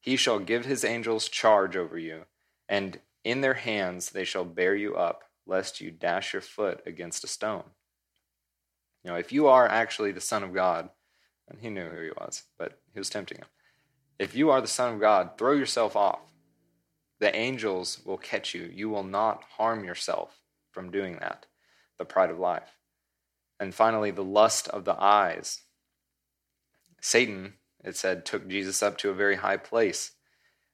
He 0.00 0.16
shall 0.16 0.38
give 0.38 0.64
his 0.64 0.84
angels 0.84 1.28
charge 1.28 1.76
over 1.76 1.98
you, 1.98 2.24
and 2.68 3.00
in 3.24 3.40
their 3.40 3.54
hands 3.54 4.10
they 4.10 4.24
shall 4.24 4.44
bear 4.44 4.74
you 4.74 4.96
up, 4.96 5.24
lest 5.46 5.80
you 5.80 5.90
dash 5.90 6.32
your 6.32 6.42
foot 6.42 6.82
against 6.86 7.24
a 7.24 7.28
stone. 7.28 7.64
Know, 9.04 9.14
if 9.14 9.32
you 9.32 9.48
are 9.48 9.66
actually 9.66 10.12
the 10.12 10.20
Son 10.20 10.42
of 10.42 10.52
God, 10.52 10.90
and 11.48 11.58
he 11.60 11.70
knew 11.70 11.88
who 11.88 12.02
he 12.02 12.10
was, 12.10 12.44
but 12.58 12.78
he 12.92 13.00
was 13.00 13.10
tempting 13.10 13.38
him. 13.38 13.46
If 14.18 14.36
you 14.36 14.50
are 14.50 14.60
the 14.60 14.66
Son 14.66 14.94
of 14.94 15.00
God, 15.00 15.38
throw 15.38 15.52
yourself 15.52 15.96
off. 15.96 16.20
The 17.18 17.34
angels 17.34 18.00
will 18.04 18.18
catch 18.18 18.54
you. 18.54 18.70
You 18.72 18.90
will 18.90 19.02
not 19.02 19.42
harm 19.56 19.84
yourself 19.84 20.40
from 20.70 20.90
doing 20.90 21.16
that. 21.20 21.46
The 21.98 22.04
pride 22.04 22.30
of 22.30 22.38
life. 22.38 22.76
And 23.58 23.74
finally, 23.74 24.10
the 24.10 24.22
lust 24.22 24.68
of 24.68 24.84
the 24.84 24.98
eyes. 25.02 25.62
Satan, 27.00 27.54
it 27.82 27.96
said, 27.96 28.24
took 28.24 28.46
Jesus 28.48 28.82
up 28.82 28.98
to 28.98 29.10
a 29.10 29.14
very 29.14 29.36
high 29.36 29.56
place, 29.56 30.12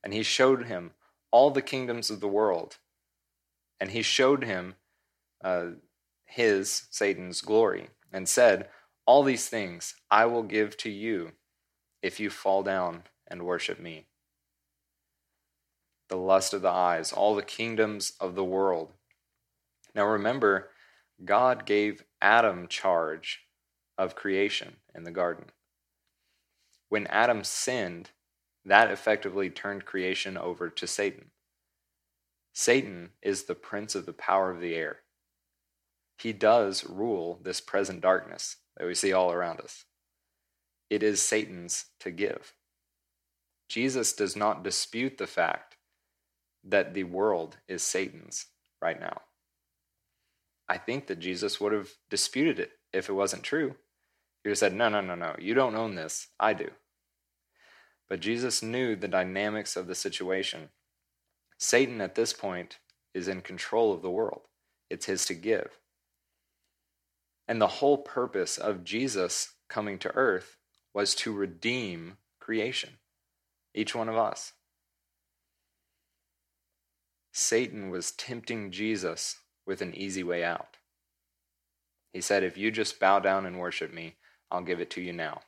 and 0.03 0.13
he 0.13 0.23
showed 0.23 0.67
him 0.67 0.93
all 1.37 1.51
the 1.51 1.61
kingdoms 1.61 2.11
of 2.11 2.21
the 2.21 2.27
world. 2.27 2.79
And 3.79 3.91
he 3.91 4.01
showed 4.01 4.43
him 4.43 4.77
uh, 5.45 5.73
his, 6.25 6.87
Satan's, 6.91 7.43
glory, 7.43 7.91
and 8.11 8.27
said, 8.27 8.71
All 9.05 9.23
these 9.23 9.47
things 9.47 9.97
I 10.11 10.25
will 10.25 10.45
give 10.45 10.79
to 10.79 10.89
you 10.89 11.33
if 12.01 12.19
you 12.19 12.31
fall 12.31 12.63
down 12.63 13.03
and 13.29 13.43
worship 13.43 13.79
me. 13.79 14.07
The 16.09 16.17
lust 16.17 16.55
of 16.55 16.63
the 16.63 16.71
eyes, 16.71 17.13
all 17.13 17.35
the 17.35 17.43
kingdoms 17.43 18.15
of 18.19 18.35
the 18.35 18.43
world. 18.43 18.95
Now 19.95 20.07
remember, 20.07 20.71
God 21.23 21.67
gave 21.67 22.03
Adam 22.23 22.67
charge 22.67 23.41
of 23.99 24.15
creation 24.15 24.77
in 24.95 25.05
the 25.05 25.11
garden. 25.11 25.51
When 26.89 27.07
Adam 27.09 27.45
sinned, 27.45 28.13
that 28.67 28.91
effectively 28.91 29.49
turned 29.49 29.87
creation 29.87 30.37
over 30.37 30.69
to 30.69 30.87
Satan. 30.87 31.31
Satan 32.53 33.11
is 33.23 33.45
the 33.45 33.55
prince 33.55 33.95
of 33.95 34.07
the 34.07 34.13
power 34.13 34.51
of 34.51 34.61
the 34.61 34.75
air. 34.75 34.99
He 36.19 36.33
does 36.33 36.85
rule 36.85 37.39
this 37.43 37.61
present 37.61 38.01
darkness 38.01 38.57
that 38.77 38.87
we 38.87 38.95
see 38.95 39.13
all 39.13 39.31
around 39.31 39.61
us. 39.61 39.85
It 40.91 41.03
is 41.03 41.23
Satan's 41.23 41.87
to 42.01 42.11
give. 42.11 42.55
Jesus 43.69 44.13
does 44.13 44.37
not 44.37 44.65
dispute 44.65 45.19
the 45.19 45.27
fact 45.27 45.77
that 46.65 46.95
the 46.95 47.05
world 47.05 47.59
is 47.69 47.83
Satan's 47.83 48.47
right 48.83 48.99
now. 48.99 49.23
I 50.69 50.79
think 50.79 51.07
that 51.07 51.21
Jesus 51.21 51.61
would 51.61 51.73
have 51.73 51.91
disputed 52.11 52.59
it 52.59 52.73
if 52.93 53.09
it 53.09 53.13
wasn't 53.13 53.43
true. 53.45 53.77
He 54.43 54.49
would 54.49 54.53
have 54.53 54.59
said, 54.59 54.75
No, 54.75 54.89
no, 54.89 55.01
no, 55.01 55.15
no, 55.15 55.37
you 55.39 55.55
don't 55.55 55.77
own 55.77 55.95
this. 55.95 56.29
I 56.41 56.55
do. 56.55 56.71
But 58.09 58.21
Jesus 58.21 58.63
knew 58.63 58.95
the 58.95 59.09
dynamics 59.09 59.77
of 59.77 59.87
the 59.87 59.95
situation. 59.95 60.71
Satan, 61.59 62.01
at 62.01 62.15
this 62.15 62.33
point, 62.33 62.79
is 63.15 63.29
in 63.29 63.41
control 63.41 63.93
of 63.93 64.03
the 64.03 64.11
world, 64.11 64.43
it's 64.91 65.07
his 65.07 65.25
to 65.27 65.35
give. 65.35 65.81
And 67.49 67.61
the 67.61 67.67
whole 67.67 67.99
purpose 67.99 68.59
of 68.59 68.85
Jesus 68.85 69.55
coming 69.69 69.99
to 70.01 70.15
earth 70.15 70.57
was 70.93 71.15
to 71.17 71.33
redeem 71.33 72.19
creation, 72.41 72.99
each 73.75 73.95
one 73.95 74.09
of 74.09 74.17
us. 74.17 74.53
Satan 77.33 77.91
was 77.91 78.13
tempting 78.13 78.71
Jesus 78.71 79.37
with 79.67 79.83
an 79.83 79.95
easy 79.95 80.23
way 80.23 80.43
out. 80.43 80.79
He 82.13 82.21
said, 82.21 82.43
If 82.43 82.57
you 82.57 82.71
just 82.71 82.99
bow 82.99 83.19
down 83.19 83.45
and 83.45 83.59
worship 83.59 83.93
me, 83.93 84.15
I'll 84.51 84.63
give 84.63 84.81
it 84.81 84.91
to 84.93 85.03
you 85.03 85.13
now. 85.13 85.43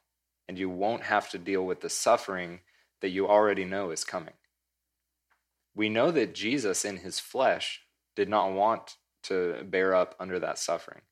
And 0.49 0.59
you 0.59 0.71
won't 0.71 1.05
have 1.05 1.29
to 1.31 1.39
deal 1.39 1.65
with 1.65 1.83
the 1.83 1.91
suffering 1.91 2.61
that 3.01 3.11
you 3.11 3.29
already 3.29 3.65
know 3.65 3.91
is 3.91 4.03
coming. 4.03 4.35
We 5.75 5.89
know 5.89 6.11
that 6.11 6.35
Jesus 6.35 6.85
in 6.85 6.99
his 6.99 7.21
flesh 7.21 7.83
did 8.17 8.29
not 8.29 8.53
want 8.53 8.97
to 9.25 9.63
bear 9.65 9.95
up 9.95 10.15
under 10.19 10.39
that 10.39 10.59
suffering. 10.59 11.03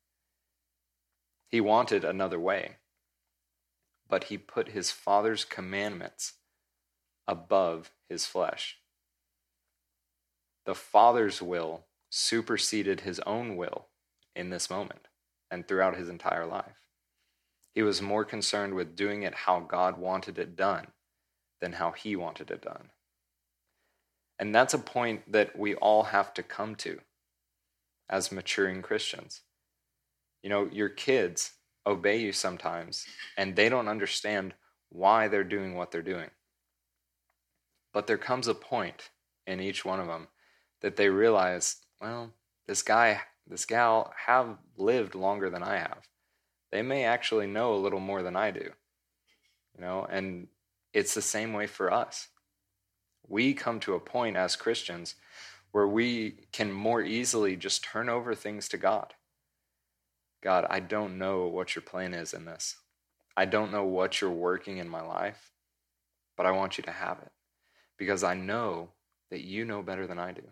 He 1.48 1.60
wanted 1.60 2.04
another 2.04 2.40
way, 2.40 2.76
but 4.08 4.24
he 4.24 4.38
put 4.38 4.68
his 4.68 4.90
Father's 4.90 5.44
commandments 5.44 6.34
above 7.28 7.92
his 8.08 8.26
flesh. 8.26 8.78
The 10.64 10.74
Father's 10.74 11.40
will 11.40 11.84
superseded 12.10 13.00
his 13.02 13.20
own 13.20 13.56
will 13.56 13.86
in 14.34 14.50
this 14.50 14.70
moment 14.70 15.08
and 15.50 15.66
throughout 15.66 15.96
his 15.96 16.08
entire 16.08 16.46
life. 16.46 16.85
He 17.76 17.82
was 17.82 18.00
more 18.00 18.24
concerned 18.24 18.72
with 18.72 18.96
doing 18.96 19.22
it 19.22 19.34
how 19.34 19.60
God 19.60 19.98
wanted 19.98 20.38
it 20.38 20.56
done 20.56 20.86
than 21.60 21.74
how 21.74 21.92
he 21.92 22.16
wanted 22.16 22.50
it 22.50 22.62
done. 22.62 22.88
And 24.38 24.54
that's 24.54 24.72
a 24.72 24.78
point 24.78 25.30
that 25.30 25.58
we 25.58 25.74
all 25.74 26.04
have 26.04 26.32
to 26.34 26.42
come 26.42 26.74
to 26.76 27.00
as 28.08 28.32
maturing 28.32 28.80
Christians. 28.80 29.42
You 30.42 30.48
know, 30.48 30.70
your 30.72 30.88
kids 30.88 31.52
obey 31.86 32.16
you 32.16 32.32
sometimes, 32.32 33.04
and 33.36 33.54
they 33.54 33.68
don't 33.68 33.88
understand 33.88 34.54
why 34.88 35.28
they're 35.28 35.44
doing 35.44 35.74
what 35.76 35.90
they're 35.90 36.00
doing. 36.00 36.30
But 37.92 38.06
there 38.06 38.16
comes 38.16 38.48
a 38.48 38.54
point 38.54 39.10
in 39.46 39.60
each 39.60 39.84
one 39.84 40.00
of 40.00 40.06
them 40.06 40.28
that 40.80 40.96
they 40.96 41.10
realize 41.10 41.76
well, 42.00 42.32
this 42.66 42.82
guy, 42.82 43.20
this 43.46 43.66
gal 43.66 44.14
have 44.24 44.56
lived 44.78 45.14
longer 45.14 45.50
than 45.50 45.62
I 45.62 45.76
have. 45.76 46.08
They 46.72 46.82
may 46.82 47.04
actually 47.04 47.46
know 47.46 47.74
a 47.74 47.76
little 47.76 48.00
more 48.00 48.22
than 48.22 48.36
I 48.36 48.50
do. 48.50 48.70
You 49.74 49.80
know, 49.80 50.06
and 50.10 50.48
it's 50.92 51.14
the 51.14 51.22
same 51.22 51.52
way 51.52 51.66
for 51.66 51.92
us. 51.92 52.28
We 53.28 53.54
come 53.54 53.80
to 53.80 53.94
a 53.94 54.00
point 54.00 54.36
as 54.36 54.56
Christians 54.56 55.16
where 55.72 55.86
we 55.86 56.46
can 56.52 56.72
more 56.72 57.02
easily 57.02 57.56
just 57.56 57.84
turn 57.84 58.08
over 58.08 58.34
things 58.34 58.68
to 58.68 58.78
God. 58.78 59.14
God, 60.42 60.66
I 60.70 60.80
don't 60.80 61.18
know 61.18 61.46
what 61.46 61.74
your 61.74 61.82
plan 61.82 62.14
is 62.14 62.32
in 62.32 62.44
this. 62.44 62.76
I 63.36 63.44
don't 63.44 63.72
know 63.72 63.84
what 63.84 64.20
you're 64.20 64.30
working 64.30 64.78
in 64.78 64.88
my 64.88 65.02
life, 65.02 65.50
but 66.36 66.46
I 66.46 66.52
want 66.52 66.78
you 66.78 66.84
to 66.84 66.90
have 66.90 67.18
it 67.18 67.32
because 67.98 68.24
I 68.24 68.34
know 68.34 68.90
that 69.30 69.42
you 69.42 69.64
know 69.64 69.82
better 69.82 70.06
than 70.06 70.18
I 70.18 70.32
do. 70.32 70.42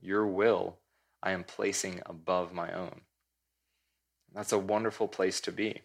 Your 0.00 0.26
will 0.26 0.76
I 1.22 1.32
am 1.32 1.44
placing 1.44 2.00
above 2.06 2.52
my 2.52 2.72
own. 2.72 3.02
That's 4.34 4.52
a 4.52 4.58
wonderful 4.58 5.08
place 5.08 5.40
to 5.42 5.52
be. 5.52 5.82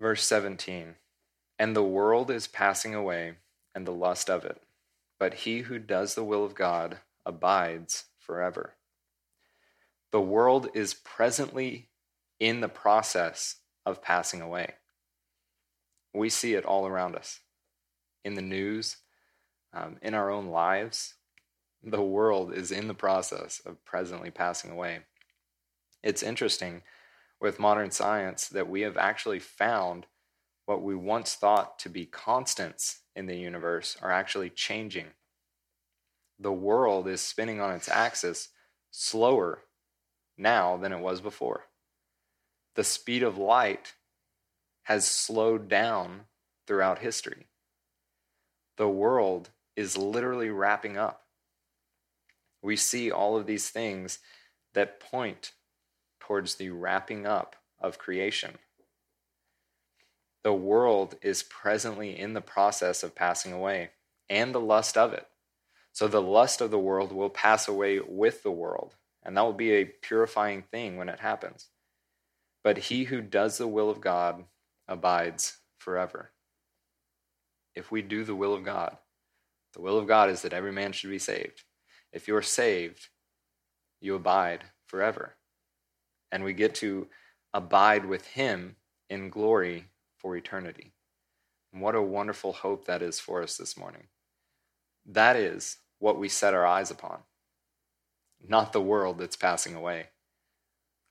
Verse 0.00 0.22
17 0.24 0.96
And 1.58 1.74
the 1.74 1.82
world 1.82 2.30
is 2.30 2.46
passing 2.46 2.94
away, 2.94 3.34
and 3.74 3.86
the 3.86 3.92
lust 3.92 4.30
of 4.30 4.44
it, 4.44 4.62
but 5.18 5.34
he 5.34 5.60
who 5.60 5.78
does 5.78 6.14
the 6.14 6.24
will 6.24 6.44
of 6.44 6.54
God 6.54 6.98
abides 7.26 8.04
forever. 8.18 8.74
The 10.12 10.20
world 10.20 10.68
is 10.74 10.94
presently 10.94 11.88
in 12.38 12.60
the 12.60 12.68
process 12.68 13.56
of 13.84 14.02
passing 14.02 14.40
away. 14.40 14.74
We 16.12 16.28
see 16.28 16.54
it 16.54 16.64
all 16.64 16.86
around 16.86 17.16
us 17.16 17.40
in 18.24 18.34
the 18.34 18.42
news, 18.42 18.98
um, 19.72 19.96
in 20.00 20.14
our 20.14 20.30
own 20.30 20.46
lives. 20.46 21.14
The 21.82 22.02
world 22.02 22.54
is 22.54 22.70
in 22.70 22.88
the 22.88 22.94
process 22.94 23.60
of 23.66 23.84
presently 23.84 24.30
passing 24.30 24.70
away. 24.70 25.00
It's 26.04 26.22
interesting 26.22 26.82
with 27.40 27.58
modern 27.58 27.90
science 27.90 28.46
that 28.48 28.68
we 28.68 28.82
have 28.82 28.98
actually 28.98 29.38
found 29.38 30.04
what 30.66 30.82
we 30.82 30.94
once 30.94 31.34
thought 31.34 31.78
to 31.78 31.88
be 31.88 32.04
constants 32.04 33.00
in 33.16 33.24
the 33.24 33.38
universe 33.38 33.96
are 34.02 34.12
actually 34.12 34.50
changing. 34.50 35.06
The 36.38 36.52
world 36.52 37.08
is 37.08 37.22
spinning 37.22 37.58
on 37.58 37.72
its 37.72 37.88
axis 37.88 38.50
slower 38.90 39.60
now 40.36 40.76
than 40.76 40.92
it 40.92 41.00
was 41.00 41.22
before. 41.22 41.68
The 42.74 42.84
speed 42.84 43.22
of 43.22 43.38
light 43.38 43.94
has 44.82 45.06
slowed 45.06 45.68
down 45.68 46.26
throughout 46.66 46.98
history. 46.98 47.46
The 48.76 48.90
world 48.90 49.48
is 49.74 49.96
literally 49.96 50.50
wrapping 50.50 50.98
up. 50.98 51.22
We 52.60 52.76
see 52.76 53.10
all 53.10 53.38
of 53.38 53.46
these 53.46 53.70
things 53.70 54.18
that 54.74 55.00
point 55.00 55.52
towards 56.24 56.54
the 56.54 56.70
wrapping 56.70 57.26
up 57.26 57.54
of 57.78 57.98
creation. 57.98 58.54
The 60.42 60.54
world 60.54 61.16
is 61.20 61.42
presently 61.42 62.18
in 62.18 62.32
the 62.32 62.40
process 62.40 63.02
of 63.02 63.14
passing 63.14 63.52
away, 63.52 63.90
and 64.30 64.54
the 64.54 64.60
lust 64.60 64.96
of 64.96 65.12
it. 65.12 65.26
So 65.92 66.08
the 66.08 66.22
lust 66.22 66.62
of 66.62 66.70
the 66.70 66.78
world 66.78 67.12
will 67.12 67.28
pass 67.28 67.68
away 67.68 68.00
with 68.00 68.42
the 68.42 68.50
world, 68.50 68.94
and 69.22 69.36
that 69.36 69.42
will 69.42 69.52
be 69.52 69.72
a 69.72 69.84
purifying 69.84 70.62
thing 70.62 70.96
when 70.96 71.10
it 71.10 71.20
happens. 71.20 71.68
But 72.62 72.78
he 72.78 73.04
who 73.04 73.20
does 73.20 73.58
the 73.58 73.68
will 73.68 73.90
of 73.90 74.00
God 74.00 74.44
abides 74.88 75.58
forever. 75.76 76.30
If 77.74 77.90
we 77.90 78.00
do 78.00 78.24
the 78.24 78.34
will 78.34 78.54
of 78.54 78.64
God, 78.64 78.96
the 79.74 79.82
will 79.82 79.98
of 79.98 80.06
God 80.06 80.30
is 80.30 80.40
that 80.42 80.54
every 80.54 80.72
man 80.72 80.92
should 80.92 81.10
be 81.10 81.18
saved. 81.18 81.64
If 82.12 82.28
you're 82.28 82.42
saved, 82.42 83.08
you 84.00 84.14
abide 84.14 84.64
forever 84.86 85.34
and 86.34 86.42
we 86.42 86.52
get 86.52 86.74
to 86.74 87.06
abide 87.54 88.04
with 88.04 88.26
him 88.26 88.74
in 89.08 89.30
glory 89.30 89.84
for 90.18 90.36
eternity. 90.36 90.92
And 91.72 91.80
what 91.80 91.94
a 91.94 92.02
wonderful 92.02 92.52
hope 92.52 92.86
that 92.86 93.02
is 93.02 93.20
for 93.20 93.40
us 93.40 93.56
this 93.56 93.78
morning. 93.78 94.08
That 95.06 95.36
is 95.36 95.78
what 96.00 96.18
we 96.18 96.28
set 96.28 96.52
our 96.52 96.66
eyes 96.66 96.90
upon, 96.90 97.20
not 98.44 98.72
the 98.72 98.80
world 98.80 99.18
that's 99.18 99.36
passing 99.36 99.76
away. 99.76 100.08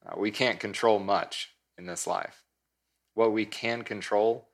Uh, 0.05 0.15
we 0.17 0.30
can't 0.30 0.59
control 0.59 0.99
much 0.99 1.51
in 1.78 1.86
this 1.86 2.05
life. 2.05 2.43
What 3.13 3.32
we 3.32 3.45
can 3.45 3.84
control 3.84 4.49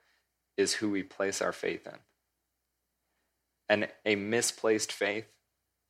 is 0.55 0.76
who 0.76 0.91
we 0.91 1.01
place 1.01 1.41
our 1.41 1.53
faith 1.53 1.88
in. 1.88 1.97
And 3.67 3.88
a 4.05 4.15
misplaced 4.15 4.91
faith 4.91 5.26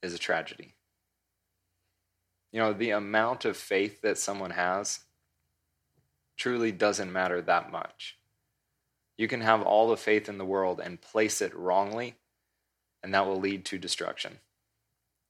is 0.01 0.13
a 0.13 0.17
tragedy. 0.17 0.75
You 2.52 2.60
know, 2.60 2.74
the 2.74 2.91
amount 2.91 3.45
of 3.45 3.58
faith 3.58 4.02
that 4.02 4.18
someone 4.18 4.52
has 4.52 5.02
truly 6.38 6.72
doesn't 6.72 7.12
matter 7.12 7.41
that 7.41 7.72
much. 7.72 8.18
You 9.18 9.28
can 9.28 9.41
have 9.41 9.62
all 9.62 9.89
the 9.89 9.97
faith 9.97 10.30
in 10.30 10.38
the 10.38 10.45
world 10.45 10.80
and 10.80 11.02
place 11.02 11.41
it 11.41 11.54
wrongly, 11.56 12.16
and 13.04 13.14
that 13.14 13.28
will 13.28 13.39
lead 13.39 13.66
to 13.66 13.78
destruction. 13.78 14.39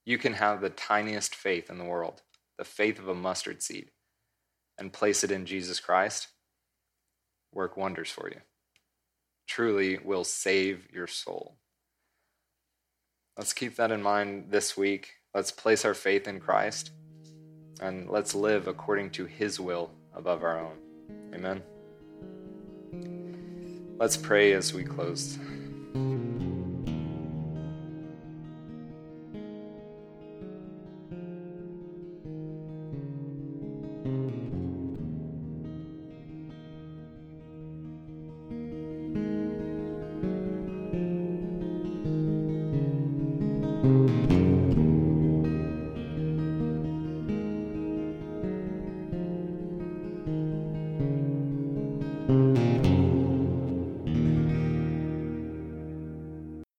You 0.06 0.18
can 0.18 0.34
have 0.34 0.62
the 0.62 0.70
tiniest 0.70 1.36
faith 1.36 1.70
in 1.70 1.78
the 1.78 1.86
world, 1.86 2.22
the 2.58 2.64
faith 2.64 3.00
of 3.00 3.08
a 3.08 3.16
mustard 3.16 3.62
seed, 3.62 3.90
and 4.78 4.94
place 4.94 5.24
it 5.24 5.32
in 5.32 5.46
Jesus 5.46 5.80
Christ, 5.80 6.28
work 7.52 7.76
wonders 7.76 8.12
for 8.12 8.30
you. 8.30 8.40
Truly 9.48 9.98
will 9.98 10.24
save 10.24 10.88
your 10.94 11.08
soul. 11.08 11.56
Let's 13.36 13.54
keep 13.54 13.76
that 13.76 13.92
in 13.92 14.04
mind 14.04 14.52
this 14.52 14.78
week. 14.78 15.16
Let's 15.34 15.52
place 15.52 15.84
our 15.84 15.94
faith 15.94 16.28
in 16.28 16.40
Christ 16.40 16.92
and 17.80 18.10
let's 18.10 18.36
live 18.36 18.68
according 18.68 19.12
to 19.12 19.26
His 19.26 19.60
will 19.60 19.92
above 20.14 20.44
our 20.44 20.60
own. 20.60 20.78
Amen. 21.34 21.62
Let's 23.98 24.18
pray 24.18 24.54
as 24.54 24.74
we 24.74 24.84
close. 24.84 25.38